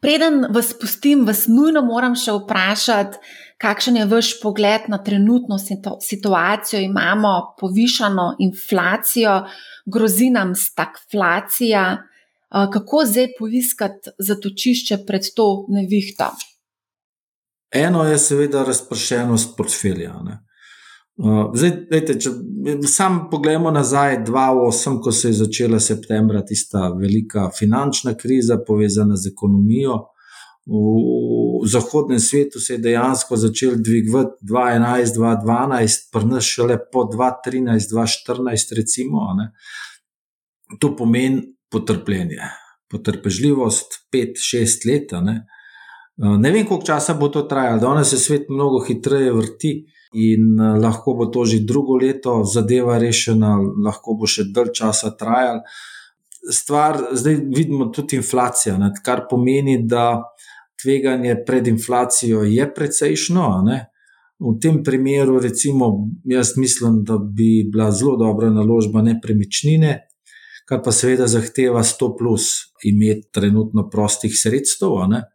Preden 0.01 0.45
vas 0.53 0.73
pustim, 0.79 1.25
vas 1.25 1.47
nujno 1.49 1.81
moram 1.81 2.15
še 2.15 2.35
vprašati, 2.37 3.17
kakšen 3.57 3.97
je 3.97 4.05
vaš 4.05 4.35
pogled 4.41 4.85
na 4.87 4.99
trenutno 5.03 5.57
situacijo. 6.01 6.81
Imamo 6.81 7.55
povišano 7.59 8.35
inflacijo, 8.45 9.39
grozi 9.85 10.29
nam 10.29 10.53
stagflacija. 10.55 11.87
Kako 12.73 13.03
zdaj 13.05 13.33
poiskati 13.39 14.13
zatočišče 14.19 15.01
pred 15.07 15.25
to 15.35 15.65
nevihto? 15.73 16.29
Eno 17.73 18.05
je 18.07 18.17
seveda 18.21 18.63
razpršenost 18.63 19.57
portfelja. 19.57 20.13
Ne? 20.23 20.46
Uh, 21.17 21.47
zdaj, 21.57 21.71
dejte, 21.89 22.13
če 22.21 22.31
sam 22.85 23.23
pogledamo 23.31 23.71
nazaj, 23.73 24.19
2008, 24.27 24.99
ko 25.01 25.11
se 25.11 25.31
je 25.31 25.37
začela 25.39 25.79
septembra 25.81 26.43
tista 26.45 26.91
velika 26.93 27.47
finančna 27.57 28.13
kriza, 28.13 28.59
povezana 28.67 29.17
z 29.17 29.31
ekonomijo. 29.31 29.97
V 30.67 31.65
zahodnem 31.71 32.19
svetu 32.19 32.59
se 32.59 32.75
je 32.75 32.83
dejansko 32.83 33.37
začel 33.39 33.79
dvigovati 33.81 34.45
2011, 34.45 35.17
2012, 35.17 36.05
pri 36.13 36.29
nas 36.35 36.51
šele 36.53 36.77
po 36.93 37.07
2013, 37.09 37.89
2014, 37.95 38.77
recimo. 38.77 39.25
Ne. 39.41 39.49
To 40.77 40.93
pomeni 40.95 41.41
potrpljenje, 41.71 42.45
potrpežljivost 42.91 44.03
5-6 44.13 44.85
let. 44.91 45.17
Ne. 45.23 45.39
ne 46.37 46.51
vem, 46.51 46.65
koliko 46.65 46.85
časa 46.85 47.17
bo 47.17 47.31
to 47.33 47.47
trajalo, 47.49 47.81
danes 47.81 48.13
se 48.13 48.19
svet 48.21 48.51
mnogo 48.53 48.85
hitreje 48.85 49.33
vrti 49.33 49.77
in 50.17 50.59
uh, 50.59 50.77
lahko 50.81 51.13
bo 51.13 51.27
to 51.31 51.45
že 51.45 51.65
drugo 51.65 51.97
leto 51.97 52.43
zadeva 52.43 52.97
rešena, 52.97 53.57
lahko 53.85 54.17
bo 54.17 54.29
še 54.29 54.49
dalj 54.53 54.73
časa 54.73 55.13
trajal. 55.17 55.61
Stvar, 56.47 56.99
zdaj 57.17 57.41
vidimo 57.51 57.89
tudi 57.91 58.17
inflacijo, 58.17 58.77
ne, 58.79 58.91
kar 59.03 59.25
pomeni, 59.29 59.81
da 59.83 60.23
tveganje 60.81 61.35
pred 61.45 61.67
inflacijo 61.67 62.43
je 62.47 62.67
precejšno. 62.73 63.45
Ne. 63.67 63.79
V 64.39 64.53
tem 64.61 64.83
primeru, 64.85 65.39
recimo, 65.41 65.89
jaz 66.29 66.53
mislim, 66.57 67.01
da 67.03 67.17
bi 67.17 67.65
bila 67.71 67.89
zelo 67.91 68.15
dobra 68.21 68.51
naložba 68.53 69.01
nepremičnine, 69.01 69.95
kar 70.69 70.83
pa 70.85 70.93
seveda 70.93 71.25
zahteva 71.27 71.81
100 71.83 72.11
plus 72.19 72.51
imeti 72.85 73.31
trenutno 73.33 73.89
prostih 73.89 74.37
sredstev. 74.37 74.93
Ne 75.09 75.25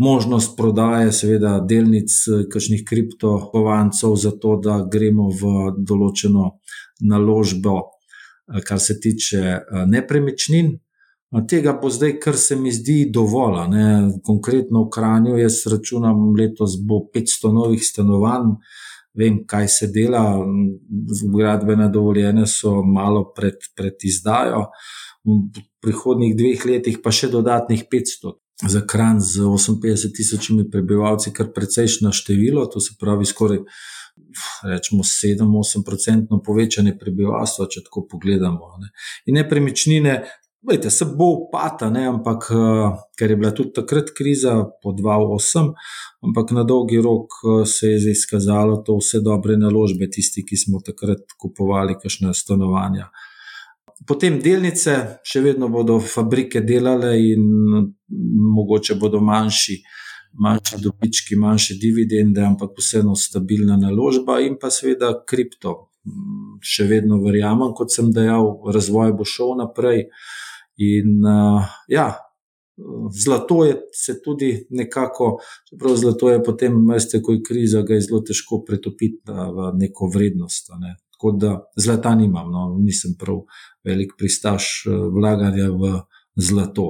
možnost 0.00 0.56
prodaje, 0.56 1.12
seveda, 1.12 1.60
delnic, 1.68 2.08
eh, 2.08 2.44
kakšnih 2.52 2.84
kriptokovancov, 2.88 4.16
zato 4.16 4.56
da 4.56 4.80
gremo 4.92 5.28
v 5.28 5.72
določeno 5.76 6.60
naložbo, 7.00 7.76
eh, 7.80 8.60
kar 8.64 8.80
se 8.80 9.00
tiče 9.00 9.38
eh, 9.38 9.84
nepremičnin. 9.86 10.78
Tega 11.48 11.76
bo 11.82 11.90
zdaj, 11.90 12.16
kar 12.18 12.34
se 12.34 12.56
mi 12.56 12.72
zdi, 12.72 13.04
dovolj. 13.12 13.68
Ne? 13.70 13.84
Konkretno 14.24 14.82
v 14.84 14.90
Kranju, 14.90 15.36
jaz 15.38 15.60
računam, 15.70 16.34
letos 16.34 16.74
bo 16.82 17.04
500 17.14 17.52
novih 17.54 17.84
stanovanj, 17.84 18.56
vem, 19.14 19.44
kaj 19.46 19.68
se 19.68 19.86
dela, 19.94 20.24
gradbene 21.36 21.86
dovoljene 21.88 22.46
so 22.46 22.82
malo 22.82 23.28
pred, 23.36 23.62
pred 23.76 23.94
izdajo, 24.02 24.72
v 25.24 25.62
prihodnjih 25.84 26.34
dveh 26.34 26.66
letih 26.66 26.98
pa 26.98 27.12
še 27.14 27.30
dodatnih 27.30 27.86
500. 27.86 28.39
Za 28.68 28.80
Kran 28.86 29.20
z 29.20 29.40
58 29.40 30.12
tisočimi 30.16 30.66
prebivalci, 30.70 31.32
kar 31.32 31.52
precejšno 31.54 32.12
število, 32.12 32.66
to 32.66 32.80
se 32.80 32.94
pravi 33.00 33.26
skoraj. 33.26 33.64
Rečemo 34.62 35.02
7-8% 35.02 36.40
povečanje 36.44 36.92
prebivalstva, 36.98 37.66
če 37.72 37.80
tako 37.86 38.04
pogledamo. 38.10 38.76
Ne. 38.82 38.92
In 39.26 39.40
nepremičnine, 39.40 40.20
Vejte, 40.68 40.90
se 40.90 41.04
bo 41.04 41.24
upata, 41.24 41.88
ne, 41.90 42.02
ampak 42.06 42.50
eh, 42.52 42.96
ker 43.16 43.30
je 43.32 43.36
bila 43.36 43.50
tudi 43.56 43.72
takrat 43.78 44.10
kriza 44.16 44.58
po 44.82 44.92
2-8, 44.92 45.70
ampak 46.28 46.52
na 46.52 46.66
dolgi 46.68 47.00
rok 47.00 47.32
eh, 47.40 47.62
se 47.66 47.88
je 47.88 48.12
izkazalo 48.12 48.82
to 48.84 48.98
vse 48.98 49.22
dobre 49.24 49.56
naložbe, 49.56 50.10
tisti, 50.12 50.44
ki 50.44 50.60
smo 50.60 50.82
takrat 50.84 51.32
kupovali 51.40 51.96
kakšne 52.02 52.34
stanovanja. 52.36 53.08
Potem 54.06 54.38
delnice, 54.40 54.94
še 55.26 55.42
vedno 55.44 55.68
bodo 55.68 55.98
fabrike 56.00 56.62
delale 56.64 57.12
in 57.20 57.42
mogoče 58.56 58.96
bodo 59.00 59.20
manjši, 59.20 59.76
manjši 60.40 60.80
dobički, 60.80 61.36
manjše 61.36 61.76
dividende, 61.80 62.42
ampak 62.46 62.78
vseeno 62.78 63.16
stabilna 63.18 63.76
naložba 63.80 64.40
in 64.40 64.56
pa 64.60 64.70
seveda 64.72 65.12
kripto. 65.28 65.90
Še 66.64 66.86
vedno 66.88 67.20
verjamem, 67.20 67.74
kot 67.76 67.92
sem 67.92 68.08
dejal, 68.14 68.54
razvoj 68.72 69.12
bo 69.18 69.26
šel 69.28 69.58
naprej. 69.60 70.06
In 70.80 71.20
uh, 71.28 71.68
ja, 71.92 72.08
zlato 73.24 73.64
je 73.64 73.76
se 73.92 74.22
tudi 74.24 74.66
nekako, 74.70 75.38
čeprav 75.68 75.96
zlato 75.96 76.30
je 76.30 76.42
potem, 76.44 76.80
veste, 76.88 77.20
ko 77.22 77.32
je 77.32 77.42
kriza, 77.44 77.82
ga 77.82 77.94
je 77.94 78.06
zelo 78.08 78.22
težko 78.24 78.62
pretopiti 78.64 79.20
v 79.28 79.72
neko 79.76 80.08
vrednost. 80.14 80.72
Ne. 80.80 80.96
Tako 81.20 81.32
da 81.36 81.50
zlata 81.76 82.14
nimam, 82.16 82.48
no, 82.48 82.62
nisem 82.80 83.12
prav 83.18 83.42
velik 83.84 84.14
pristaš 84.18 84.86
eh, 84.86 84.94
vlaganja 85.12 85.66
v 85.68 85.98
zlato. 86.40 86.86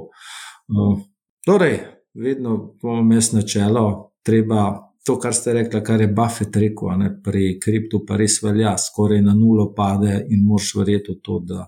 Uh, 0.70 1.00
torej, 1.42 1.80
vedno 2.14 2.76
imamo 2.82 3.14
jaz 3.14 3.32
načelo, 3.32 4.12
treba. 4.22 4.86
To, 5.06 5.16
kar 5.18 5.34
ste 5.34 5.56
rekli, 5.56 5.80
kar 5.82 6.00
je 6.00 6.06
Buffett 6.14 6.56
rekel, 6.60 6.92
ne, 7.00 7.08
pri 7.24 7.56
kriptu, 7.58 8.04
pa 8.06 8.18
res 8.20 8.36
velja, 8.44 8.76
skoraj 8.78 9.22
na 9.24 9.34
nulo 9.34 9.72
pade, 9.74 10.20
in 10.30 10.44
moš 10.46 10.74
verjeti 10.76 11.16
v 11.16 11.22
to, 11.24 11.38
da 11.42 11.64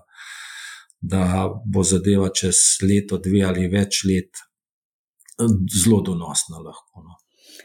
da 1.03 1.49
bo 1.65 1.83
zadeva 1.83 2.29
čez 2.29 2.79
leto, 2.87 3.17
dve 3.19 3.41
ali 3.43 3.67
več 3.67 4.03
let 4.07 4.39
zelo 5.83 5.99
donosna. 6.01 6.61
Lahko, 6.63 7.03
no. 7.03 7.17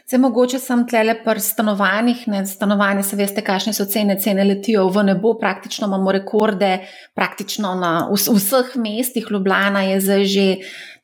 Zdaj, 0.09 0.19
mogoče 0.19 0.59
sem 0.59 0.83
tle 0.89 1.13
pri 1.23 1.41
stanovanjih, 1.41 2.23
ne 2.27 2.43
stanovanje, 2.47 3.03
se 3.05 3.17
veste, 3.17 3.43
kakšne 3.45 3.73
so 3.77 3.85
cene, 3.89 4.15
cene 4.21 4.43
letijo 4.45 4.87
v 4.89 5.03
nebo, 5.11 5.35
praktično 5.39 5.87
imamo 5.87 6.11
rekorde, 6.11 6.71
praktično 7.15 7.75
na 7.77 7.91
vseh 8.11 8.75
mestih. 8.75 9.27
Ljubljana 9.29 9.83
je 9.89 9.99
zdaj 10.01 10.25
že 10.25 10.47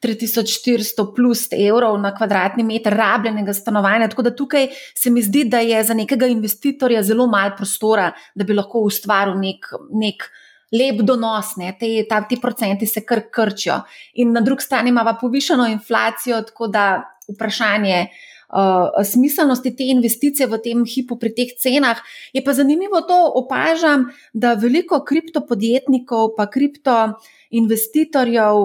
3400 0.06 1.06
plus 1.16 1.48
evrov 1.52 1.98
na 2.02 2.16
kvadratni 2.16 2.64
meter 2.64 2.94
rabljenega 2.94 3.54
stanovanja. 3.54 4.10
Tako 4.10 4.28
da 4.30 4.36
tukaj 4.36 4.68
se 4.96 5.10
mi 5.10 5.22
zdi, 5.22 5.44
da 5.50 5.60
je 5.60 5.84
za 5.84 5.94
nekega 5.94 6.28
investitorja 6.28 7.04
zelo 7.04 7.28
malo 7.28 7.54
prostora, 7.58 8.12
da 8.36 8.44
bi 8.44 8.54
lahko 8.54 8.86
ustvaril 8.86 9.38
nek. 9.40 9.72
nek 9.94 10.30
lep 10.76 11.02
donos, 11.06 11.56
ne, 11.58 11.70
te, 11.80 11.88
ta, 12.10 12.22
ti 12.28 12.40
procenti 12.42 12.88
se 12.90 13.06
kar 13.06 13.22
krčijo. 13.32 13.80
In 14.22 14.34
na 14.34 14.42
drugi 14.42 14.66
strani 14.66 14.90
imamo 14.90 15.14
povišeno 15.22 15.68
inflacijo, 15.72 16.42
tako 16.42 16.68
da 16.68 16.86
vprašanje 17.30 18.08
uh, 18.50 19.04
smiselnosti 19.04 19.76
te 19.76 19.84
investicije 19.94 20.48
v 20.48 20.58
tem 20.64 20.86
hipu 20.86 21.20
pri 21.20 21.34
teh 21.36 21.48
cenah. 21.60 21.98
Je 22.34 22.44
pa 22.44 22.54
zanimivo 22.54 23.02
to 23.08 23.32
opažam, 23.42 24.06
da 24.34 24.54
veliko 24.54 25.04
kriptopodjetnikov, 25.06 26.36
pa 26.38 26.46
kriptoinvestitorjev. 26.52 28.56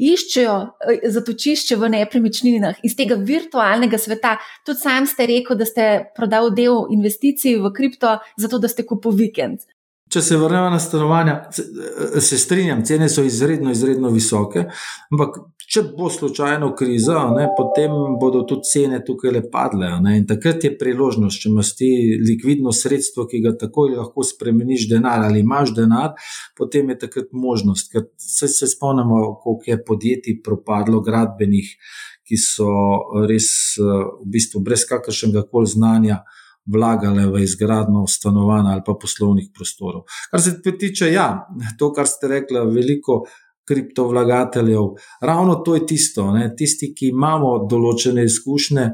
Iščejo 0.00 0.56
uh, 0.56 0.68
zatočišče 1.12 1.76
v 1.76 1.88
nepremičninah 1.92 2.80
iz 2.88 2.96
tega 2.96 3.20
virtualnega 3.20 4.00
sveta. 4.00 4.40
Tudi 4.64 4.80
sam 4.80 5.04
ste 5.04 5.28
rekel, 5.28 5.60
da 5.60 5.68
ste 5.68 6.08
prodali 6.16 6.56
del 6.56 6.88
investicij 6.94 7.60
v 7.60 7.68
kripto, 7.76 8.16
zato 8.40 8.56
da 8.56 8.64
ste 8.72 8.88
kupili 8.88 9.20
vikend. 9.26 9.68
Če 10.10 10.20
se 10.26 10.36
vrnemo 10.36 10.72
na 10.72 10.78
stanovanja, 10.82 11.36
se 12.18 12.38
strinjam, 12.38 12.82
cene 12.86 13.06
so 13.08 13.22
izredno, 13.22 13.70
izredno 13.70 14.10
visoke, 14.10 14.64
ampak 15.12 15.36
če 15.70 15.84
bo 15.94 16.08
slučajno 16.10 16.72
kriza, 16.74 17.20
ne, 17.30 17.44
potem 17.54 17.92
bodo 18.18 18.42
tudi 18.48 18.66
cene 18.66 18.98
tukaj 19.06 19.34
le 19.36 19.42
padle. 19.52 19.92
Ne, 20.02 20.16
in 20.18 20.26
takrat 20.26 20.66
je 20.66 20.72
priložnost, 20.78 21.44
če 21.44 21.52
imaš 21.52 21.70
ti 21.78 21.90
likvidno 22.26 22.74
sredstvo, 22.74 23.28
ki 23.30 23.42
ga 23.44 23.54
takoj 23.60 23.94
lahko 23.94 24.26
spremeniš 24.26 24.88
denar 24.90 25.22
ali 25.28 25.44
imaš 25.44 25.76
denar, 25.78 26.16
potem 26.58 26.90
je 26.90 26.98
takrat 27.06 27.30
možnost. 27.30 27.92
Ker 27.92 28.08
se, 28.18 28.50
se 28.50 28.66
spomnimo, 28.74 29.36
koliko 29.44 29.70
je 29.70 29.80
podjetij 29.92 30.40
propadlo, 30.42 31.04
gradbenih, 31.06 31.70
ki 32.26 32.38
so 32.38 32.66
res 33.30 33.78
v 33.78 34.26
bistvu 34.34 34.62
brez 34.66 34.82
kakršnega 34.90 35.46
koli 35.50 35.70
znanja 35.70 36.24
vlagale 36.66 37.26
v 37.26 37.42
izgradno 37.42 38.06
stanovanj 38.06 38.72
ali 38.72 38.82
pa 38.86 38.94
poslovnih 39.00 39.50
prostorov. 39.54 40.02
Kar 40.30 40.40
se 40.40 40.60
tiče, 40.62 41.12
ja, 41.12 41.46
to, 41.78 41.92
kar 41.92 42.06
ste 42.06 42.28
rekli, 42.28 42.60
veliko 42.74 43.24
kriptovlagateljev, 43.68 44.82
ravno 45.22 45.54
to 45.54 45.74
je 45.74 45.86
tisto. 45.86 46.30
Ne, 46.32 46.50
tisti, 46.56 46.92
ki 46.94 47.12
imamo 47.14 47.52
določene 47.70 48.24
izkušnje, 48.26 48.86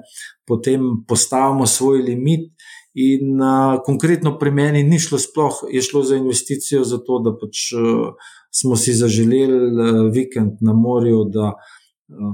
potem 0.46 1.04
postavimo 1.08 1.66
svoj 1.66 2.04
limit. 2.10 2.52
In 2.96 3.36
uh, 3.36 3.76
konkretno 3.84 4.38
pri 4.40 4.50
meni 4.56 4.80
ni 4.84 4.96
šlo 5.00 5.18
sploh, 5.20 5.66
je 5.68 5.82
šlo 5.84 6.00
za 6.08 6.16
investicijo, 6.16 6.80
zato 6.84 7.18
da 7.20 7.34
pač 7.36 7.66
uh, 7.76 8.30
smo 8.48 8.76
si 8.80 8.94
zaželeli 8.96 9.58
uh, 9.68 9.98
vikend 10.14 10.62
na 10.64 10.72
morju, 10.72 11.26
da 11.28 11.50
uh, 11.52 12.30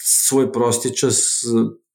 svoj 0.00 0.48
prosti 0.52 0.94
čas 0.96 1.20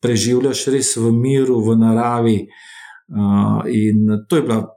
preživljaš 0.02 0.62
res 0.76 0.94
v 1.02 1.10
miru, 1.10 1.58
v 1.66 1.74
naravi. 1.82 2.38
Uh, 2.44 2.73
Uh, 3.14 3.62
in 3.70 4.08
to 4.30 4.36
je 4.36 4.42
bila 4.42 4.74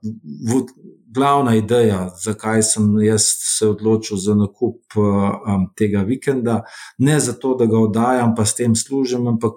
glavna 1.14 1.54
ideja, 1.56 2.10
zakaj 2.24 2.62
sem 2.62 2.84
se 3.18 3.68
odločil 3.68 4.16
za 4.16 4.34
nakup 4.34 4.96
um, 4.96 5.68
tega 5.78 6.02
vikenda. 6.02 6.62
Ne 6.98 7.20
zato, 7.20 7.54
da 7.54 7.66
ga 7.66 7.78
oddajam, 7.78 8.34
pa 8.36 8.44
s 8.44 8.54
tem 8.54 8.74
služim, 8.76 9.26
ampak 9.26 9.52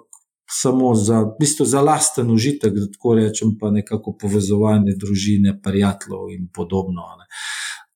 samo 0.50 0.94
za, 0.94 1.20
v 1.20 1.36
bistvu 1.40 1.66
za 1.66 1.80
lasten 1.80 2.30
užitek, 2.30 2.72
da 2.74 2.86
tako 2.92 3.14
rečem, 3.14 3.52
pa 3.60 3.70
nekako 3.70 4.16
povezovanje 4.20 4.96
družine, 4.98 5.60
prijateljev 5.62 6.32
in 6.34 6.48
podobno. 6.54 7.06
Ne. 7.18 7.28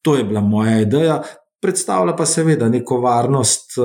To 0.03 0.17
je 0.17 0.25
bila 0.25 0.41
moja 0.41 0.81
ideja. 0.81 1.23
Predstavlja 1.61 2.13
pa 2.17 2.27
seveda 2.27 2.69
neko 2.69 3.01
varnost, 3.01 3.79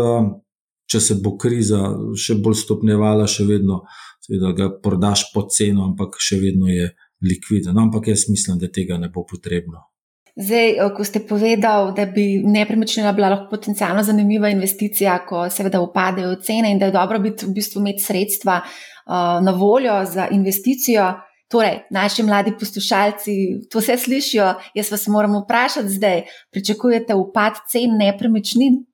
če 0.89 0.99
se 0.99 1.15
bo 1.23 1.37
kriza 1.37 1.79
še 2.17 2.35
bolj 2.43 2.59
stopnjevala, 2.65 3.27
še 3.29 3.45
vedno 3.47 3.85
seveda 4.30 4.51
ga 4.53 4.69
prodaš 4.82 5.32
po 5.34 5.47
ceno, 5.49 5.86
ampak 5.89 6.19
še 6.21 6.38
vedno 6.38 6.69
je 6.69 6.91
likviden. 7.25 7.73
No, 7.75 7.88
ampak 7.88 8.07
jaz 8.07 8.30
mislim, 8.30 8.59
da 8.59 8.69
tega 8.71 8.97
ne 8.97 9.09
bo 9.09 9.25
potrebno. 9.25 9.88
Zdaj, 10.39 10.69
eh, 10.69 10.91
ko 10.95 11.03
ste 11.03 11.19
povedali, 11.19 11.93
da 11.95 12.05
bi 12.05 12.41
nepremičnina 12.45 13.11
bila 13.13 13.30
lahko 13.30 13.49
potencijalno 13.49 14.03
zanimiva 14.03 14.49
investicija, 14.49 15.17
ko 15.27 15.49
seveda 15.49 15.82
upadejo 15.82 16.36
cene 16.36 16.71
in 16.71 16.80
da 16.80 16.86
je 16.86 16.95
dobro 16.95 17.19
biti 17.19 17.45
v 17.45 17.53
bistvu 17.53 17.82
imeti 17.82 18.03
sredstva 18.03 18.61
uh, 18.61 19.43
na 19.43 19.51
voljo 19.51 20.05
za 20.05 20.27
investicijo. 20.32 21.13
Torej, 21.49 21.80
naši 21.89 22.23
mladi 22.23 22.53
poslušalci 22.59 23.32
to 23.71 23.82
vse 23.82 23.97
slišijo, 23.97 24.53
jaz 24.73 24.91
vas 24.91 25.07
moram 25.07 25.34
vprašati 25.41 25.89
zdaj, 25.89 26.21
pričakujete 26.51 27.15
upad 27.15 27.57
cen 27.71 27.97
nepremičnin? 27.97 28.86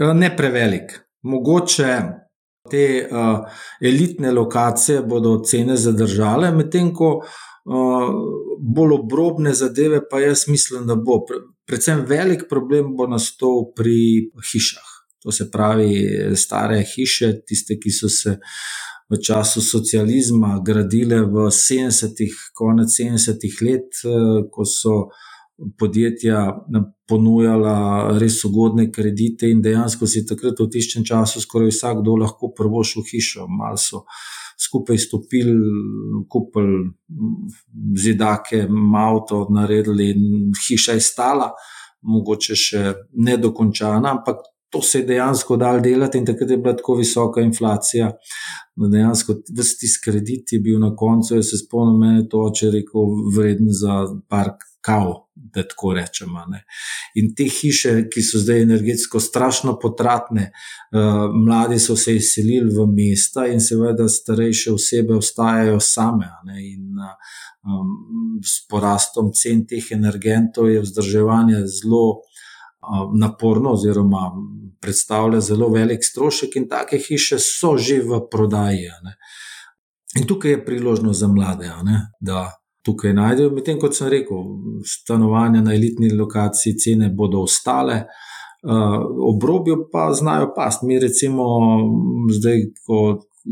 Eh, 0.00 0.14
ne 0.14 0.36
prevelik. 0.36 1.00
Mogoče 1.22 2.25
te 2.70 2.86
uh, 3.04 3.44
elitne 3.80 4.32
lokacije 4.32 5.02
bodo 5.02 5.38
cene 5.44 5.76
zadržale, 5.76 6.52
medtem 6.54 6.92
ko 6.94 7.10
uh, 7.20 8.10
bolj 8.76 8.96
obrobne 9.00 9.54
zadeve, 9.54 10.00
pa 10.10 10.20
jaz 10.20 10.46
mislim, 10.48 10.86
da 10.86 10.96
bo. 10.96 11.22
Predvsem 11.66 12.04
velik 12.06 12.46
problem 12.50 12.94
bo 12.96 13.08
nastal 13.10 13.70
pri 13.76 14.30
hišah. 14.52 14.92
To 15.26 15.32
se 15.32 15.50
pravi, 15.50 15.90
stare 16.38 16.84
hiše, 16.86 17.32
tiste, 17.46 17.78
ki 17.82 17.90
so 17.90 18.08
se 18.08 18.36
v 19.10 19.18
času 19.22 19.62
socializma 19.62 20.60
gradile 20.66 21.20
v 21.26 21.48
70-ih, 21.50 22.34
konec 22.54 22.90
70-ih 22.90 23.56
let, 23.62 24.02
ko 24.50 24.66
so 24.66 25.08
podjetja 25.78 26.40
ponujala 27.08 28.16
res 28.20 28.42
ugodne 28.44 28.90
kredite, 28.92 29.48
in 29.50 29.62
dejansko 29.64 30.08
si 30.08 30.26
takrat 30.28 30.58
v 30.60 30.68
tistem 30.72 31.04
času 31.06 31.40
skoraj 31.40 31.72
vsakdo 31.72 32.16
lahko 32.20 32.52
prvošil 32.56 33.06
hišo. 33.08 33.46
Mal 33.48 33.78
so 33.80 34.04
skupaj 34.60 34.98
stopili, 34.98 35.54
kupili 36.28 36.90
zidake, 37.96 38.66
avto, 38.96 39.46
naredili 39.52 40.10
in 40.10 40.52
hiša 40.68 40.96
je 40.96 41.04
stala, 41.04 41.50
mogoče 42.06 42.56
še 42.56 42.84
nedokončana, 43.12 44.12
ampak 44.18 44.44
to 44.72 44.82
se 44.82 45.00
je 45.00 45.06
dejansko 45.08 45.56
dal 45.56 45.80
delati, 45.80 46.18
in 46.18 46.26
takrat 46.26 46.50
je 46.50 46.56
bila 46.60 46.74
tako 46.76 46.98
visoka 46.98 47.40
inflacija. 47.40 48.10
Da 48.76 48.88
dejansko 48.92 49.38
vsti 49.56 49.92
kredit 50.04 50.52
je 50.52 50.60
bil 50.60 50.80
na 50.82 50.90
koncu, 50.96 51.36
jaz 51.38 51.52
se 51.52 51.60
spomnim, 51.62 52.02
da 52.02 52.16
je 52.18 52.28
to 52.28 52.42
oče 52.50 52.72
rekel, 52.74 53.12
vreden 53.36 53.70
za 53.72 54.02
park 54.28 54.66
kao, 54.86 55.28
da 55.34 55.62
tako 55.68 55.92
rečemo. 55.94 56.44
Ne. 56.48 56.62
In 57.14 57.32
te 57.34 57.44
hiše, 57.50 57.94
ki 58.12 58.22
so 58.22 58.38
zdaj 58.38 58.62
energetsko 58.62 59.20
strašno 59.20 59.76
potratne, 59.82 60.50
uh, 60.50 61.26
mladi 61.34 61.78
so 61.82 61.96
se 61.96 62.14
izselili 62.16 62.70
v 62.74 62.86
mesta 62.92 63.46
in 63.50 63.60
seveda 63.60 64.08
starejše 64.08 64.72
osebe 64.72 65.16
ostajajo 65.18 65.80
same. 65.80 66.30
Ne, 66.46 66.60
in, 66.70 66.92
um, 67.66 68.38
s 68.44 68.62
porastom 68.70 69.32
cen 69.34 69.66
teh 69.66 69.90
energentov 69.96 70.70
je 70.70 70.84
vzdrževanje 70.84 71.64
zelo 71.80 72.04
uh, 72.10 73.10
naporno, 73.18 73.74
oziroma 73.74 74.30
predstavlja 74.80 75.40
zelo 75.40 75.72
velik 75.74 76.04
strošek, 76.04 76.56
in 76.56 76.68
take 76.70 77.00
hiše 77.08 77.40
so 77.42 77.74
že 77.76 77.98
v 78.04 78.22
prodaji. 78.30 78.92
Ne. 79.02 79.18
In 80.16 80.30
tukaj 80.30 80.50
je 80.50 80.64
priložnost 80.64 81.20
za 81.20 81.28
mlade, 81.28 81.72
ne, 81.84 82.06
da 82.20 82.46
tukaj 82.86 83.14
najdejo. 83.16 83.52
Medtem, 83.54 83.80
kot 83.82 83.96
sem 83.98 84.10
rekel, 84.12 84.42
stanovanja 84.86 85.64
na 85.66 85.74
elitni 85.74 86.12
lokaciji, 86.14 86.78
cene 86.80 87.10
bodo 87.14 87.42
ostale, 87.46 88.02
uh, 88.62 88.98
obrobju 89.34 89.86
pa 89.92 90.08
znajo 90.14 90.52
past. 90.56 90.86
Mi, 90.86 91.00
recimo, 91.02 91.46
zdaj, 92.38 92.68
ko 92.86 93.00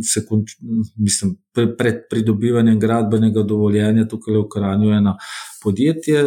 se 0.02 0.24
konč, 0.26 0.56
mislim, 0.98 1.36
pred 1.78 2.00
pridobivanjem 2.10 2.80
gradbenega 2.82 3.44
dovoljenja 3.46 4.08
tukaj 4.10 4.34
v 4.40 4.48
Kranju 4.50 4.90
eno 4.90 5.12
podjetje, 5.62 6.22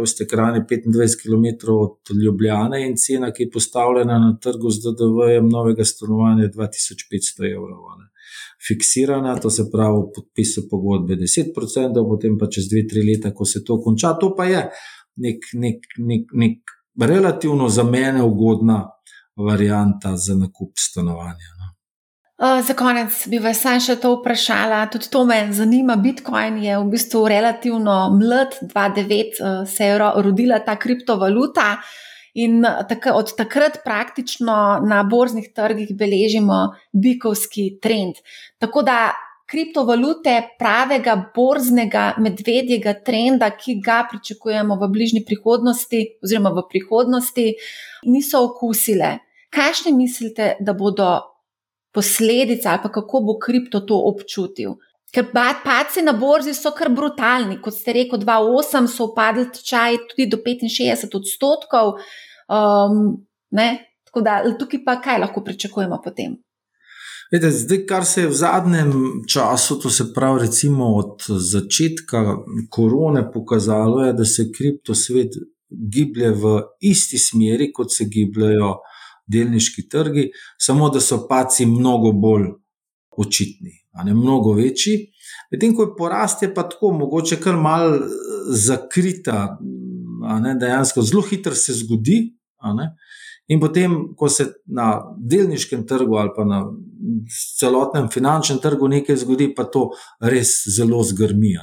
veste, 0.00 0.26
Kran 0.26 0.56
je 0.56 0.64
25 0.70 1.18
km 1.22 1.74
od 1.74 2.14
Ljubljane 2.24 2.80
in 2.86 2.96
cena, 2.96 3.28
ki 3.32 3.42
je 3.42 3.50
postavljena 3.50 4.18
na 4.18 4.30
trgu 4.42 4.70
z 4.70 4.86
DDV-jem 4.86 5.48
novega 5.52 5.84
stanovanja, 5.84 6.48
je 6.48 6.54
2500 6.56 7.52
evrov. 7.52 7.84
Ne 8.00 8.08
fiksirana, 8.68 9.36
to 9.40 9.50
se 9.50 9.68
pravi, 9.72 10.06
podpisu 10.14 10.66
pogodbe 10.70 11.16
10%, 11.16 12.04
potem 12.08 12.38
pa 12.38 12.46
čez 12.46 12.70
2-3 12.72 13.06
leta, 13.06 13.34
ko 13.34 13.44
se 13.44 13.64
to 13.64 13.80
konča. 13.82 14.14
To 14.20 14.34
pa 14.36 14.48
je 14.50 14.66
nek, 15.16 15.50
nek, 15.54 15.90
nek, 15.98 16.32
nek 16.32 16.76
relativno 17.00 17.68
za 17.68 17.84
mene 17.84 18.22
ugodna 18.22 18.84
varijanta 19.36 20.16
za 20.16 20.34
nakup 20.34 20.72
stanovanja. 20.78 21.50
No. 21.58 21.70
Za 22.66 22.74
konec 22.74 23.12
bi 23.28 23.38
vas 23.38 23.60
še 23.84 23.98
to 24.00 24.14
vprašala. 24.16 24.86
Tudi 24.92 25.10
to 25.12 25.24
me 25.28 25.42
zanima. 25.52 25.96
Bitcoin 26.00 26.56
je 26.62 26.78
v 26.78 26.86
bistvu 26.88 27.26
relativno 27.28 27.96
mlad, 28.16 28.56
2009 28.62 29.66
se 29.68 29.84
je 29.84 29.98
rodila 29.98 30.58
ta 30.64 30.78
kriptovaluta. 30.80 31.76
In 32.34 32.64
od 33.14 33.32
takrat 33.36 33.80
praktično 33.84 34.80
na 34.86 35.02
borznih 35.02 35.50
trgih 35.54 35.96
beležimo 35.98 36.68
bikovski 36.92 37.78
trend. 37.82 38.22
Tako 38.58 38.82
da 38.82 39.10
kriptovalute 39.50 40.36
pravega 40.58 41.16
borznega 41.34 42.14
medvedjega 42.22 42.94
trenda, 43.04 43.50
ki 43.50 43.80
ga 43.82 44.04
pričakujemo 44.10 44.76
v 44.78 44.88
bližnji 44.92 45.24
prihodnosti, 45.26 46.04
oziroma 46.22 46.52
v 46.54 46.66
prihodnosti, 46.70 47.46
niso 48.06 48.44
okusile. 48.46 49.16
Kaj 49.50 49.90
mislite, 49.96 50.54
da 50.60 50.72
bodo 50.72 51.08
posledice 51.92 52.68
ali 52.68 52.92
kako 52.92 53.20
bo 53.26 53.38
kripto 53.38 53.80
to 53.80 53.98
občutil? 53.98 54.78
Ker 55.10 55.26
paci 55.32 56.04
na 56.06 56.12
borzi 56.14 56.52
so 56.54 56.70
kar 56.70 56.92
brutalni, 56.94 57.58
kot 57.62 57.74
ste 57.74 57.92
rekli, 57.96 58.20
2,8 58.22 58.86
so 58.86 59.08
upadli 59.10 59.48
tečaj 59.50 59.96
tudi 60.12 60.28
do 60.30 60.38
65 60.38 61.16
odstotkov. 61.18 61.96
Um, 62.46 63.18
Tako 64.10 64.22
da 64.26 64.42
tukaj 64.58 64.84
pa 64.84 65.00
kaj 65.00 65.18
lahko 65.22 65.42
pričakujemo 65.44 66.00
potem? 66.04 66.36
Vede, 67.32 67.50
zdaj, 67.50 67.84
kar 67.86 68.04
se 68.04 68.24
je 68.24 68.28
v 68.28 68.34
zadnjem 68.34 68.92
času, 69.30 69.76
to 69.78 69.90
se 69.90 70.08
pravi, 70.14 70.40
recimo 70.40 70.88
od 70.98 71.26
začetka 71.28 72.22
korone, 72.70 73.22
pokazalo 73.32 74.04
je, 74.04 74.12
da 74.12 74.24
se 74.24 74.48
kriptosvet 74.56 75.38
giblje 75.70 76.30
v 76.30 76.56
isti 76.80 77.18
smeri, 77.18 77.70
kot 77.72 77.94
se 77.94 78.08
gibljajo 78.10 78.72
delniški 79.30 79.86
trgi, 79.88 80.30
samo 80.58 80.90
da 80.90 81.00
so 81.00 81.22
paci 81.28 81.66
mnogo 81.66 82.10
bolj 82.12 82.50
očitni 83.16 83.79
ne, 84.04 84.14
mnogo 84.14 84.52
večji. 84.52 84.96
Medtem 85.52 85.74
ko 85.76 85.82
je 85.82 85.94
porast, 85.98 86.42
je 86.42 86.54
pa 86.54 86.62
tako, 86.68 86.92
mogoče 86.98 87.40
kar 87.42 87.56
mal 87.56 87.94
eh, 87.94 88.04
zakrita, 88.66 89.58
ne, 90.42 90.54
dejansko 90.60 91.02
zelo 91.02 91.22
hitro 91.22 91.54
se 91.54 91.74
zgodi. 91.82 92.22
In 93.50 93.58
potem, 93.58 93.94
ko 94.16 94.28
se 94.30 94.44
na 94.70 95.00
delniškem 95.18 95.82
trgu 95.86 96.14
ali 96.20 96.30
pa 96.36 96.44
na 96.46 96.60
celotnem 97.58 98.06
finančnem 98.12 98.60
trgu 98.62 98.88
nekaj 98.88 99.16
zgodi, 99.24 99.48
pa 99.56 99.64
to 99.64 99.88
res 100.22 100.52
zelo 100.70 101.02
zgrmi. 101.02 101.56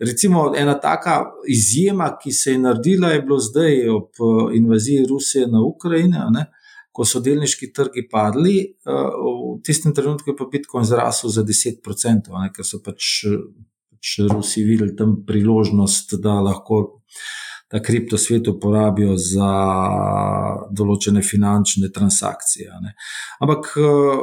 Recimo, 0.00 0.52
ena 0.56 0.78
taka 0.80 1.18
izjema, 1.48 2.14
ki 2.22 2.32
se 2.32 2.54
je 2.54 2.62
naredila, 2.62 3.12
je 3.12 3.22
bilo 3.22 3.38
zdaj 3.38 3.88
ob 3.92 4.08
eh, 4.08 4.56
invaziji 4.56 5.06
Rusije 5.06 5.46
na 5.46 5.60
Ukrajino 5.60 6.30
ko 6.92 7.04
so 7.06 7.20
delniški 7.22 7.70
trgi 7.74 8.06
padli, 8.10 8.58
eh, 8.60 8.92
v 8.92 9.58
tistem 9.64 9.94
trenutku 9.94 10.30
je 10.30 10.36
pa 10.36 10.48
Bitcoin 10.52 10.84
zrasel 10.84 11.30
za 11.30 11.44
10%, 11.46 12.32
ne, 12.34 12.50
ker 12.54 12.66
so 12.66 12.80
pač, 12.84 13.24
pač 13.92 14.14
Rusi 14.30 14.64
videli 14.64 14.96
tam 14.96 15.22
priložnost, 15.26 16.18
da 16.22 16.40
lahko 16.40 17.02
ta 17.68 17.82
kriptosvet 17.84 18.48
uporabijo 18.48 19.16
za 19.20 19.52
določene 20.72 21.22
finančne 21.22 21.90
transakcije. 21.92 22.80
Ne. 22.82 22.94
Ampak 23.44 23.72
eh, 23.76 24.22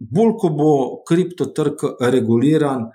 bolj, 0.00 0.34
ko 0.40 0.52
bo 0.56 0.72
kriptotrg 1.08 1.86
reguliran, 2.00 2.90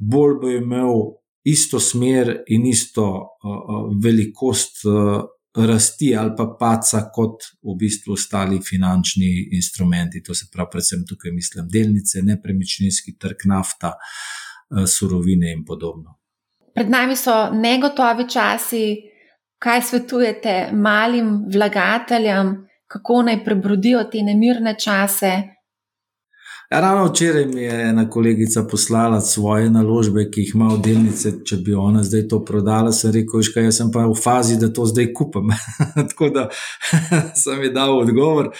bolj 0.00 0.36
bo 0.40 0.52
imel 0.52 1.20
isto 1.44 1.80
smer 1.80 2.42
in 2.52 2.66
isto 2.66 3.06
uh, 3.08 3.88
velikost. 4.04 4.84
Uh, 4.84 5.24
rasti 5.54 6.16
ali 6.16 6.30
pa 6.36 6.46
paca 6.58 7.10
kot 7.12 7.42
v 7.62 7.74
bistvu 7.78 8.12
ostali 8.12 8.60
finančni 8.62 9.48
instrumenti. 9.52 10.22
To 10.22 10.34
se 10.34 10.46
pravi, 10.52 10.68
predvsem 10.70 11.04
tukaj 11.08 11.32
mislim 11.32 11.68
delnice, 11.68 12.22
nepremičninski 12.22 13.16
trg, 13.18 13.36
nafta, 13.44 13.94
eh, 13.96 14.86
surovine 14.86 15.52
in 15.52 15.64
podobno. 15.64 16.18
Pred 16.74 16.90
nami 16.90 17.16
so 17.16 17.50
negotovi 17.52 18.28
časi. 18.28 18.84
Kaj 19.60 19.82
svetujete 19.82 20.70
malim 20.72 21.44
vlagateljem, 21.52 22.54
kako 22.86 23.22
naj 23.22 23.44
prebrodijo 23.44 24.04
te 24.04 24.22
nemirne 24.22 24.74
čase, 24.78 25.32
Ja, 26.70 26.80
ravno 26.80 27.06
včeraj 27.06 27.46
mi 27.46 27.62
je 27.62 27.82
ena 27.82 28.10
kolegica 28.10 28.62
poslala 28.70 29.20
svoje 29.20 29.70
naložbe, 29.70 30.30
ki 30.30 30.40
jih 30.40 30.52
ima 30.54 30.68
v 30.70 30.76
delnice. 30.84 31.32
Če 31.44 31.56
bi 31.66 31.74
ona 31.74 32.04
zdaj 32.06 32.28
to 32.30 32.38
prodala, 32.46 32.92
sem 32.94 33.10
rekel, 33.16 33.42
škaj, 33.42 33.66
jaz 33.66 33.80
sem 33.80 33.90
pa 33.90 34.04
v 34.06 34.14
fazi, 34.14 34.54
da 34.60 34.68
to 34.70 34.86
zdaj 34.86 35.08
kupam. 35.10 35.50
Tako 36.12 36.28
da 36.30 36.46
sem 37.42 37.64
ji 37.66 37.72
dal 37.74 37.96
odgovor. 37.96 38.52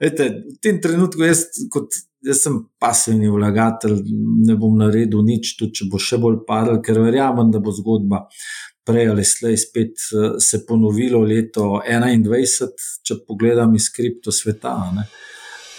Ete, 0.00 0.30
v 0.48 0.56
tem 0.64 0.80
trenutku 0.80 1.28
jaz, 1.28 1.44
kot, 1.68 1.92
jaz 2.24 2.40
sem 2.46 2.56
pasivni 2.80 3.28
vlagatelj, 3.28 4.00
ne 4.48 4.56
bom 4.56 4.80
naredil 4.80 5.20
nič, 5.28 5.52
tudi 5.60 5.82
če 5.82 5.92
bo 5.92 6.00
še 6.00 6.16
bolj 6.24 6.40
padel, 6.48 6.80
ker 6.80 7.04
verjamem, 7.04 7.52
da 7.52 7.60
bo 7.60 7.76
zgodba. 7.76 8.24
Prej 8.88 9.12
ali 9.12 9.28
slej 9.28 9.60
spet 9.60 10.08
eh, 10.16 10.38
se 10.40 10.64
ponovilo 10.64 11.20
leto 11.20 11.74
2021, 11.84 12.92
če 13.04 13.22
pogledam 13.28 13.76
iz 13.76 13.92
kripto 13.92 14.32
sveta. 14.32 14.78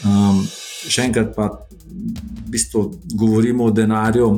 Um, 0.06 0.46
še 0.88 1.10
enkrat 1.10 1.36
pa 1.36 1.50
v 1.90 2.52
bistvu 2.52 2.84
govorimo 3.14 3.66
o 3.66 3.72
denarju, 3.72 4.30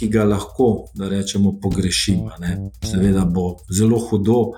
ki 0.00 0.08
ga 0.08 0.24
lahko, 0.24 0.86
da 0.96 1.08
rečemo, 1.08 1.52
pogrešimo. 1.60 2.30
Ne. 2.40 2.70
Seveda 2.86 3.24
bo 3.24 3.56
zelo 3.68 3.98
hudo, 3.98 4.52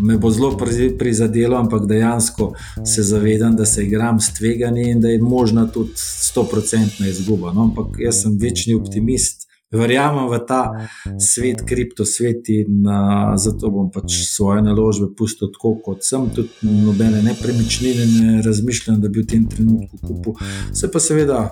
me 0.00 0.18
bo 0.18 0.30
zelo 0.30 0.50
prizadelo, 0.98 1.56
ampak 1.56 1.86
dejansko 1.88 2.52
se 2.84 3.02
zavedam, 3.02 3.56
da 3.56 3.64
se 3.66 3.86
igram 3.86 4.20
s 4.20 4.34
tveganjem 4.34 4.88
in 4.88 5.00
da 5.00 5.08
je 5.08 5.22
možna 5.22 5.66
tudi 5.72 5.96
100-odstotna 5.96 7.08
izguba. 7.08 7.52
No, 7.52 7.70
ampak 7.70 7.96
jaz 7.98 8.22
sem 8.22 8.36
večni 8.38 8.74
optimist. 8.74 9.47
Verjamem 9.68 10.30
v 10.32 10.38
ta 10.48 10.88
svet, 11.20 11.60
kriptosvet 11.68 12.48
in 12.48 12.86
uh, 12.88 13.36
zato 13.36 13.68
bom 13.68 13.90
pač 13.92 14.24
svoje 14.24 14.62
naložbe 14.64 15.10
pustil 15.12 15.50
tako, 15.52 15.74
kot 15.84 16.00
sem. 16.08 16.24
Tudi 16.32 16.48
nobene 16.64 17.20
nepremičnine 17.26 18.06
ne 18.08 18.40
razmišljam, 18.46 18.96
da 19.02 19.12
bi 19.12 19.20
v 19.20 19.28
tem 19.28 19.44
trenutku 19.44 20.00
kupil. 20.00 20.40
Se 20.72 20.88
pa 20.88 21.02
seveda 21.04 21.50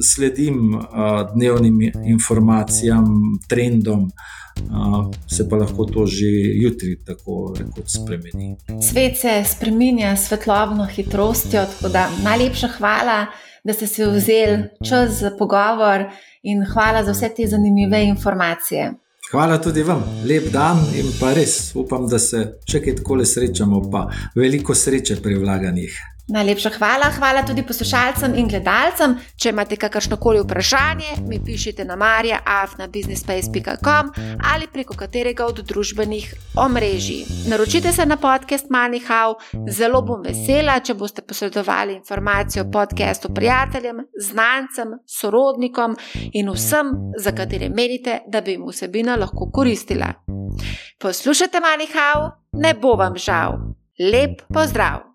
sledim 0.00 0.72
uh, 0.72 1.20
dnevnim 1.34 1.82
informacijam, 2.08 3.04
trendom, 3.44 4.08
uh, 4.08 5.12
se 5.28 5.44
pa 5.44 5.60
lahko 5.60 5.84
to 5.84 6.06
že 6.08 6.32
jutri 6.64 6.96
tako 7.04 7.52
rekoč 7.60 8.00
spremeni. 8.00 8.56
Svet 8.80 9.20
se 9.20 9.36
spremenja 9.44 10.16
s 10.16 10.32
svetlobno 10.32 10.88
hitrostjo, 10.88 11.68
tako 11.76 11.92
da 11.92 12.08
najlepša 12.24 12.72
hvala, 12.80 13.26
da 13.64 13.76
ste 13.76 13.84
si 13.86 14.00
vzeli 14.00 14.80
čas 14.80 15.20
za 15.20 15.36
pogovor 15.36 16.08
in 16.42 16.64
hvala 16.72 17.04
za 17.04 17.12
vse 17.12 17.28
te 17.36 17.46
zanimive 17.46 18.04
informacije. 18.04 18.92
Hvala 19.30 19.58
tudi 19.62 19.82
vam, 19.82 20.02
lep 20.26 20.48
dan 20.52 20.78
in 20.98 21.12
pa 21.20 21.32
res 21.34 21.74
upam, 21.74 22.08
da 22.10 22.18
se 22.18 22.40
še 22.66 22.80
kaj 22.82 22.96
tako 23.02 23.20
le 23.20 23.26
srečamo, 23.26 23.82
pa 23.92 24.08
veliko 24.34 24.74
sreče 24.74 25.20
pri 25.22 25.36
vlaganjih. 25.38 25.98
Najlepša 26.30 26.70
hvala, 26.78 27.10
hvala 27.18 27.42
tudi 27.42 27.66
poslušalcem 27.66 28.34
in 28.38 28.46
gledalcem. 28.48 29.18
Če 29.36 29.48
imate 29.50 29.76
kakršno 29.76 30.16
koli 30.16 30.40
vprašanje, 30.44 31.04
mi 31.26 31.44
pišite 31.44 31.84
na 31.84 31.96
marja.afnabusinespace.com 31.96 34.12
ali 34.52 34.66
preko 34.72 34.94
katerega 34.94 35.46
od 35.46 35.58
družbenih 35.66 36.34
omrežij. 36.56 37.24
Naročite 37.50 37.92
se 37.92 38.06
na 38.06 38.16
podcast 38.16 38.70
Manihau, 38.70 39.34
zelo 39.68 40.02
bom 40.06 40.22
vesela, 40.22 40.80
če 40.80 40.94
boste 40.94 41.22
posredovali 41.22 41.94
informacijo 41.98 42.64
o 42.64 42.70
podkastu 42.70 43.34
prijateljem, 43.34 44.06
znancem, 44.14 44.88
sorodnikom 45.06 45.96
in 46.32 46.50
vsem, 46.54 46.86
za 47.18 47.32
katere 47.34 47.68
menite, 47.68 48.20
da 48.28 48.40
bi 48.40 48.50
jim 48.54 48.66
vsebina 48.70 49.16
lahko 49.16 49.50
koristila. 49.50 50.14
Poslušajte 50.98 51.60
Manihau, 51.60 52.30
ne 52.52 52.74
bo 52.74 52.94
vam 52.94 53.16
žal. 53.18 53.58
Lep 53.98 54.42
pozdrav! 54.54 55.09